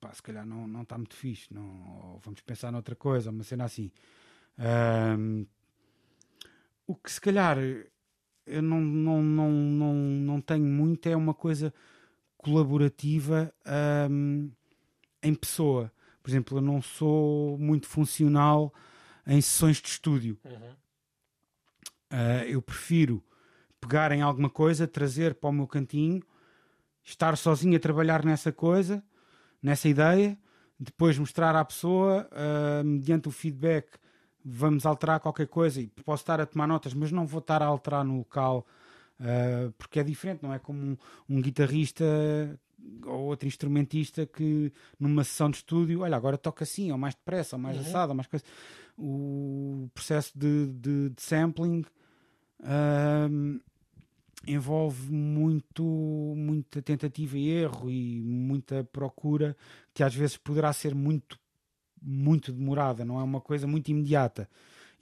pá, 0.00 0.12
se 0.12 0.22
calhar 0.22 0.46
não 0.46 0.66
não 0.66 0.82
está 0.82 0.96
muito 0.96 1.14
fixe, 1.14 1.52
não, 1.52 2.12
ou 2.12 2.18
vamos 2.20 2.40
pensar 2.40 2.70
noutra 2.72 2.94
coisa, 2.96 3.30
uma 3.30 3.44
cena 3.44 3.64
assim. 3.64 3.90
Ahm, 4.58 5.46
o 6.90 6.94
que 6.96 7.12
se 7.12 7.20
calhar 7.20 7.56
eu 8.46 8.62
não, 8.62 8.80
não, 8.80 9.22
não, 9.22 9.50
não, 9.50 9.94
não 9.94 10.40
tenho 10.40 10.64
muito 10.64 11.08
é 11.08 11.14
uma 11.14 11.32
coisa 11.32 11.72
colaborativa 12.36 13.54
ahm, 13.64 14.48
em 15.22 15.34
pessoa. 15.34 15.92
Por 16.20 16.30
exemplo, 16.30 16.58
eu 16.58 16.62
não 16.62 16.82
sou 16.82 17.56
muito 17.58 17.86
funcional 17.86 18.74
em 19.24 19.40
sessões 19.40 19.76
de 19.76 19.88
estúdio. 19.88 20.36
Ah, 22.10 22.44
eu 22.44 22.60
prefiro 22.60 23.22
pegar 23.80 24.10
em 24.10 24.20
alguma 24.20 24.50
coisa, 24.50 24.86
trazer 24.86 25.34
para 25.36 25.50
o 25.50 25.52
meu 25.52 25.68
cantinho, 25.68 26.20
estar 27.04 27.36
sozinho 27.36 27.76
a 27.76 27.80
trabalhar 27.80 28.24
nessa 28.24 28.50
coisa, 28.50 29.02
nessa 29.62 29.88
ideia, 29.88 30.36
depois 30.78 31.16
mostrar 31.16 31.54
à 31.54 31.64
pessoa, 31.64 32.28
ah, 32.32 32.82
mediante 32.84 33.28
o 33.28 33.30
feedback, 33.30 33.96
vamos 34.44 34.86
alterar 34.86 35.20
qualquer 35.20 35.46
coisa 35.46 35.80
e 35.80 35.86
posso 36.04 36.22
estar 36.22 36.40
a 36.40 36.46
tomar 36.46 36.66
notas, 36.66 36.94
mas 36.94 37.10
não 37.12 37.26
vou 37.26 37.40
estar 37.40 37.62
a 37.62 37.66
alterar 37.66 38.04
no 38.04 38.18
local 38.18 38.66
ah, 39.20 39.70
porque 39.78 40.00
é 40.00 40.02
diferente, 40.04 40.42
não 40.42 40.52
é 40.54 40.58
como 40.58 40.80
um, 40.82 40.96
um 41.28 41.40
guitarrista 41.42 42.04
ou 43.04 43.20
outro 43.26 43.46
instrumentista 43.46 44.24
que 44.24 44.72
numa 44.98 45.22
sessão 45.22 45.50
de 45.50 45.58
estúdio, 45.58 46.00
olha, 46.00 46.16
agora 46.16 46.38
toca 46.38 46.64
assim, 46.64 46.90
ou 46.90 46.96
mais 46.96 47.14
depressa, 47.14 47.56
ou 47.56 47.60
mais 47.60 47.76
assado, 47.82 48.10
ou 48.12 48.16
mais 48.16 48.26
coisa. 48.26 48.44
O 48.96 49.90
processo 49.94 50.32
de, 50.38 50.66
de- 50.68 51.10
de 51.10 51.22
sampling 51.22 51.84
ahm, 52.62 53.58
envolve 54.46 55.12
muito, 55.12 55.84
muita 56.36 56.80
tentativa 56.80 57.36
e 57.36 57.48
erro 57.50 57.90
e 57.90 58.20
muita 58.22 58.82
procura 58.84 59.54
que 59.92 60.02
às 60.02 60.14
vezes 60.14 60.36
poderá 60.38 60.72
ser 60.72 60.94
muito, 60.94 61.38
muito 62.00 62.52
demorada, 62.52 63.04
não 63.04 63.18
é 63.20 63.22
uma 63.22 63.40
coisa 63.40 63.66
muito 63.66 63.88
imediata. 63.90 64.48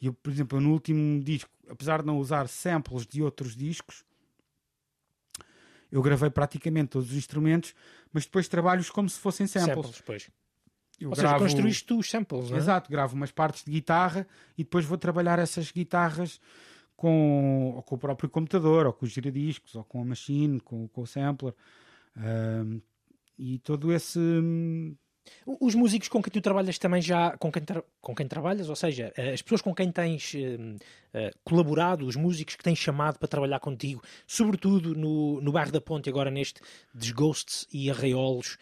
E 0.00 0.06
eu, 0.06 0.12
por 0.12 0.30
exemplo, 0.30 0.60
no 0.60 0.72
último 0.72 1.22
disco, 1.22 1.50
apesar 1.68 2.00
de 2.00 2.06
não 2.06 2.18
usar 2.18 2.48
samples 2.48 3.06
de 3.06 3.22
outros 3.22 3.56
discos, 3.56 4.04
eu 5.90 6.02
gravei 6.02 6.30
praticamente 6.30 6.90
todos 6.90 7.10
os 7.10 7.16
instrumentos, 7.16 7.74
mas 8.12 8.24
depois 8.24 8.46
trabalho-os 8.48 8.90
como 8.90 9.08
se 9.08 9.18
fossem 9.18 9.46
samples. 9.46 9.96
Samples. 9.96 10.30
Eu 11.00 11.10
Ou 11.10 11.14
seja, 11.14 11.28
gravo- 11.28 11.44
construíste 11.44 11.86
tu 11.86 11.98
os 11.98 12.10
samples, 12.10 12.50
não 12.50 12.56
é? 12.56 12.60
Exato, 12.60 12.90
gravo 12.90 13.14
umas 13.14 13.30
partes 13.30 13.64
de 13.64 13.70
guitarra 13.70 14.26
e 14.56 14.64
depois 14.64 14.84
vou 14.84 14.98
trabalhar 14.98 15.38
essas 15.38 15.70
guitarras 15.70 16.40
com, 16.96 17.80
com 17.86 17.94
o 17.94 17.98
próprio 17.98 18.28
computador, 18.28 18.84
ou 18.86 18.92
com 18.92 19.06
os 19.06 19.12
giradiscos, 19.12 19.76
ou 19.76 19.84
com 19.84 20.02
a 20.02 20.04
machine, 20.04 20.58
com, 20.60 20.88
com 20.88 21.02
o 21.02 21.06
sampler. 21.06 21.54
Ahm, 22.16 22.80
e 23.38 23.60
todo 23.60 23.92
esse. 23.92 24.18
Os 25.60 25.74
músicos 25.74 26.08
com 26.08 26.22
quem 26.22 26.30
tu 26.32 26.40
trabalhas 26.40 26.78
também 26.78 27.00
já, 27.02 27.36
com 27.38 27.50
quem, 27.50 27.62
tra- 27.62 27.82
com 28.00 28.14
quem 28.14 28.26
trabalhas, 28.28 28.68
ou 28.68 28.76
seja, 28.76 29.12
eh, 29.16 29.32
as 29.32 29.42
pessoas 29.42 29.62
com 29.62 29.74
quem 29.74 29.90
tens 29.90 30.32
eh, 30.34 30.58
eh, 31.14 31.30
colaborado, 31.44 32.06
os 32.06 32.16
músicos 32.16 32.54
que 32.56 32.62
tens 32.62 32.78
chamado 32.78 33.18
para 33.18 33.28
trabalhar 33.28 33.60
contigo, 33.60 34.02
sobretudo 34.26 34.94
no, 34.94 35.40
no 35.40 35.52
bairro 35.52 35.72
da 35.72 35.80
Ponte, 35.80 36.08
agora 36.08 36.30
neste 36.30 36.60
Desghosts 36.94 37.66
e 37.72 37.90
Arraiolos, 37.90 38.58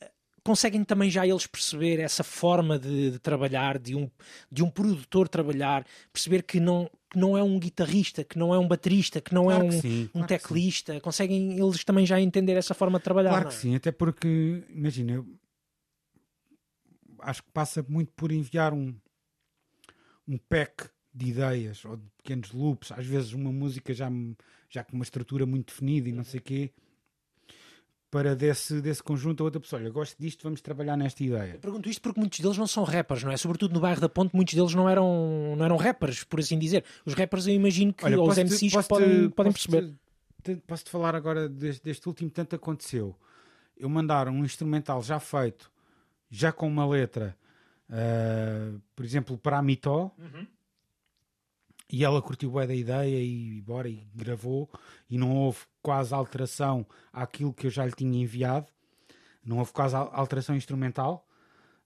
eh, 0.00 0.10
conseguem 0.44 0.84
também 0.84 1.10
já 1.10 1.26
eles 1.26 1.46
perceber 1.46 2.00
essa 2.00 2.22
forma 2.22 2.78
de, 2.78 3.12
de 3.12 3.18
trabalhar, 3.18 3.78
de 3.78 3.94
um, 3.96 4.10
de 4.52 4.62
um 4.62 4.70
produtor 4.70 5.28
trabalhar, 5.28 5.84
perceber 6.12 6.42
que 6.42 6.60
não, 6.60 6.90
que 7.10 7.18
não 7.18 7.36
é 7.36 7.42
um 7.42 7.58
guitarrista, 7.58 8.22
que 8.24 8.38
não 8.38 8.54
é 8.54 8.58
um 8.58 8.68
baterista, 8.68 9.20
que 9.20 9.32
não 9.34 9.44
Claro 9.44 9.64
é 9.64 9.68
um, 9.68 9.80
sim, 9.80 10.02
um 10.14 10.20
claro 10.20 10.26
teclista. 10.28 11.00
Conseguem 11.00 11.58
eles 11.58 11.82
também 11.84 12.04
já 12.06 12.20
entender 12.20 12.54
essa 12.54 12.74
forma 12.74 12.98
de 12.98 13.04
trabalhar, 13.04 13.30
Claro 13.30 13.48
que 13.48 13.54
é? 13.54 13.58
sim, 13.58 13.74
até 13.74 13.90
porque, 13.90 14.62
imagina, 14.70 15.12
eu 15.12 15.26
acho 17.28 17.42
que 17.42 17.50
passa 17.50 17.84
muito 17.88 18.12
por 18.14 18.30
enviar 18.32 18.72
um, 18.72 18.94
um 20.26 20.38
pack 20.38 20.88
de 21.14 21.26
ideias 21.30 21.84
ou 21.84 21.96
de 21.96 22.02
pequenos 22.18 22.52
loops, 22.52 22.92
às 22.92 23.06
vezes 23.06 23.32
uma 23.32 23.50
música 23.52 23.92
já, 23.94 24.10
já 24.68 24.84
com 24.84 24.94
uma 24.96 25.02
estrutura 25.02 25.46
muito 25.46 25.68
definida 25.68 26.08
e 26.08 26.12
não 26.12 26.24
sei 26.24 26.40
o 26.40 26.42
quê, 26.42 26.70
para 28.10 28.34
desse, 28.36 28.80
desse 28.80 29.02
conjunto 29.02 29.42
a 29.42 29.44
outra 29.44 29.60
pessoa, 29.60 29.80
olha, 29.82 29.90
gosto 29.90 30.16
disto, 30.18 30.42
vamos 30.44 30.60
trabalhar 30.60 30.96
nesta 30.96 31.22
ideia. 31.22 31.54
Eu 31.54 31.58
pergunto 31.60 31.88
isto 31.88 32.00
porque 32.00 32.20
muitos 32.20 32.38
deles 32.40 32.56
não 32.56 32.66
são 32.66 32.84
rappers, 32.84 33.22
não 33.24 33.32
é? 33.32 33.36
Sobretudo 33.36 33.74
no 33.74 33.80
bairro 33.80 34.00
da 34.00 34.08
Ponte, 34.08 34.34
muitos 34.34 34.54
deles 34.54 34.74
não 34.74 34.88
eram, 34.88 35.54
não 35.56 35.64
eram 35.64 35.76
rappers, 35.76 36.22
por 36.24 36.38
assim 36.40 36.58
dizer. 36.58 36.84
Os 37.04 37.14
rappers 37.14 37.46
eu 37.46 37.54
imagino 37.54 37.92
que, 37.92 38.04
ou 38.14 38.28
os 38.28 38.38
MCs 38.38 38.72
que 38.84 38.88
podem, 38.88 39.30
podem 39.30 39.52
posso-te- 39.52 39.70
perceber. 39.70 39.94
te- 40.42 40.62
Posso-te 40.66 40.90
falar 40.90 41.14
agora 41.16 41.48
deste, 41.48 41.82
deste 41.82 42.06
último 42.08 42.30
tanto 42.30 42.54
aconteceu. 42.56 43.14
Eu 43.76 43.88
mandar 43.88 44.28
um 44.28 44.44
instrumental 44.44 45.02
já 45.02 45.18
feito, 45.18 45.70
já 46.30 46.52
com 46.52 46.66
uma 46.68 46.86
letra, 46.86 47.36
ah, 47.90 48.78
por 48.94 49.04
exemplo, 49.04 49.36
para 49.38 49.58
a 49.58 49.62
Mitó, 49.62 50.12
e 51.90 52.04
ela 52.04 52.20
curtiu 52.20 52.50
bem 52.50 52.66
da 52.66 52.74
ideia 52.74 53.22
e 53.22 53.60
bora 53.62 53.88
e 53.88 54.06
gravou, 54.14 54.68
e 55.08 55.16
não 55.16 55.36
houve 55.36 55.60
quase 55.80 56.12
alteração 56.12 56.84
àquilo 57.12 57.52
que 57.52 57.66
eu 57.68 57.70
já 57.70 57.86
lhe 57.86 57.92
tinha 57.92 58.20
enviado, 58.20 58.66
não 59.44 59.58
houve 59.58 59.72
quase 59.72 59.94
al- 59.94 60.10
alteração 60.12 60.56
instrumental. 60.56 61.24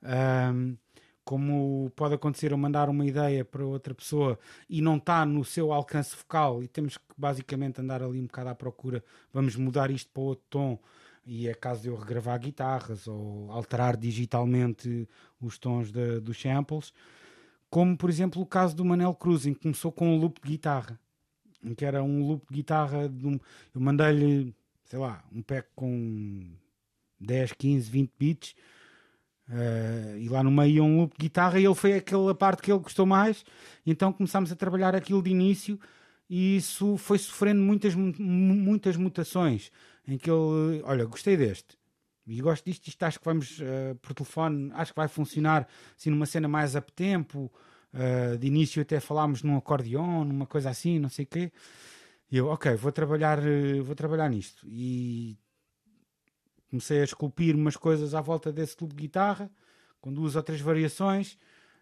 Ahm, 0.03 0.77
como 1.23 1.93
pode 1.95 2.15
acontecer 2.15 2.51
eu 2.51 2.57
mandar 2.57 2.89
uma 2.89 3.05
ideia 3.05 3.45
para 3.45 3.63
outra 3.65 3.95
pessoa 3.95 4.39
e 4.69 4.81
não 4.81 4.97
está 4.97 5.25
no 5.27 5.45
seu 5.45 5.71
alcance 5.73 6.17
focal 6.17 6.63
e 6.63 6.67
temos 6.67 6.97
que 6.97 7.05
basicamente 7.17 7.81
andar 7.81 8.03
ali 8.03 8.19
um 8.19 8.25
bocado 8.27 8.49
à 8.49 8.55
procura, 8.55 9.05
vamos 9.33 9.55
mudar 9.55 9.91
isto 9.91 10.11
para 10.11 10.23
outro 10.23 10.45
tom 10.49 10.79
e 11.25 11.49
é 11.49 11.55
caso 11.55 11.83
de 11.83 11.89
eu 11.89 11.97
regravar 11.97 12.39
guitarras 12.41 13.07
ou 13.07 13.51
alterar 13.53 13.97
digitalmente 13.97 15.09
os 15.41 15.59
tons 15.59 15.91
de- 15.93 16.21
dos 16.21 16.41
samples, 16.41 16.93
como 17.69 17.97
por 17.97 18.11
exemplo 18.11 18.43
o 18.43 18.47
caso 18.47 18.75
do 18.75 18.85
Manel 18.85 19.15
Cruz, 19.15 19.47
em 19.47 19.55
que 19.55 19.61
começou 19.61 19.93
com 19.93 20.09
um 20.15 20.19
loop 20.19 20.41
de 20.43 20.49
guitarra, 20.49 20.99
em 21.63 21.75
que 21.75 21.85
era 21.85 22.03
um 22.03 22.27
loop 22.27 22.45
de 22.49 22.55
guitarra, 22.57 23.09
de 23.09 23.27
um- 23.27 23.39
eu 23.75 23.81
mandei-lhe, 23.81 24.55
sei 24.85 24.99
lá, 24.99 25.23
um 25.33 25.43
pack 25.43 25.69
com 25.77 26.51
10, 27.21 27.53
15, 27.53 27.89
20 27.91 28.11
beats 28.19 28.55
eh, 29.53 30.17
e 30.21 30.29
lá 30.29 30.43
no 30.43 30.51
meio 30.51 30.77
ia 30.77 30.83
um 30.83 30.99
loop 31.01 31.13
de 31.19 31.25
guitarra 31.27 31.59
e 31.61 31.65
ele 31.65 31.75
foi 31.75 31.95
aquela 31.95 32.35
parte 32.35 32.63
que 32.63 32.71
ele 32.73 32.79
gostou 32.81 33.05
mais. 33.07 33.45
Então 33.87 34.13
começámos 34.13 34.51
a 34.53 34.57
trabalhar 34.57 34.95
aquilo 34.95 35.23
de 35.23 35.31
início 35.31 35.79
e 36.29 36.57
isso 36.57 36.97
foi 36.97 37.19
sofrendo 37.19 37.61
muitas, 37.61 37.95
mu- 37.95 38.15
muitas 38.19 38.97
mutações. 38.97 39.71
Em 40.11 40.19
que 40.19 40.31
ele, 40.31 40.83
olha, 40.85 41.05
gostei 41.05 41.37
deste 41.37 41.79
e 42.27 42.41
gosto 42.41 42.65
disto, 42.65 42.87
isto 42.89 43.03
acho 43.05 43.19
que 43.19 43.25
vamos 43.25 43.61
eh, 43.61 43.95
por 44.03 44.15
telefone, 44.15 44.71
acho 44.75 44.93
que 44.93 44.97
vai 44.99 45.09
funcionar 45.09 45.69
assim 45.97 46.11
numa 46.11 46.27
cena 46.27 46.49
mais 46.49 46.75
up 46.75 46.93
tempo. 46.93 47.51
eh, 47.93 48.37
de 48.37 48.47
início 48.47 48.81
até 48.83 49.01
falámos 49.01 49.43
num 49.43 49.57
acordeão, 49.57 50.25
numa 50.25 50.47
coisa 50.47 50.71
assim, 50.71 50.99
não 50.99 51.09
sei 51.09 51.25
o 51.25 51.29
quê. 51.29 51.53
E 52.31 52.37
eu, 52.39 52.47
ok, 52.49 52.75
vou 52.77 52.93
trabalhar, 52.93 53.39
eh, 53.47 53.81
vou 53.83 53.95
trabalhar 53.97 54.29
nisto. 54.31 54.67
E 54.69 55.39
comecei 56.71 57.01
a 57.01 57.05
esculpir 57.05 57.55
umas 57.57 57.77
coisas 57.77 58.15
à 58.15 58.21
volta 58.21 58.53
desse 58.53 58.77
clube 58.77 58.95
de 58.95 59.03
guitarra, 59.03 59.51
com 60.01 60.13
duas 60.13 60.37
ou 60.37 60.43
três 60.43 60.61
variações. 60.61 61.37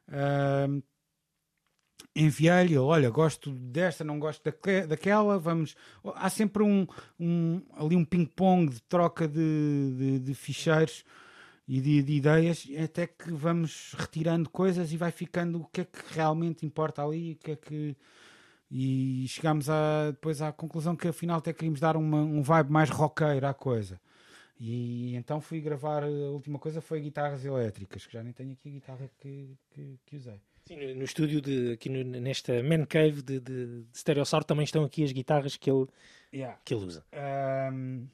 Ahm, 0.08 0.82
Enviei-lhe, 2.14 2.76
olha, 2.76 3.10
gosto 3.10 3.50
desta, 3.52 4.02
não 4.02 4.18
gosto 4.18 4.42
daque- 4.42 4.86
daquela, 4.86 5.38
vamos... 5.38 5.76
Há 6.16 6.28
sempre 6.28 6.62
um, 6.62 6.86
um- 7.18 7.62
ali 7.76 7.94
um 7.94 8.04
ping-pong 8.04 8.72
de 8.72 8.82
troca 8.82 9.28
de, 9.28 9.94
de, 9.96 10.18
de 10.18 10.34
ficheiros 10.34 11.04
e 11.66 11.80
de, 11.80 12.02
de 12.02 12.12
ideias, 12.14 12.66
até 12.82 13.06
que 13.06 13.30
vamos 13.30 13.94
retirando 13.96 14.50
coisas 14.50 14.92
e 14.92 14.96
vai 14.96 15.12
ficando 15.12 15.60
o 15.60 15.66
que 15.66 15.82
é 15.82 15.84
que 15.84 16.14
realmente 16.14 16.66
importa 16.66 17.04
ali, 17.04 17.32
o 17.32 17.36
que 17.36 17.52
é 17.52 17.56
que... 17.56 17.96
E 18.70 19.26
chegámos 19.28 19.70
a, 19.70 20.10
depois 20.10 20.42
à 20.42 20.52
conclusão 20.52 20.96
que 20.96 21.08
afinal 21.08 21.38
até 21.38 21.52
queríamos 21.52 21.80
dar 21.80 21.96
uma, 21.96 22.18
um 22.20 22.42
vibe 22.42 22.70
mais 22.70 22.90
roqueiro 22.90 23.46
à 23.46 23.54
coisa. 23.54 24.00
E 24.60 25.14
então 25.14 25.40
fui 25.40 25.60
gravar, 25.60 26.02
a 26.02 26.08
última 26.08 26.58
coisa 26.58 26.80
foi 26.80 27.00
guitarras 27.00 27.44
elétricas, 27.44 28.06
que 28.06 28.12
já 28.12 28.22
nem 28.22 28.32
tenho 28.32 28.52
aqui 28.52 28.68
a 28.68 28.72
guitarra 28.72 29.10
que, 29.18 29.56
que, 29.70 29.98
que 30.04 30.16
usei. 30.16 30.40
Sim, 30.68 30.94
no, 30.94 31.04
estúdio, 31.04 31.40
de, 31.40 31.72
aqui 31.72 31.88
no- 31.88 32.04
nesta 32.20 32.62
Man 32.62 32.84
Cave 32.84 33.22
de, 33.22 33.40
de, 33.40 33.66
de 33.66 34.44
também 34.44 34.64
estão 34.64 34.84
aqui 34.84 35.02
as 35.02 35.12
guitarras 35.12 35.56
que 35.56 35.70
ele, 35.70 35.86
que 36.62 36.74
ele 36.74 36.84
usa. 36.84 37.02
Ahm, 37.10 38.04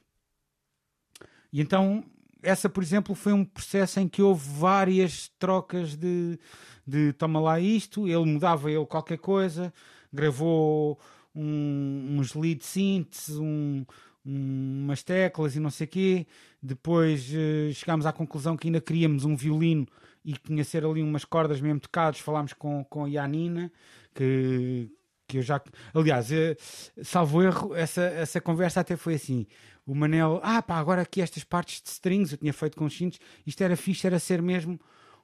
e 1.52 1.60
então, 1.60 2.04
essa, 2.44 2.68
por 2.68 2.80
exemplo, 2.80 3.12
foi 3.16 3.32
um 3.32 3.44
processo 3.44 3.98
em 3.98 4.06
que 4.06 4.22
houve 4.22 4.48
várias 4.56 5.32
trocas 5.36 5.96
de, 5.96 6.38
de 6.86 7.12
toma 7.14 7.40
lá 7.40 7.58
isto, 7.58 8.06
ele 8.06 8.24
mudava 8.24 8.70
ele 8.70 8.86
qualquer 8.86 9.18
coisa, 9.18 9.72
gravou 10.12 10.96
um- 11.34 12.18
uns 12.20 12.34
lead 12.34 12.64
synths, 12.64 13.30
um- 13.30 13.84
um- 14.24 14.82
umas 14.84 15.02
teclas 15.02 15.56
e 15.56 15.60
não 15.60 15.70
sei 15.70 15.86
o 15.86 15.90
quê. 15.90 16.26
Depois 16.62 17.28
eh, 17.34 17.72
chegámos 17.72 18.06
à 18.06 18.12
conclusão 18.12 18.56
que 18.56 18.68
ainda 18.68 18.80
queríamos 18.80 19.24
um 19.24 19.34
violino 19.34 19.88
e 20.24 20.64
ser 20.64 20.84
ali 20.84 21.02
umas 21.02 21.24
cordas 21.24 21.60
mesmo 21.60 21.80
tocadas. 21.80 22.18
Falámos 22.20 22.52
com, 22.52 22.82
com 22.84 23.04
a 23.04 23.08
Yanina, 23.08 23.70
que, 24.14 24.90
que 25.28 25.38
eu 25.38 25.42
já. 25.42 25.60
Aliás, 25.92 26.32
eh, 26.32 26.56
salvo 27.02 27.42
erro, 27.42 27.74
essa, 27.74 28.02
essa 28.02 28.40
conversa 28.40 28.80
até 28.80 28.96
foi 28.96 29.14
assim. 29.14 29.46
O 29.86 29.94
Manel, 29.94 30.40
ah 30.42 30.62
pá, 30.62 30.76
agora 30.78 31.02
aqui 31.02 31.20
estas 31.20 31.44
partes 31.44 31.82
de 31.82 31.90
strings, 31.90 32.32
eu 32.32 32.38
tinha 32.38 32.52
feito 32.54 32.76
com 32.76 32.86
os 32.86 32.96
cintos, 32.96 33.18
isto 33.46 33.62
era 33.62 33.76
fixe, 33.76 34.06
era 34.06 34.18
ser 34.18 34.40
mesmo 34.40 34.80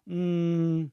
um, 0.07 0.89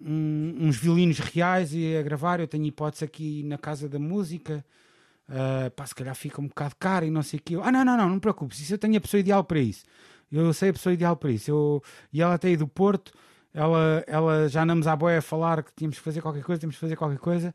um- 0.00 0.56
uns 0.60 0.76
violinos 0.76 1.18
reais 1.20 1.72
e 1.72 1.96
a 1.96 2.02
gravar. 2.02 2.40
Eu 2.40 2.48
tenho 2.48 2.64
hipótese 2.66 3.04
aqui 3.04 3.42
na 3.44 3.58
Casa 3.58 3.88
da 3.88 3.98
Música. 3.98 4.64
Uh, 5.28 5.70
pá, 5.70 5.86
se 5.86 5.94
calhar 5.94 6.14
fica 6.14 6.40
um 6.42 6.48
bocado 6.48 6.74
caro 6.78 7.06
e 7.06 7.10
não 7.10 7.22
sei 7.22 7.38
o 7.38 7.42
que. 7.42 7.54
Ah, 7.54 7.70
não, 7.72 7.84
não, 7.84 7.96
não, 7.96 8.06
não 8.08 8.14
me 8.16 8.20
preocupes, 8.20 8.58
isso 8.58 8.74
eu 8.74 8.78
tenho 8.78 8.96
a 8.98 9.00
pessoa 9.00 9.20
ideal 9.20 9.42
para 9.44 9.60
isso. 9.60 9.84
Eu 10.32 10.52
sei 10.54 10.70
a 10.70 10.72
pessoa 10.72 10.92
ideal 10.94 11.14
para 11.16 11.30
isso. 11.30 11.50
Eu... 11.50 11.82
E 12.12 12.22
ela 12.22 12.34
até 12.34 12.48
aí 12.48 12.56
do 12.56 12.66
Porto, 12.66 13.12
ela, 13.52 14.02
ela 14.06 14.48
já 14.48 14.62
andamos 14.62 14.86
à 14.86 14.96
boia 14.96 15.18
a 15.18 15.22
falar 15.22 15.62
que 15.62 15.72
tínhamos 15.76 15.98
que 15.98 16.04
fazer 16.04 16.22
qualquer 16.22 16.42
coisa, 16.42 16.60
temos 16.60 16.76
que 16.76 16.80
fazer 16.80 16.96
qualquer 16.96 17.18
coisa. 17.18 17.54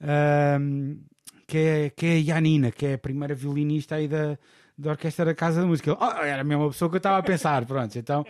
Ahm, 0.00 0.98
que, 1.46 1.58
é, 1.58 1.90
que 1.90 2.06
é 2.06 2.16
a 2.18 2.22
Janina, 2.22 2.70
que 2.70 2.86
é 2.86 2.94
a 2.94 2.98
primeira 2.98 3.34
violinista 3.34 3.94
aí 3.96 4.08
da, 4.08 4.38
da 4.76 4.90
Orquestra 4.90 5.24
da 5.24 5.34
Casa 5.34 5.60
da 5.60 5.66
Música. 5.66 5.96
"Oh, 5.98 6.22
era 6.22 6.40
a 6.42 6.44
mesma 6.44 6.68
pessoa 6.68 6.88
que 6.88 6.96
eu 6.96 6.98
estava 6.98 7.18
a 7.18 7.22
pensar, 7.22 7.64
pronto. 7.66 7.96
Então, 7.98 8.24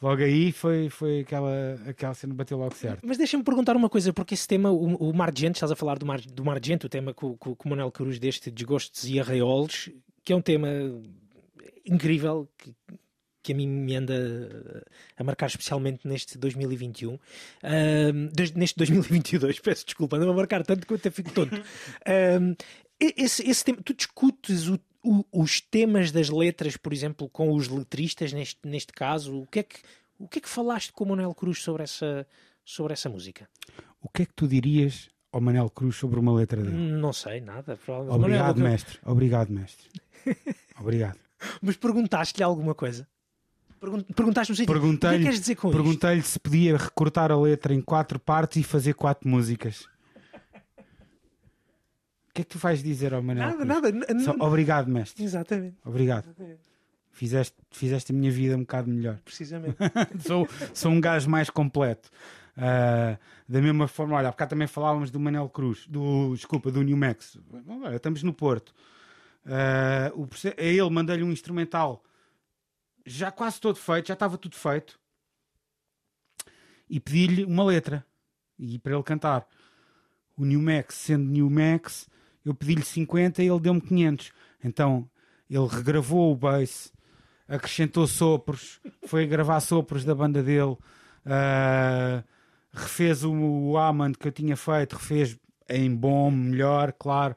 logo 0.00 0.22
aí 0.22 0.52
foi, 0.52 0.88
foi 0.88 1.20
aquela, 1.20 1.78
aquela 1.86 2.14
cena 2.14 2.34
bateu 2.34 2.58
logo 2.58 2.74
certo. 2.74 3.06
Mas 3.06 3.18
deixa-me 3.18 3.42
perguntar 3.44 3.76
uma 3.76 3.88
coisa, 3.88 4.12
porque 4.12 4.34
esse 4.34 4.46
tema, 4.46 4.70
o, 4.70 4.94
o 5.10 5.14
Margento, 5.14 5.56
estás 5.56 5.70
a 5.70 5.76
falar 5.76 5.98
do, 5.98 6.06
Mar, 6.06 6.20
do 6.20 6.44
Margento, 6.44 6.86
o 6.86 6.90
tema 6.90 7.12
com 7.12 7.36
o 7.40 7.68
Manuel 7.68 7.90
Cruz 7.90 8.18
deste 8.18 8.50
Desgostos 8.50 9.04
e 9.04 9.20
Arraiolos, 9.20 9.90
que 10.24 10.32
é 10.32 10.36
um 10.36 10.42
tema 10.42 10.68
incrível, 11.84 12.48
que, 12.58 12.74
que 13.46 13.52
a 13.52 13.56
mim 13.56 13.68
me 13.68 13.94
anda 13.94 14.82
a 15.16 15.22
marcar 15.22 15.46
especialmente 15.46 16.06
neste 16.08 16.36
2021. 16.36 17.18
Ahm, 17.62 18.28
dois- 18.34 18.50
neste 18.52 18.76
2022, 18.76 19.60
peço 19.60 19.84
desculpa, 19.86 20.16
anda-me 20.16 20.32
a 20.32 20.34
marcar 20.34 20.64
tanto 20.64 20.84
que 20.86 20.92
eu 20.92 20.96
até 20.96 21.10
fico 21.10 21.30
tonto. 21.32 21.54
Esse, 22.98 23.46
esse 23.48 23.62
tema, 23.62 23.78
tu 23.84 23.92
discutes 23.92 24.68
o- 24.68 24.80
o- 25.04 25.24
os 25.30 25.60
temas 25.60 26.10
das 26.10 26.30
letras, 26.30 26.76
por 26.78 26.92
exemplo, 26.94 27.28
com 27.28 27.52
os 27.52 27.68
letristas, 27.68 28.32
neste, 28.32 28.58
neste 28.64 28.90
caso, 28.92 29.36
o 29.42 29.46
que, 29.46 29.58
é 29.58 29.62
que, 29.62 29.76
o 30.18 30.26
que 30.26 30.38
é 30.38 30.40
que 30.42 30.48
falaste 30.48 30.92
com 30.92 31.04
o 31.04 31.08
Manuel 31.08 31.34
Cruz 31.34 31.62
sobre 31.62 31.82
essa, 31.82 32.26
sobre 32.64 32.94
essa 32.94 33.08
música? 33.10 33.48
O 34.00 34.08
que 34.08 34.22
é 34.22 34.26
que 34.26 34.32
tu 34.34 34.48
dirias 34.48 35.10
ao 35.30 35.42
Manel 35.42 35.68
Cruz 35.68 35.96
sobre 35.96 36.18
uma 36.18 36.32
letra 36.32 36.62
dele? 36.62 36.74
Não 36.74 37.12
sei 37.12 37.40
nada. 37.42 37.76
provavelmente. 37.76 38.18
Obrigado, 38.24 38.56
Manuel, 38.56 38.72
mestre. 38.72 38.98
Obrigado, 39.04 39.50
mestre. 39.52 39.86
Obrigado. 40.80 41.18
Mas 41.60 41.76
perguntaste-lhe 41.76 42.42
alguma 42.42 42.74
coisa? 42.74 43.06
Pergun- 43.80 44.02
Perguntaste 44.02 44.52
no 44.52 44.56
sentido, 44.56 44.70
o 44.70 44.72
que 44.72 44.78
é 44.78 44.80
que 44.80 44.86
Perguntei-lhe 44.98 45.24
queres 45.24 45.40
dizer 45.40 45.54
com 45.56 45.68
isto? 45.68 45.76
perguntei 45.76 46.20
se 46.22 46.38
podia 46.40 46.76
recortar 46.76 47.30
a 47.30 47.36
letra 47.40 47.74
em 47.74 47.80
quatro 47.80 48.18
partes 48.18 48.56
e 48.58 48.62
fazer 48.62 48.94
quatro 48.94 49.28
músicas. 49.28 49.86
O 52.30 52.34
que 52.36 52.42
é 52.42 52.44
que 52.44 52.50
tu 52.50 52.58
vais 52.58 52.82
dizer 52.82 53.14
ao 53.14 53.22
Manel? 53.22 53.48
Nada, 53.48 53.64
nada. 53.64 53.88
n- 53.90 54.20
Só, 54.24 54.32
obrigado, 54.40 54.88
mestre. 54.90 55.24
Exatamente, 55.24 55.76
Obrigado. 55.84 56.28
Fizeste, 57.10 57.56
fizeste 57.70 58.12
a 58.12 58.14
minha 58.14 58.30
vida 58.30 58.54
um 58.56 58.60
bocado 58.60 58.90
melhor. 58.90 59.18
precisamente. 59.24 59.76
sou, 60.20 60.46
sou 60.74 60.92
um 60.92 61.00
gajo 61.00 61.30
mais 61.30 61.48
completo. 61.48 62.10
Ah, 62.58 63.18
da 63.48 63.62
mesma 63.62 63.88
forma, 63.88 64.16
olha, 64.16 64.28
há 64.28 64.30
bocado 64.32 64.50
também 64.50 64.66
falávamos 64.66 65.10
do 65.10 65.18
Manel 65.18 65.48
Cruz, 65.48 65.86
do, 65.88 66.34
desculpa, 66.34 66.70
do 66.70 66.82
New 66.82 66.96
Max. 66.96 67.38
Olha, 67.82 67.96
estamos 67.96 68.22
no 68.22 68.34
Porto. 68.34 68.74
Ah, 69.46 70.12
o, 70.14 70.28
a 70.58 70.62
ele 70.62 70.90
mandei-lhe 70.90 71.22
um 71.22 71.32
instrumental 71.32 72.02
já 73.06 73.30
quase 73.30 73.60
todo 73.60 73.76
feito, 73.76 74.08
já 74.08 74.14
estava 74.14 74.36
tudo 74.36 74.56
feito. 74.56 74.98
E 76.90 76.98
pedi-lhe 76.98 77.44
uma 77.44 77.64
letra 77.64 78.04
e 78.58 78.78
para 78.78 78.94
ele 78.94 79.02
cantar. 79.02 79.46
o 80.36 80.44
New 80.44 80.60
Max, 80.60 80.94
sendo 80.96 81.24
New 81.24 81.48
Max, 81.48 82.08
eu 82.44 82.54
pedi-lhe 82.54 82.82
50 82.82 83.42
e 83.42 83.48
ele 83.48 83.60
deu-me 83.60 83.80
500. 83.80 84.32
Então 84.62 85.08
ele 85.48 85.66
regravou 85.66 86.32
o 86.32 86.36
bass, 86.36 86.92
acrescentou 87.48 88.06
sopros, 88.06 88.80
foi 89.06 89.26
gravar 89.26 89.60
sopros 89.60 90.04
da 90.04 90.14
banda 90.14 90.42
dele, 90.42 90.72
uh, 90.72 92.24
refez 92.72 93.24
o, 93.24 93.32
o 93.32 93.74
que 94.18 94.28
eu 94.28 94.32
tinha 94.32 94.56
feito, 94.56 94.96
refez 94.96 95.38
em 95.68 95.94
bom, 95.94 96.30
melhor, 96.30 96.92
claro. 96.92 97.36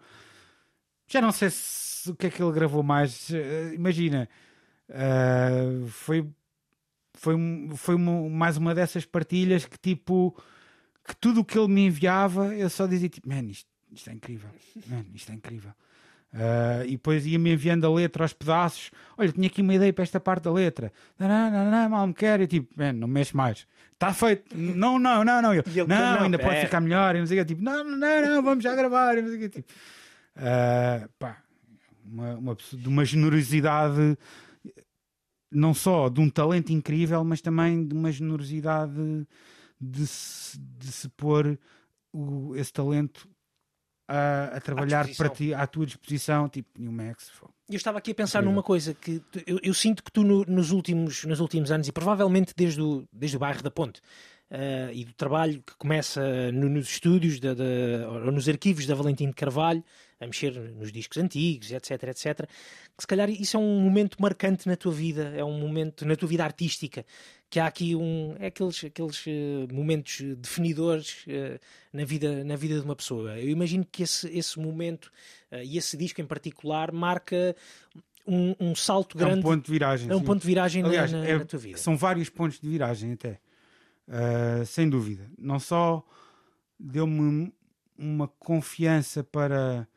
Já 1.08 1.22
não 1.22 1.32
sei 1.32 1.50
se, 1.52 2.12
o 2.12 2.16
que 2.16 2.28
é 2.28 2.30
que 2.30 2.42
ele 2.42 2.52
gravou 2.52 2.84
mais. 2.84 3.30
Uh, 3.30 3.74
imagina, 3.74 4.28
uh, 4.90 5.88
foi, 5.88 6.28
foi, 7.14 7.36
foi 7.76 7.96
uma, 7.96 8.30
mais 8.30 8.58
uma 8.58 8.74
dessas 8.76 9.06
partilhas 9.06 9.66
que 9.66 9.78
tipo 9.78 10.36
que 11.08 11.16
tudo 11.16 11.42
o 11.42 11.46
que 11.46 11.58
ele 11.58 11.68
me 11.68 11.86
enviava 11.86 12.56
eu 12.56 12.70
só 12.70 12.86
dizia 12.86 13.10
tipo, 13.10 13.28
man, 13.28 13.46
isto, 13.50 13.70
isto 13.92 14.10
é 14.10 14.14
incrível, 14.14 14.50
man, 14.88 15.06
isto 15.14 15.32
é 15.32 15.36
incrível. 15.36 15.72
Uh, 16.32 16.86
e 16.86 16.92
depois 16.92 17.26
ia-me 17.26 17.52
enviando 17.54 17.88
a 17.88 17.94
letra 17.94 18.24
aos 18.24 18.34
pedaços. 18.34 18.92
Olha, 19.18 19.32
tinha 19.32 19.48
aqui 19.48 19.62
uma 19.62 19.74
ideia 19.74 19.92
para 19.92 20.04
esta 20.04 20.20
parte 20.20 20.44
da 20.44 20.52
letra. 20.52 20.92
Não, 21.18 21.28
não, 21.28 21.50
não, 21.50 21.72
não 21.72 21.90
mal 21.90 22.08
me 22.08 22.14
quer. 22.14 22.40
E 22.42 22.48
tipo, 22.48 22.72
man, 22.78 22.94
não 22.94 23.08
mexe 23.08 23.36
mais. 23.36 23.66
Está 23.94 24.14
feito. 24.14 24.56
Não, 24.56 25.00
não, 25.00 25.24
não, 25.24 25.42
não. 25.42 25.54
Eu, 25.54 25.64
não, 25.88 25.98
não, 25.98 26.24
ainda 26.24 26.38
é. 26.38 26.40
pode 26.40 26.62
ficar 26.62 26.82
melhor. 26.82 27.16
E 27.16 27.20
não 27.20 27.26
sei 27.26 27.44
Tipo, 27.44 27.64
não, 27.64 27.84
não, 27.84 27.98
não, 27.98 28.44
vamos 28.44 28.64
já 28.64 28.76
gravar. 28.76 29.18
E 29.18 29.22
não 29.24 29.30
sei 29.30 29.50
Tipo, 29.50 29.72
uh, 30.38 31.10
pá, 31.18 31.38
uma, 32.06 32.36
uma, 32.36 32.56
de 32.56 32.88
uma 32.88 33.04
generosidade 33.04 34.18
não 35.52 35.74
só 35.74 36.10
de 36.10 36.20
um 36.20 36.30
talento 36.30 36.72
incrível, 36.72 37.24
mas 37.24 37.42
também 37.42 37.86
de 37.86 37.94
uma 37.94 38.12
generosidade 38.12 39.28
de 39.80 40.08
se, 40.08 40.60
de 40.60 40.92
se 40.92 41.10
pôr 41.10 41.58
o, 42.12 42.56
esse 42.56 42.72
talento 42.72 43.28
a, 44.08 44.58
a 44.58 44.62
trabalhar 44.62 45.08
para 45.16 45.30
ti, 45.30 45.54
à 45.54 45.68
tua 45.68 45.86
disposição, 45.86 46.50
tipo 46.50 46.70
New 46.82 46.92
Max. 46.92 47.32
Eu 47.70 47.76
estava 47.76 48.00
aqui 48.00 48.12
a 48.12 48.16
pensar 48.16 48.42
numa 48.42 48.64
coisa 48.64 48.94
que 48.94 49.22
eu, 49.46 49.60
eu 49.62 49.74
sinto 49.74 50.04
que 50.04 50.12
tu 50.12 50.24
no, 50.24 50.44
nos, 50.46 50.72
últimos, 50.72 51.24
nos 51.24 51.40
últimos 51.40 51.72
anos, 51.72 51.88
e 51.88 51.92
provavelmente 51.92 52.54
desde 52.58 52.82
o, 52.82 53.08
desde 53.14 53.38
o 53.38 53.40
bairro 53.40 53.62
da 53.62 53.70
Ponte, 53.70 54.02
uh, 54.50 54.92
e 54.92 55.06
do 55.06 55.14
trabalho 55.14 55.62
que 55.66 55.76
começa 55.78 56.52
no, 56.52 56.68
nos 56.68 56.90
estúdios 56.90 57.40
da, 57.40 57.54
ou 58.10 58.32
nos 58.32 58.50
arquivos 58.50 58.88
da 58.88 58.96
Valentim 58.96 59.28
de 59.28 59.36
Carvalho, 59.36 59.84
a 60.20 60.26
mexer 60.26 60.52
nos 60.52 60.92
discos 60.92 61.18
antigos, 61.18 61.72
etc, 61.72 62.04
etc, 62.04 62.48
que 62.96 63.04
se 63.04 63.08
calhar 63.08 63.30
isso 63.30 63.56
é 63.56 63.60
um 63.60 63.80
momento 63.80 64.22
marcante 64.22 64.68
na 64.68 64.76
tua 64.76 64.92
vida, 64.92 65.34
é 65.36 65.44
um 65.44 65.58
momento 65.58 66.06
na 66.06 66.16
tua 66.16 66.28
vida 66.28 66.44
artística, 66.44 67.06
que 67.50 67.60
há 67.60 67.66
aqui 67.66 67.96
um, 67.96 68.36
é 68.38 68.48
aqueles, 68.48 68.84
aqueles 68.84 69.26
uh, 69.26 69.74
momentos 69.74 70.22
definidores 70.38 71.26
uh, 71.26 71.60
na, 71.94 72.04
vida, 72.04 72.44
na 72.44 72.56
vida 72.56 72.76
de 72.76 72.82
uma 72.86 72.96
pessoa. 72.96 73.40
Eu 73.40 73.50
imagino 73.50 73.86
que 73.90 74.04
esse, 74.04 74.28
esse 74.38 74.60
momento 74.60 75.06
uh, 75.52 75.64
e 75.64 75.78
esse 75.78 75.96
disco 75.96 76.20
em 76.20 76.26
particular 76.26 76.92
marca 76.92 77.56
um, 78.28 78.54
um 78.60 78.76
salto 78.76 79.18
grande. 79.18 79.38
É 79.38 79.40
um 79.40 79.42
ponto 79.42 79.66
de 79.66 79.72
viragem. 79.72 80.12
É 80.12 80.16
um 80.16 80.20
sim. 80.20 80.26
ponto 80.26 80.42
de 80.42 80.48
viragem 80.48 80.84
Aliás, 80.84 81.12
na, 81.12 81.26
é, 81.26 81.38
na, 81.40 81.46
tua 81.46 81.60
vida. 81.60 81.78
São 81.78 81.98
vários 81.98 82.30
pontos 82.30 82.60
de 82.60 82.70
viragem 82.70 83.14
até. 83.14 83.40
sem 84.68 84.88
dúvida. 84.90 85.32
Não 85.38 85.60
só 85.60 86.06
deu-me 86.78 87.52
uma 87.98 88.28
confiança 88.28 89.24
para 89.24 89.88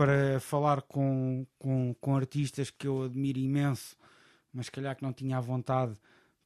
para 0.00 0.40
falar 0.40 0.80
com, 0.80 1.46
com, 1.58 1.94
com 2.00 2.16
artistas 2.16 2.70
que 2.70 2.86
eu 2.86 3.02
admiro 3.02 3.38
imenso, 3.38 3.94
mas 4.50 4.70
calhar 4.70 4.96
que 4.96 5.02
não 5.02 5.12
tinha 5.12 5.36
a 5.36 5.42
vontade, 5.42 5.92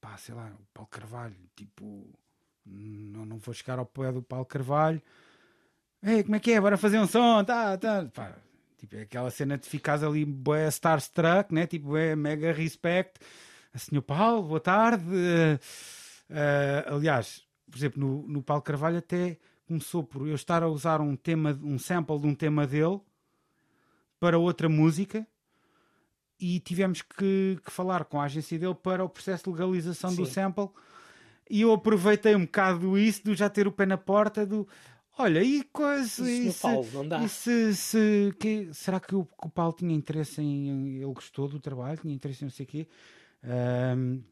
pá, 0.00 0.16
sei 0.16 0.34
lá, 0.34 0.50
o 0.58 0.66
Paulo 0.74 0.88
Carvalho, 0.90 1.36
tipo, 1.54 2.04
não, 2.66 3.24
não 3.24 3.38
vou 3.38 3.54
chegar 3.54 3.78
ao 3.78 3.86
pé 3.86 4.10
do 4.10 4.20
Paulo 4.24 4.44
Carvalho, 4.44 5.00
ei, 6.02 6.24
como 6.24 6.34
é 6.34 6.40
que 6.40 6.50
é, 6.50 6.60
bora 6.60 6.76
fazer 6.76 6.98
um 6.98 7.06
som, 7.06 7.44
tá, 7.44 7.78
tá, 7.78 8.04
pá, 8.12 8.36
tipo, 8.76 8.96
é 8.96 9.02
aquela 9.02 9.30
cena 9.30 9.56
de 9.56 9.68
ficares 9.68 10.02
ali, 10.02 10.24
boé, 10.24 10.66
starstruck, 10.66 11.54
né, 11.54 11.64
tipo, 11.64 11.96
é 11.96 12.16
mega 12.16 12.52
respect, 12.52 13.20
senhor 13.76 14.02
Paulo, 14.02 14.48
boa 14.48 14.58
tarde, 14.58 15.04
uh, 15.04 15.54
uh, 16.28 16.96
aliás, 16.96 17.46
por 17.70 17.78
exemplo, 17.78 18.00
no, 18.00 18.26
no 18.26 18.42
Paulo 18.42 18.62
Carvalho 18.62 18.98
até 18.98 19.38
começou 19.64 20.02
por 20.02 20.26
eu 20.26 20.34
estar 20.34 20.64
a 20.64 20.68
usar 20.68 21.00
um 21.00 21.14
tema, 21.14 21.56
um 21.62 21.78
sample 21.78 22.18
de 22.18 22.26
um 22.26 22.34
tema 22.34 22.66
dele, 22.66 23.00
para 24.18 24.38
outra 24.38 24.68
música 24.68 25.26
e 26.38 26.60
tivemos 26.60 27.02
que, 27.02 27.58
que, 27.64 27.70
falar 27.70 28.04
com 28.04 28.20
a 28.20 28.24
agência 28.24 28.58
dele 28.58 28.74
para 28.74 29.04
o 29.04 29.08
processo 29.08 29.44
de 29.44 29.50
legalização 29.50 30.10
Sim. 30.10 30.16
do 30.16 30.26
sample. 30.26 30.68
E 31.48 31.60
eu 31.60 31.72
aproveitei 31.72 32.34
um 32.34 32.44
bocado 32.44 32.98
isso, 32.98 33.24
do 33.24 33.34
já 33.34 33.48
ter 33.48 33.66
o 33.66 33.72
pé 33.72 33.86
na 33.86 33.98
porta, 33.98 34.46
do 34.46 34.66
olha, 35.18 35.42
e 35.42 35.62
coisa. 35.64 36.30
Isso, 36.30 36.48
isso 36.48 36.62
Paulo, 36.62 36.88
não 36.92 37.08
dá. 37.08 37.22
E 37.22 37.28
se, 37.28 37.74
se, 37.74 38.34
que, 38.38 38.68
será 38.72 38.98
que 38.98 39.14
o, 39.14 39.24
que 39.24 39.46
o 39.46 39.50
Paulo 39.50 39.74
tinha 39.74 39.94
interesse 39.94 40.40
em. 40.40 40.96
Ele 40.96 41.12
gostou 41.12 41.48
do 41.48 41.60
trabalho, 41.60 41.98
tinha 41.98 42.14
interesse 42.14 42.44
em 42.44 42.46
não 42.46 42.50
sei 42.50 42.64
o 42.64 42.68
quê. 42.68 42.88
Um, 43.96 44.22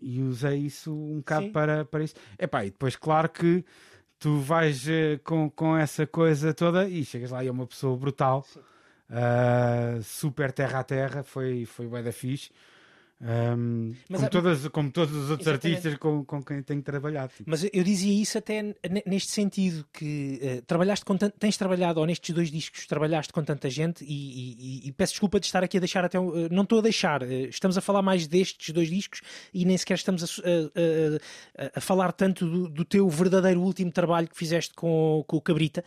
e 0.00 0.22
usei 0.22 0.58
isso 0.60 0.94
um 0.94 1.18
bocado 1.18 1.50
para, 1.50 1.84
para 1.84 2.04
isso. 2.04 2.14
Epá, 2.38 2.64
e 2.64 2.70
depois, 2.70 2.96
claro 2.96 3.28
que 3.28 3.64
tu 4.18 4.38
vais 4.38 4.86
uh, 4.86 5.18
com, 5.24 5.50
com 5.50 5.76
essa 5.76 6.06
coisa 6.06 6.54
toda 6.54 6.88
e 6.88 7.04
chegas 7.04 7.30
lá 7.30 7.44
e 7.44 7.48
é 7.48 7.50
uma 7.50 7.66
pessoa 7.66 7.96
brutal. 7.96 8.44
Sim 8.44 8.60
Uh, 9.10 10.00
super 10.04 10.52
terra 10.52 10.78
a 10.80 10.84
terra, 10.84 11.22
foi, 11.24 11.66
foi 11.66 11.86
bué 11.88 12.02
da 12.02 12.12
fixe. 12.12 12.50
Um, 13.22 13.94
como, 14.10 14.24
a... 14.24 14.28
todas, 14.30 14.68
como 14.68 14.90
todos 14.90 15.14
os 15.14 15.30
outros 15.30 15.46
Exatamente. 15.46 15.76
artistas 15.76 15.98
com, 15.98 16.24
com 16.24 16.42
quem 16.42 16.62
tenho 16.62 16.80
trabalhado. 16.80 17.30
Tipo. 17.36 17.50
Mas 17.50 17.64
eu 17.70 17.84
dizia 17.84 18.20
isso 18.20 18.38
até 18.38 18.74
neste 19.04 19.32
sentido: 19.32 19.84
que 19.92 20.40
uh, 20.42 20.62
trabalhaste 20.62 21.04
com 21.04 21.18
tens 21.18 21.58
trabalhado, 21.58 22.00
ou 22.00 22.06
nestes 22.06 22.34
dois 22.34 22.50
discos, 22.50 22.86
trabalhaste 22.86 23.30
com 23.30 23.44
tanta 23.44 23.68
gente, 23.68 24.02
e, 24.04 24.84
e, 24.84 24.88
e 24.88 24.92
peço 24.92 25.12
desculpa 25.12 25.38
de 25.38 25.44
estar 25.44 25.62
aqui 25.62 25.76
a 25.76 25.80
deixar 25.80 26.02
até. 26.02 26.18
Uh, 26.18 26.48
não 26.50 26.62
estou 26.62 26.78
a 26.78 26.82
deixar, 26.82 27.22
uh, 27.22 27.26
estamos 27.26 27.76
a 27.76 27.82
falar 27.82 28.00
mais 28.00 28.26
destes 28.26 28.72
dois 28.72 28.88
discos 28.88 29.20
e 29.52 29.66
nem 29.66 29.76
sequer 29.76 29.94
estamos 29.94 30.40
a, 30.40 31.66
a, 31.66 31.70
a 31.78 31.80
falar 31.80 32.12
tanto 32.12 32.48
do, 32.48 32.68
do, 32.70 32.84
teu 32.86 33.06
verdadeiro 33.08 33.60
último 33.60 33.92
trabalho 33.92 34.28
que 34.28 34.36
fizeste 34.36 34.72
com, 34.74 35.22
com 35.26 35.36
o 35.36 35.40
Cabrita, 35.42 35.84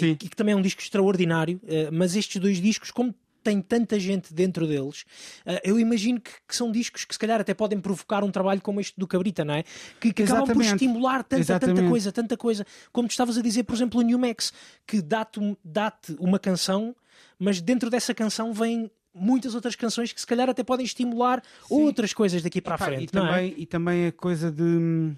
e, 0.00 0.10
e, 0.10 0.16
que 0.16 0.36
também 0.36 0.54
é 0.54 0.56
um 0.56 0.62
disco 0.62 0.80
extraordinário. 0.80 1.60
mas 1.92 2.16
estes 2.16 2.40
dois 2.40 2.60
discos, 2.60 2.90
como 2.90 3.14
tem 3.42 3.60
tanta 3.60 3.98
gente 3.98 4.32
dentro 4.32 4.66
deles, 4.66 5.04
uh, 5.46 5.60
eu 5.64 5.78
imagino 5.78 6.20
que, 6.20 6.30
que, 6.46 6.56
são 6.56 6.70
discos 6.70 7.04
que 7.04 7.14
se 7.14 7.18
calhar 7.18 7.40
até 7.40 7.54
podem 7.54 7.80
provocar 7.80 8.24
um 8.24 8.30
trabalho 8.30 8.60
como 8.60 8.80
este 8.80 8.98
do 8.98 9.06
Cabrita, 9.06 9.44
não 9.44 9.54
é? 9.54 9.64
Que, 10.00 10.12
que 10.12 10.22
acabam 10.22 10.52
por 10.52 10.62
estimular 10.62 11.22
tanta, 11.24 11.58
tanta 11.58 11.88
coisa, 11.88 12.12
tanta 12.12 12.36
coisa. 12.36 12.66
Como 12.92 13.08
tu 13.08 13.12
estavas 13.12 13.36
a 13.36 13.42
dizer, 13.42 13.64
por 13.64 13.74
exemplo, 13.74 14.00
o 14.00 14.02
New 14.02 14.18
Max, 14.18 14.52
que 14.86 15.00
dá-te 15.02 15.40
dá 15.64 15.92
uma 16.18 16.38
canção, 16.38 16.94
mas 17.38 17.60
dentro 17.60 17.90
dessa 17.90 18.14
canção 18.14 18.52
vem 18.52 18.90
muitas 19.14 19.54
outras 19.54 19.76
canções 19.76 20.12
que 20.12 20.20
se 20.20 20.26
calhar 20.26 20.48
até 20.48 20.62
podem 20.62 20.84
estimular 20.84 21.42
Sim. 21.66 21.74
outras 21.82 22.12
coisas 22.12 22.42
daqui 22.42 22.60
para 22.60 22.76
a 22.76 22.78
frente. 22.78 23.04
E, 23.04 23.06
também, 23.06 23.50
é? 23.50 23.54
e 23.58 23.66
também 23.66 24.06
a 24.06 24.12
coisa 24.12 24.50
de, 24.50 25.12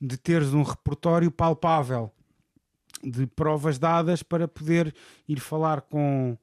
de 0.00 0.16
teres 0.16 0.54
um 0.54 0.62
repertório 0.62 1.30
palpável 1.30 2.10
de 3.02 3.26
provas 3.26 3.78
dadas 3.78 4.22
para 4.22 4.46
poder 4.46 4.94
ir 5.28 5.40
falar 5.40 5.82
com 5.82 6.36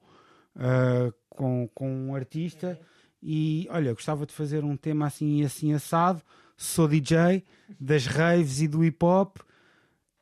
uh, 0.56 1.12
com, 1.28 1.68
com 1.74 2.08
um 2.08 2.14
artista 2.14 2.78
e 3.22 3.66
olha, 3.70 3.92
gostava 3.92 4.24
de 4.24 4.32
fazer 4.32 4.64
um 4.64 4.76
tema 4.76 5.06
assim 5.06 5.44
assim 5.44 5.72
assado. 5.72 6.22
Sou 6.56 6.86
DJ 6.86 7.44
das 7.78 8.06
raves 8.06 8.60
e 8.60 8.68
do 8.68 8.84
hip 8.84 9.02
hop. 9.04 9.38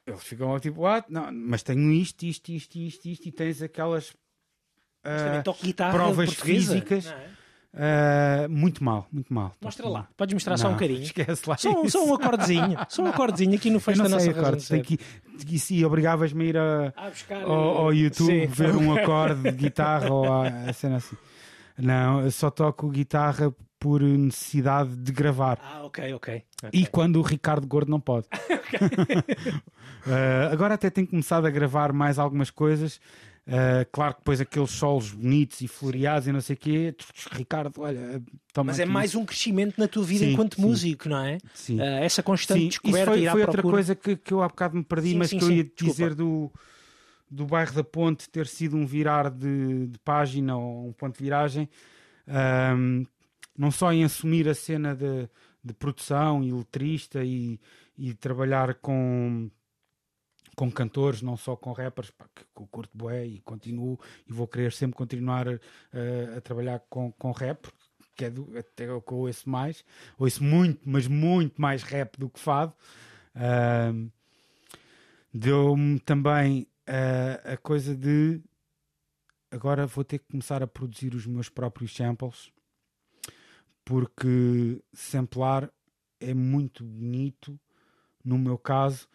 Eles 0.07 0.23
ficam 0.23 0.59
tipo, 0.59 0.83
what? 0.83 1.11
Não, 1.13 1.31
mas 1.33 1.63
tenho 1.63 1.91
isto, 1.93 2.23
isto, 2.25 2.51
isto, 2.51 2.79
isto, 2.79 3.09
isto, 3.09 3.29
e 3.29 3.33
tens 3.33 3.61
aquelas 3.61 4.11
uh, 4.11 5.91
provas 5.91 6.33
físicas. 6.33 7.13
Uh, 7.75 8.49
muito 8.49 8.83
mal, 8.83 9.07
muito 9.13 9.33
mal. 9.33 9.55
Mostra 9.61 9.89
lá, 9.89 10.09
podes 10.17 10.33
mostrar 10.33 10.53
não, 10.53 10.59
só 10.59 10.69
um 10.69 10.73
bocadinho. 10.73 11.03
Esquece 11.03 11.49
lá. 11.49 11.57
Só, 11.57 11.87
só, 11.89 12.05
um 12.05 12.15
acordezinho, 12.15 12.79
só 12.89 13.03
um 13.03 13.07
acordezinho 13.07 13.55
aqui 13.55 13.71
no 13.71 13.79
fecho 13.79 14.03
da 14.03 14.09
nossa 14.09 14.31
acorde, 14.31 14.67
tem 14.67 14.83
que 14.83 14.99
E 15.49 15.59
se 15.59 15.85
obrigavas-me 15.85 16.45
a 16.45 16.47
ir 16.49 16.57
a, 16.57 16.93
a 16.97 17.11
buscar, 17.11 17.43
ao, 17.43 17.77
ao, 17.77 17.95
YouTube 17.95 18.27
sim. 18.27 18.47
ver 18.47 18.75
um 18.75 18.93
acorde 18.97 19.43
de 19.43 19.53
guitarra 19.53 20.11
ou 20.11 20.33
a, 20.33 20.49
a 20.49 20.73
cena 20.73 20.97
assim. 20.97 21.17
Não, 21.77 22.23
eu 22.23 22.31
só 22.31 22.51
toco 22.51 22.89
guitarra 22.89 23.55
por 23.79 24.03
necessidade 24.03 24.97
de 24.97 25.13
gravar. 25.13 25.59
Ah, 25.63 25.85
ok, 25.85 26.13
ok. 26.15 26.43
okay. 26.65 26.81
E 26.81 26.87
quando 26.87 27.17
o 27.17 27.23
Ricardo 27.23 27.67
Gordo 27.67 27.91
não 27.91 28.01
pode. 28.01 28.27
uh, 30.05 30.51
agora 30.51 30.75
até 30.75 30.91
tenho 30.91 31.07
começado 31.07 31.47
a 31.47 31.51
gravar 31.51 31.93
mais 31.93 32.19
algumas 32.19 32.51
coisas 32.51 33.01
Uh, 33.49 33.89
claro 33.91 34.13
que 34.13 34.21
depois 34.21 34.43
aqueles 34.43 34.71
solos 34.71 35.11
bonitos 35.11 35.63
e 35.63 35.69
floreados 35.69 36.29
e 36.29 36.33
não 36.33 36.41
sei 36.43 36.55
o 36.55 36.59
quê, 36.59 36.95
Ricardo, 37.33 37.73
olha, 37.81 38.23
toma 38.53 38.73
Mas 38.73 38.79
é 38.79 38.85
mais 38.85 39.15
um 39.15 39.25
crescimento 39.25 39.79
na 39.79 39.89
tua 39.89 40.05
vida 40.05 40.27
sim, 40.27 40.33
enquanto 40.33 40.57
sim. 40.57 40.61
músico, 40.61 41.09
não 41.09 41.25
é? 41.25 41.39
Sim. 41.55 41.81
Uh, 41.81 41.83
essa 41.83 42.23
constante 42.23 42.61
sim. 42.61 42.69
descoberta 42.69 43.17
Isso 43.17 43.31
foi, 43.31 43.31
foi 43.31 43.41
outra 43.41 43.63
coisa 43.63 43.95
que, 43.95 44.17
que 44.17 44.35
eu 44.35 44.43
há 44.43 44.49
bocado 44.49 44.77
me 44.77 44.85
perdi, 44.85 45.15
mas 45.15 45.31
que 45.31 45.43
eu 45.43 45.51
ia 45.51 45.65
dizer 45.65 46.15
do, 46.15 46.53
do 47.31 47.47
bairro 47.47 47.73
da 47.73 47.83
Ponte 47.83 48.29
ter 48.29 48.47
sido 48.47 48.77
um 48.77 48.85
virar 48.85 49.31
de, 49.31 49.87
de 49.87 49.99
página 50.01 50.55
ou 50.55 50.89
um 50.89 50.93
ponto 50.93 51.17
de 51.17 51.25
viragem, 51.25 51.71
um, 52.77 53.03
não 53.57 53.71
só 53.71 53.91
em 53.91 54.05
assumir 54.05 54.47
a 54.47 54.55
cena 54.55 54.95
de, 54.95 55.27
de 55.65 55.73
produção 55.73 56.45
e 56.45 56.53
letrista 56.53 57.25
e, 57.25 57.59
e 57.97 58.13
trabalhar 58.13 58.75
com 58.75 59.51
com 60.59 60.73
cantores, 60.73 61.23
não 61.23 61.37
só 61.37 61.55
com 61.55 61.71
rappers, 61.71 62.11
pá, 62.11 62.27
que, 62.35 62.43
eu 62.61 62.67
curto 62.67 62.91
bué 62.93 63.25
e 63.25 63.39
continuo 63.43 63.97
e 64.27 64.33
vou 64.33 64.49
querer 64.49 64.73
sempre 64.73 64.97
continuar 64.97 65.47
uh, 65.47 65.61
a 66.37 66.41
trabalhar 66.41 66.81
com, 66.91 67.13
com 67.13 67.31
rap, 67.31 67.69
que 68.17 68.25
é 68.25 68.31
do, 68.31 68.59
até 68.59 68.93
o 68.93 69.01
que 69.01 69.13
eu 69.13 69.19
ouço 69.19 69.49
mais. 69.49 69.85
Ouço 70.19 70.43
muito, 70.43 70.81
mas 70.85 71.07
muito 71.07 71.63
mais 71.63 71.85
rap 71.85 72.19
do 72.19 72.29
que 72.29 72.41
fado. 72.41 72.75
Uh, 73.37 74.11
Deu-me 75.33 76.01
também 76.01 76.67
uh, 76.89 77.53
a 77.53 77.57
coisa 77.57 77.95
de 77.95 78.43
agora 79.53 79.87
vou 79.87 80.03
ter 80.03 80.19
que 80.19 80.27
começar 80.27 80.61
a 80.61 80.67
produzir 80.67 81.15
os 81.15 81.25
meus 81.25 81.49
próprios 81.49 81.95
samples 81.95 82.51
porque 83.85 84.83
samplar 84.93 85.71
é 86.19 86.35
muito 86.35 86.83
bonito 86.83 87.59
no 88.25 88.37
meu 88.37 88.59
caso 88.59 89.09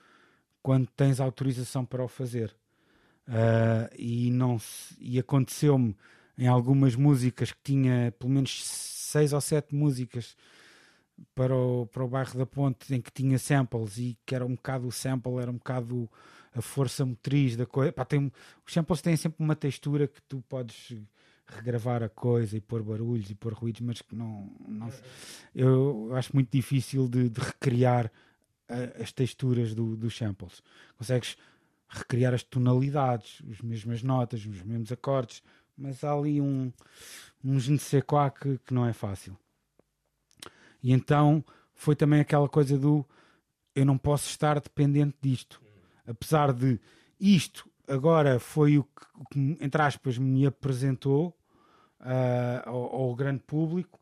quando 0.64 0.88
tens 0.96 1.20
autorização 1.20 1.86
para 1.86 2.04
o 2.04 2.08
fazer 2.08 2.56
uh, 3.28 3.94
e 3.98 4.32
e 5.00 5.20
aconteceu-me 5.20 5.96
em 6.38 6.48
algumas 6.48 6.96
músicas 6.96 7.52
que 7.52 7.60
tinha 7.64 8.12
pelo 8.18 8.32
menos 8.32 8.66
seis 8.66 9.34
ou 9.34 9.42
sete 9.42 9.76
músicas 9.76 10.36
para 11.36 11.56
o, 11.56 11.86
para 11.86 12.04
o 12.04 12.08
bairro 12.08 12.38
da 12.38 12.46
Ponte 12.46 12.96
em 12.96 13.02
que 13.02 13.12
tinha 13.12 13.38
samples 13.38 13.98
e 13.98 14.18
que 14.26 14.34
era 14.34 14.46
um 14.46 14.56
bocado 14.56 14.88
o 14.88 14.92
sample, 14.92 15.38
era 15.38 15.52
um 15.52 15.58
bocado 15.58 16.10
a 16.56 16.62
força 16.62 17.06
motriz 17.06 17.56
da 17.56 17.66
coisa. 17.66 17.92
Pá, 17.92 18.06
tem, 18.06 18.32
os 18.66 18.74
samples 18.74 19.02
têm 19.02 19.16
sempre 19.16 19.44
uma 19.44 19.56
textura 19.56 20.08
que 20.08 20.22
tu 20.24 20.44
podes 20.48 20.96
regravar 21.46 22.02
a 22.04 22.10
coisa 22.10 22.56
e 22.58 22.62
pôr 22.62 22.82
barulhos 22.82 23.30
e 23.30 23.36
pôr 23.36 23.54
ruídos, 23.54 23.82
mas 23.82 24.02
que 24.02 24.16
não. 24.16 24.52
não 24.68 24.90
eu 25.54 26.10
acho 26.14 26.32
muito 26.34 26.50
difícil 26.52 27.08
de, 27.08 27.30
de 27.30 27.42
recriar 27.42 28.12
as 29.00 29.12
texturas 29.12 29.74
do, 29.74 29.96
dos 29.96 30.18
samples. 30.18 30.62
Consegues 30.98 31.38
recriar 31.88 32.34
as 32.34 32.44
tonalidades, 32.44 33.42
as 33.52 33.62
mesmas 33.62 34.02
notas, 34.02 34.46
os 34.46 34.62
mesmos 34.64 34.92
acordes, 34.92 35.44
mas 35.78 36.04
há 36.04 36.14
ali 36.14 36.42
um, 36.42 36.72
um 37.44 37.60
je 37.60 37.72
ne 37.72 37.80
sais 37.80 38.04
quoi 38.04 38.32
que, 38.32 38.58
que 38.60 38.74
não 38.74 38.86
é 38.86 38.94
fácil. 38.94 39.38
E 40.82 40.92
então 40.92 41.44
foi 41.74 41.96
também 41.96 42.20
aquela 42.20 42.50
coisa 42.50 42.78
do 42.78 43.06
eu 43.76 43.86
não 43.86 43.98
posso 43.98 44.30
estar 44.30 44.60
dependente 44.60 45.16
disto. 45.22 45.62
Apesar 46.06 46.54
de 46.54 46.80
isto 47.20 47.70
agora 47.88 48.40
foi 48.40 48.78
o 48.78 48.84
que, 48.84 49.06
o 49.16 49.26
que 49.26 49.58
entre 49.60 49.82
aspas, 49.82 50.18
me 50.18 50.46
apresentou 50.46 51.36
uh, 52.00 52.70
ao, 52.70 52.96
ao, 52.96 53.16
grande 53.16 53.42
público, 53.44 54.00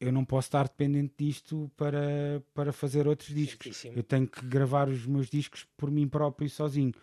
eu 0.00 0.12
não 0.12 0.24
posso 0.24 0.48
estar 0.48 0.64
dependente 0.64 1.14
disto 1.18 1.70
para, 1.76 2.42
para 2.54 2.72
fazer 2.72 3.06
outros 3.06 3.34
discos. 3.34 3.64
Certíssimo. 3.66 3.94
Eu 3.96 4.02
tenho 4.02 4.26
que 4.26 4.44
gravar 4.46 4.88
os 4.88 5.04
meus 5.06 5.28
discos 5.28 5.66
por 5.76 5.90
mim 5.90 6.06
próprio 6.06 6.48
sozinho. 6.48 6.94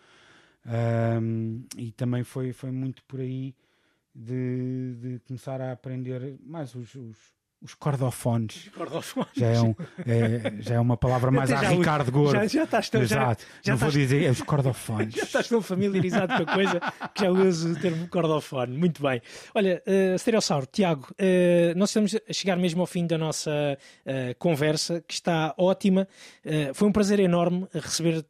Um, 0.66 1.64
e 1.76 1.92
também 1.92 2.24
foi, 2.24 2.52
foi 2.52 2.70
muito 2.70 3.02
por 3.04 3.20
aí 3.20 3.54
de, 4.14 4.94
de 4.98 5.18
começar 5.20 5.60
a 5.60 5.72
aprender 5.72 6.38
mais 6.40 6.74
os, 6.74 6.94
os 6.94 7.35
os 7.66 7.74
cordofones. 7.74 8.70
cordofones. 8.74 9.30
Já, 9.36 9.48
é 9.48 9.60
um, 9.60 9.74
é, 10.06 10.52
já 10.60 10.74
é 10.76 10.80
uma 10.80 10.96
palavra 10.96 11.32
mais 11.32 11.50
a 11.50 11.58
Ricardo 11.58 12.12
Gordo. 12.12 12.32
Já, 12.32 12.46
já 12.46 12.62
estás 12.62 12.88
tão, 12.88 13.02
Exato. 13.02 13.42
Já, 13.42 13.48
já 13.62 13.72
Não 13.72 13.74
estás, 13.74 13.80
vou 13.80 13.90
dizer, 13.90 14.24
é 14.24 14.30
os 14.30 14.40
cordofones. 14.42 15.14
Já 15.14 15.22
estás 15.24 15.48
tão 15.48 15.60
familiarizado 15.60 16.36
com 16.36 16.50
a 16.50 16.54
coisa 16.54 16.80
que 17.12 17.24
já 17.24 17.30
uso 17.30 17.72
o 17.72 17.80
termo 17.80 18.06
cordofone. 18.08 18.78
Muito 18.78 19.02
bem. 19.02 19.20
Olha, 19.52 19.82
uh, 19.84 20.18
Stereossauro, 20.18 20.66
Tiago, 20.66 21.08
uh, 21.12 21.76
nós 21.76 21.90
estamos 21.90 22.14
a 22.14 22.32
chegar 22.32 22.56
mesmo 22.56 22.80
ao 22.80 22.86
fim 22.86 23.04
da 23.04 23.18
nossa 23.18 23.50
uh, 23.50 24.34
conversa, 24.38 25.02
que 25.06 25.14
está 25.14 25.52
ótima. 25.58 26.06
Uh, 26.44 26.72
foi 26.72 26.86
um 26.86 26.92
prazer 26.92 27.18
enorme 27.18 27.66
receber, 27.74 28.24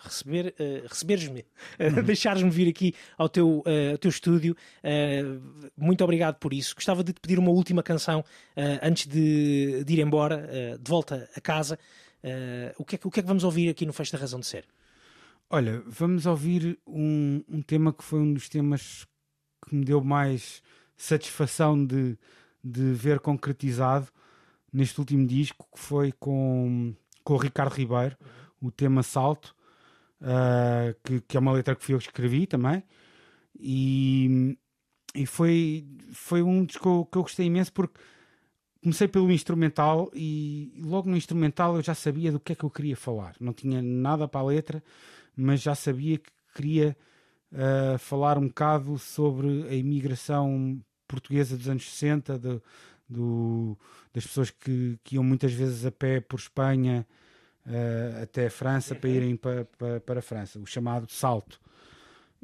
receber, 0.00 0.54
receberes-me, 0.88 1.44
uhum. 1.80 2.02
deixares-me 2.04 2.50
vir 2.50 2.68
aqui 2.68 2.94
ao 3.18 3.28
teu, 3.28 3.64
ao 3.90 3.98
teu 3.98 4.08
estúdio. 4.08 4.56
muito 5.76 6.04
obrigado 6.04 6.36
por 6.36 6.54
isso. 6.54 6.74
Gostava 6.74 7.02
de 7.02 7.12
te 7.12 7.20
pedir 7.20 7.38
uma 7.38 7.50
última 7.50 7.82
canção 7.82 8.24
antes 8.82 9.06
de, 9.06 9.84
de, 9.84 9.92
ir 9.94 10.00
embora, 10.00 10.48
uh, 10.48 10.78
de 10.78 10.88
volta 10.88 11.28
a 11.36 11.40
casa, 11.40 11.78
uh, 12.22 12.74
o, 12.78 12.84
que 12.84 12.96
é, 12.96 13.00
o 13.02 13.10
que 13.10 13.20
é 13.20 13.22
que 13.22 13.28
vamos 13.28 13.44
ouvir 13.44 13.68
aqui 13.68 13.84
no 13.84 13.92
da 13.92 14.18
Razão 14.18 14.40
de 14.40 14.46
Ser? 14.46 14.64
Olha, 15.50 15.82
vamos 15.86 16.26
ouvir 16.26 16.78
um, 16.86 17.42
um 17.48 17.62
tema 17.62 17.92
que 17.92 18.02
foi 18.02 18.20
um 18.20 18.32
dos 18.32 18.48
temas 18.48 19.06
que 19.66 19.74
me 19.74 19.84
deu 19.84 20.02
mais 20.02 20.62
satisfação 20.96 21.84
de, 21.84 22.18
de 22.62 22.92
ver 22.92 23.20
concretizado 23.20 24.08
neste 24.72 24.98
último 24.98 25.26
disco, 25.26 25.68
que 25.72 25.78
foi 25.78 26.12
com, 26.12 26.94
com 27.22 27.34
o 27.34 27.36
Ricardo 27.38 27.72
Ribeiro, 27.72 28.16
o 28.60 28.70
tema 28.70 29.02
Salto, 29.02 29.54
uh, 30.20 30.94
que, 31.04 31.20
que, 31.20 31.36
é 31.36 31.40
uma 31.40 31.52
letra 31.52 31.76
que 31.76 31.84
fui 31.84 31.94
eu 31.94 31.98
que 31.98 32.06
escrevi 32.06 32.46
também, 32.46 32.82
e, 33.58 34.58
e 35.14 35.26
foi, 35.26 35.86
foi 36.12 36.42
um 36.42 36.64
disco 36.64 36.82
que 36.82 36.88
eu, 36.88 37.04
que 37.04 37.18
eu 37.18 37.22
gostei 37.22 37.46
imenso 37.46 37.72
porque 37.72 38.00
comecei 38.84 39.08
pelo 39.08 39.32
instrumental 39.32 40.10
e 40.12 40.70
logo 40.76 41.08
no 41.08 41.16
instrumental 41.16 41.74
eu 41.74 41.82
já 41.82 41.94
sabia 41.94 42.30
do 42.30 42.38
que 42.38 42.52
é 42.52 42.54
que 42.54 42.64
eu 42.64 42.70
queria 42.70 42.94
falar. 42.94 43.34
Não 43.40 43.54
tinha 43.54 43.80
nada 43.80 44.28
para 44.28 44.42
a 44.42 44.44
letra, 44.44 44.84
mas 45.34 45.62
já 45.62 45.74
sabia 45.74 46.18
que 46.18 46.30
queria 46.54 46.94
uh, 47.50 47.98
falar 47.98 48.36
um 48.36 48.46
bocado 48.46 48.98
sobre 48.98 49.66
a 49.70 49.74
imigração 49.74 50.78
portuguesa 51.08 51.56
dos 51.56 51.66
anos 51.66 51.90
60, 51.90 52.38
de, 52.38 52.60
do, 53.08 53.78
das 54.12 54.26
pessoas 54.26 54.50
que, 54.50 54.98
que, 55.02 55.14
iam 55.14 55.24
muitas 55.24 55.54
vezes 55.54 55.86
a 55.86 55.90
pé 55.90 56.20
por 56.20 56.38
Espanha 56.38 57.06
uh, 57.64 58.22
até 58.22 58.48
a 58.48 58.50
França 58.50 58.94
para 58.94 59.08
irem 59.08 59.34
para, 59.34 59.64
para, 59.64 60.00
para 60.00 60.18
a 60.18 60.22
França, 60.22 60.58
o 60.58 60.66
chamado 60.66 61.10
salto. 61.10 61.58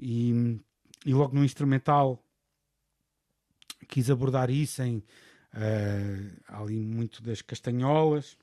E, 0.00 0.58
e 1.04 1.12
logo 1.12 1.34
no 1.34 1.44
instrumental 1.44 2.18
quis 3.86 4.08
abordar 4.08 4.48
isso 4.48 4.82
em 4.82 5.04
Uh, 5.52 6.40
ali 6.46 6.78
muito 6.80 7.22
das 7.22 7.42
castanholas, 7.42 8.36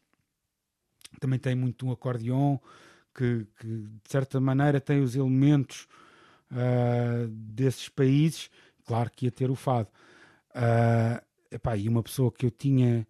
também 1.20 1.40
tem 1.40 1.56
muito 1.56 1.86
um 1.88 1.92
acordeon 1.92 2.58
que, 3.16 3.48
que, 3.60 3.68
de 3.68 4.10
certa 4.10 4.40
maneira 4.40 4.82
tem 4.82 5.02
os 5.02 5.16
elementos 5.16 5.88
uh, 6.52 7.28
desses 7.30 7.90
países. 7.90 8.50
Claro 8.86 9.10
que 9.12 9.26
ia 9.26 9.32
ter 9.32 9.50
o 9.50 9.56
fado. 9.56 9.90
Uh, 10.50 11.24
epá, 11.50 11.78
e 11.78 11.88
uma 11.88 12.04
pessoa 12.04 12.32
que 12.32 12.46
eu 12.46 12.52
tinha 12.52 13.08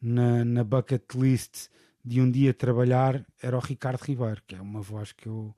na, 0.00 0.44
na 0.44 0.64
bucket 0.64 1.02
list 1.14 1.68
de 2.04 2.20
um 2.20 2.30
dia 2.30 2.54
trabalhar 2.54 3.24
era 3.42 3.56
o 3.56 3.60
Ricardo 3.60 4.02
Ribeiro, 4.02 4.42
que 4.46 4.54
é 4.54 4.60
uma 4.60 4.80
voz 4.80 5.12
que 5.12 5.26
eu 5.26 5.54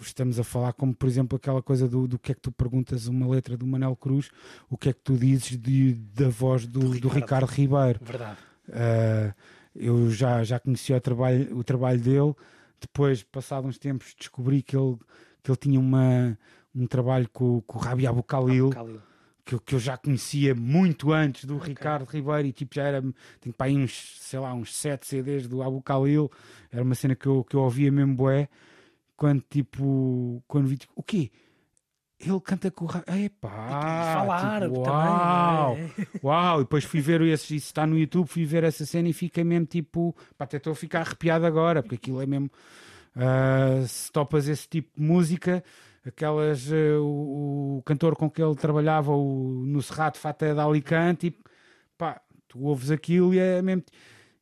estamos 0.00 0.38
a 0.40 0.44
falar 0.44 0.72
como 0.72 0.94
por 0.94 1.08
exemplo 1.08 1.36
aquela 1.36 1.62
coisa 1.62 1.88
do, 1.88 2.08
do 2.08 2.18
que 2.18 2.32
é 2.32 2.34
que 2.34 2.40
tu 2.40 2.50
perguntas 2.50 3.06
uma 3.06 3.28
letra 3.28 3.56
do 3.56 3.66
Manel 3.66 3.94
Cruz 3.94 4.30
o 4.68 4.78
que 4.78 4.88
é 4.88 4.92
que 4.92 5.00
tu 5.00 5.16
dizes 5.16 5.58
de, 5.58 5.94
da 5.94 6.28
voz 6.28 6.66
do, 6.66 6.80
do, 6.80 6.86
Ricardo. 6.86 7.00
do 7.00 7.08
Ricardo. 7.08 7.46
Ribeiro. 7.46 8.00
Verdade. 8.02 8.38
Uh, 8.68 9.34
eu 9.74 10.10
já, 10.10 10.44
já 10.44 10.58
conhecia 10.60 10.96
o 10.96 11.00
trabalho, 11.00 11.56
o 11.56 11.64
trabalho 11.64 12.00
dele. 12.00 12.34
Depois 12.80 13.22
passados 13.22 13.68
uns 13.68 13.78
tempos 13.78 14.14
descobri 14.18 14.62
que 14.62 14.76
ele, 14.76 14.96
que 15.42 15.50
ele 15.50 15.56
tinha 15.56 15.80
uma, 15.80 16.38
um 16.74 16.86
trabalho 16.86 17.28
com, 17.32 17.60
com 17.62 17.78
o 17.78 17.80
Rabi 17.80 18.06
Abu 18.06 18.22
Khalil, 18.22 18.70
Que, 19.44 19.58
que 19.58 19.74
eu 19.74 19.78
já 19.78 19.96
conhecia 19.96 20.54
muito 20.54 21.12
antes 21.12 21.44
do 21.44 21.56
okay. 21.56 21.70
Ricardo 21.70 22.04
Ribeiro 22.04 22.48
e 22.48 22.52
tipo 22.52 22.74
já 22.74 22.84
era 22.84 23.02
tenho 23.40 23.54
para 23.54 23.66
aí 23.66 23.76
uns 23.76 24.18
sei 24.20 24.38
lá 24.38 24.54
uns 24.54 24.74
sete 24.74 25.06
CDs 25.06 25.46
do 25.46 25.62
Abu 25.62 25.82
Khalil 25.82 26.30
era 26.70 26.82
uma 26.82 26.94
cena 26.94 27.14
que 27.14 27.26
eu, 27.26 27.44
que 27.44 27.54
eu 27.54 27.60
ouvia 27.60 27.92
mesmo 27.92 28.14
bué 28.14 28.48
quando 29.16 29.42
tipo, 29.48 30.42
quando 30.46 30.66
vi, 30.66 30.76
tipo, 30.76 30.92
o 30.96 31.02
quê? 31.02 31.30
Ele 32.18 32.40
canta 32.40 32.70
com 32.70 32.86
o 32.86 32.88
Epá, 33.16 33.50
falar, 34.14 34.62
tipo, 34.62 34.80
uau, 34.80 35.74
também, 35.76 35.92
é? 35.98 36.06
uau, 36.24 36.60
e 36.60 36.62
depois 36.62 36.84
fui 36.84 37.00
ver 37.00 37.20
esse, 37.22 37.56
isso 37.56 37.66
está 37.66 37.86
no 37.86 37.98
YouTube, 37.98 38.26
fui 38.28 38.44
ver 38.44 38.64
essa 38.64 38.86
cena 38.86 39.08
e 39.08 39.12
fiquei 39.12 39.44
mesmo 39.44 39.66
tipo, 39.66 40.14
pá, 40.38 40.44
até 40.44 40.56
estou 40.56 40.72
a 40.72 40.76
ficar 40.76 41.00
arrepiado 41.00 41.44
agora, 41.44 41.82
porque 41.82 41.96
aquilo 41.96 42.22
é 42.22 42.26
mesmo, 42.26 42.50
uh, 43.16 43.86
se 43.86 44.10
topas 44.10 44.48
esse 44.48 44.66
tipo 44.68 44.90
de 44.96 45.04
música, 45.04 45.62
aquelas, 46.06 46.70
uh, 46.70 47.02
o, 47.02 47.78
o, 47.78 47.82
cantor 47.82 48.16
com 48.16 48.30
que 48.30 48.42
ele 48.42 48.54
trabalhava, 48.54 49.12
o, 49.12 49.64
no 49.66 49.82
Serrato 49.82 50.18
Fata 50.18 50.54
de 50.54 50.60
Alicante, 50.60 51.26
e 51.26 51.36
pá, 51.98 52.20
tu 52.48 52.62
ouves 52.62 52.90
aquilo 52.90 53.34
e 53.34 53.38
é 53.38 53.60
mesmo, 53.60 53.84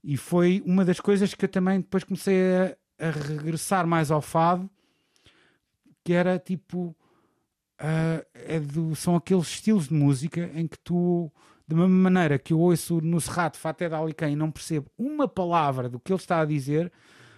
e 0.05 0.17
foi 0.17 0.63
uma 0.67 0.85
das 0.85 1.01
coisas 1.01 1.35
que 1.35 1.45
eu 1.45 1.49
também 1.49 1.81
depois 1.81 2.05
comecei 2.05 2.55
a, 2.55 2.77
a 3.03 3.11
regressar 3.11 3.87
mais 3.87 4.11
ao 4.11 4.23
fado, 4.23 4.69
que 6.05 6.13
era 6.13 6.39
tipo. 6.39 6.95
Uh, 7.81 8.25
é 8.33 8.61
do, 8.61 8.95
são 8.95 9.17
aqueles 9.17 9.49
estilos 9.49 9.89
de 9.89 9.95
música 9.95 10.49
em 10.55 10.69
que 10.69 10.79
tu, 10.79 11.33
da 11.67 11.75
mesma 11.75 11.89
maneira 11.89 12.39
que 12.39 12.53
eu 12.53 12.61
ouço 12.61 13.01
no 13.01 13.21
Serrato 13.21 13.59
Faté 13.59 13.89
de 13.89 13.95
Alicante 13.97 14.35
e 14.35 14.37
não 14.37 14.53
percebo 14.53 14.89
uma 14.97 15.27
palavra 15.27 15.89
do 15.89 15.99
que 15.99 16.13
ele 16.13 16.21
está 16.21 16.41
a 16.41 16.45
dizer, 16.45 16.93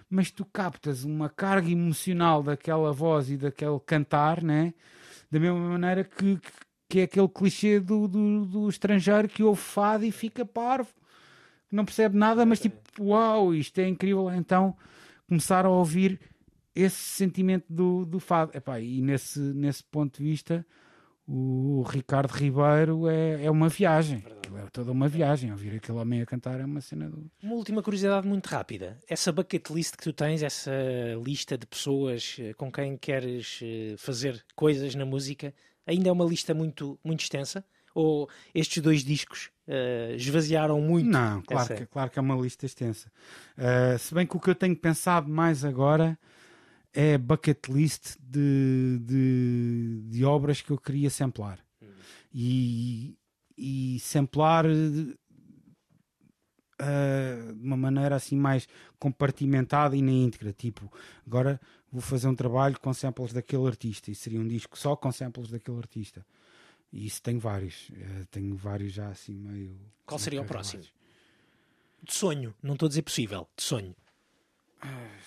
mas 0.07 0.29
tu 0.29 0.45
captas 0.45 1.03
uma 1.03 1.29
carga 1.29 1.71
emocional 1.71 2.43
daquela 2.43 2.93
voz 2.93 3.31
e 3.31 3.37
daquele 3.37 3.79
cantar, 3.79 4.43
né? 4.43 4.75
da 5.35 5.39
mesma 5.39 5.59
maneira 5.59 6.03
que, 6.03 6.39
que 6.87 6.99
é 6.99 7.03
aquele 7.03 7.27
clichê 7.27 7.79
do, 7.79 8.07
do, 8.07 8.45
do 8.45 8.69
estrangeiro 8.69 9.27
que 9.27 9.43
ouve 9.43 9.61
fado 9.61 10.05
e 10.05 10.11
fica 10.11 10.45
parvo, 10.45 10.93
não 11.71 11.83
percebe 11.83 12.17
nada, 12.17 12.45
mas 12.45 12.59
tipo, 12.59 12.77
uau, 12.99 13.53
isto 13.53 13.79
é 13.79 13.87
incrível. 13.87 14.31
Então 14.33 14.75
começar 15.27 15.65
a 15.65 15.69
ouvir 15.69 16.19
esse 16.73 16.97
sentimento 16.97 17.65
do, 17.69 18.05
do 18.05 18.19
fado. 18.19 18.55
Epá, 18.55 18.79
e 18.79 19.01
nesse, 19.01 19.39
nesse 19.39 19.83
ponto 19.83 20.17
de 20.17 20.23
vista, 20.23 20.65
o 21.27 21.83
Ricardo 21.87 22.31
Ribeiro 22.31 23.07
é, 23.07 23.45
é 23.45 23.51
uma 23.51 23.69
viagem. 23.69 24.23
É 24.55 24.69
toda 24.71 24.91
uma 24.91 25.07
viagem. 25.07 25.51
Ouvir 25.51 25.75
aquele 25.75 25.97
homem 25.97 26.21
a 26.21 26.25
cantar 26.25 26.59
é 26.59 26.65
uma 26.65 26.81
cena 26.81 27.09
do. 27.09 27.31
Uma 27.41 27.55
última 27.55 27.81
curiosidade 27.81 28.27
muito 28.27 28.47
rápida. 28.47 28.99
Essa 29.07 29.31
bucket 29.31 29.69
list 29.69 29.95
que 29.95 30.03
tu 30.03 30.13
tens, 30.13 30.43
essa 30.43 30.71
lista 31.23 31.57
de 31.57 31.65
pessoas 31.65 32.37
eh, 32.39 32.53
com 32.53 32.71
quem 32.71 32.95
queres 32.97 33.59
eh, 33.63 33.95
fazer 33.97 34.45
coisas 34.55 34.93
na 34.93 35.05
música, 35.05 35.53
ainda 35.87 36.09
é 36.09 36.11
uma 36.11 36.25
lista 36.25 36.53
muito, 36.53 36.99
muito 37.03 37.21
extensa? 37.21 37.65
Ou 37.95 38.29
estes 38.53 38.83
dois 38.83 39.05
discos 39.05 39.49
uh, 39.67 40.13
esvaziaram 40.15 40.81
muito? 40.81 41.09
Não, 41.09 41.41
claro, 41.41 41.63
essa... 41.63 41.75
que, 41.75 41.85
claro 41.85 42.11
que 42.11 42.19
é 42.19 42.21
uma 42.21 42.35
lista 42.35 42.65
extensa. 42.65 43.09
Uh, 43.57 43.97
se 43.97 44.13
bem 44.13 44.27
que 44.27 44.35
o 44.35 44.39
que 44.39 44.49
eu 44.49 44.55
tenho 44.55 44.75
pensado 44.75 45.29
mais 45.29 45.63
agora 45.63 46.19
é 46.93 47.17
bucket 47.17 47.67
list 47.69 48.17
de, 48.19 48.99
de, 49.01 50.01
de 50.09 50.25
obras 50.25 50.61
que 50.61 50.71
eu 50.71 50.77
queria 50.77 51.09
samplar. 51.09 51.59
Hum. 51.81 51.87
E, 52.33 53.17
e 53.57 53.97
samplar 54.01 54.65
uh, 54.65 55.13
de 57.53 57.63
uma 57.63 57.77
maneira 57.77 58.15
assim 58.15 58.35
mais 58.35 58.67
compartimentada 58.99 59.95
e 59.95 60.01
na 60.01 60.11
íntegra. 60.11 60.51
Tipo, 60.51 60.91
agora 61.25 61.61
vou 61.91 62.01
fazer 62.01 62.27
um 62.27 62.35
trabalho 62.35 62.77
com 62.79 62.93
samples 62.93 63.31
daquele 63.31 63.65
artista 63.67 64.11
e 64.11 64.15
seria 64.15 64.39
um 64.39 64.47
disco 64.47 64.77
só 64.77 64.95
com 64.97 65.11
samples 65.11 65.49
daquele 65.49 65.77
artista. 65.77 66.25
E 66.91 67.05
isso 67.05 67.21
tenho 67.21 67.39
vários. 67.39 67.89
Uh, 67.89 68.25
tenho 68.31 68.55
vários 68.55 68.93
já 68.93 69.09
assim 69.09 69.33
meio. 69.33 69.79
Qual 70.05 70.19
seria 70.19 70.41
o 70.41 70.45
próximo? 70.45 70.83
De 72.01 72.13
sonho, 72.13 72.53
não 72.61 72.73
estou 72.73 72.85
a 72.85 72.89
dizer 72.89 73.01
possível, 73.01 73.49
de 73.55 73.63
sonho. 73.63 73.95
Uh, 74.83 75.21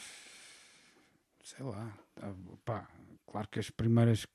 sei 1.42 1.64
lá. 1.64 1.92
Tá, 2.14 2.34
pá, 2.64 2.88
claro 3.26 3.48
que 3.48 3.58
as 3.58 3.70
primeiras 3.70 4.26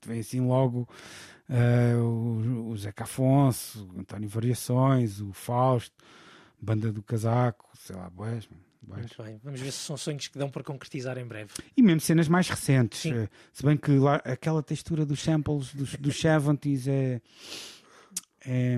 que 0.00 0.08
vêm 0.08 0.20
assim 0.20 0.40
logo 0.40 0.88
uh, 1.48 2.02
o, 2.02 2.70
o 2.70 2.76
Zeca 2.76 3.04
Afonso, 3.04 3.88
o 3.94 4.00
António 4.00 4.28
Variações, 4.28 5.20
o 5.20 5.32
Fausto, 5.32 5.96
Banda 6.60 6.92
do 6.92 7.02
Casaco, 7.02 7.70
sei 7.76 7.96
lá, 7.96 8.08
boés. 8.10 8.48
Muito 8.86 9.22
bem, 9.22 9.38
vamos 9.42 9.60
ver 9.60 9.70
se 9.70 9.78
são 9.78 9.96
sonhos 9.96 10.28
que 10.28 10.38
dão 10.38 10.50
para 10.50 10.62
concretizar 10.62 11.16
em 11.16 11.24
breve. 11.24 11.50
E 11.76 11.82
mesmo 11.82 12.00
cenas 12.00 12.28
mais 12.28 12.48
recentes, 12.48 13.00
Sim. 13.00 13.14
Eh, 13.14 13.28
se 13.52 13.64
bem 13.64 13.76
que 13.76 13.92
lá, 13.92 14.16
aquela 14.16 14.62
textura 14.62 15.06
dos 15.06 15.20
samples 15.20 15.72
dos, 15.72 15.94
dos 15.94 16.20
70s 16.20 16.88
é, 16.88 17.20
é, 18.44 18.76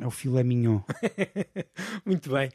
é, 0.00 0.06
o 0.06 0.10
filé 0.10 0.42
mignon. 0.42 0.80
muito 2.04 2.30
bem. 2.30 2.50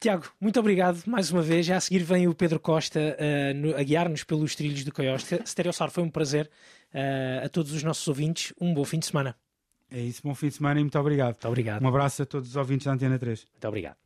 Tiago, 0.00 0.30
muito 0.40 0.58
obrigado 0.60 1.02
mais 1.06 1.30
uma 1.30 1.42
vez. 1.42 1.66
Já 1.66 1.76
a 1.76 1.80
seguir 1.80 2.04
vem 2.04 2.28
o 2.28 2.34
Pedro 2.34 2.60
Costa 2.60 3.00
uh, 3.00 3.54
no, 3.54 3.76
a 3.76 3.82
guiar-nos 3.82 4.22
pelos 4.22 4.54
trilhos 4.54 4.84
do 4.84 4.92
Coyote. 4.92 5.40
Stereosaur, 5.44 5.90
foi 5.90 6.04
um 6.04 6.10
prazer. 6.10 6.50
Uh, 6.94 7.44
a 7.44 7.48
todos 7.48 7.72
os 7.72 7.82
nossos 7.82 8.06
ouvintes, 8.06 8.52
um 8.60 8.72
bom 8.72 8.84
fim 8.84 8.98
de 8.98 9.06
semana. 9.06 9.36
É 9.90 10.00
isso, 10.00 10.22
bom 10.22 10.34
fim 10.34 10.48
de 10.48 10.54
semana 10.54 10.80
e 10.80 10.82
muito 10.82 10.98
obrigado. 10.98 11.34
Muito 11.34 11.48
obrigado. 11.48 11.82
Um 11.82 11.88
abraço 11.88 12.22
a 12.22 12.26
todos 12.26 12.50
os 12.50 12.56
ouvintes 12.56 12.86
da 12.86 12.92
Antena 12.92 13.18
3. 13.18 13.44
Muito 13.52 13.68
obrigado. 13.68 14.05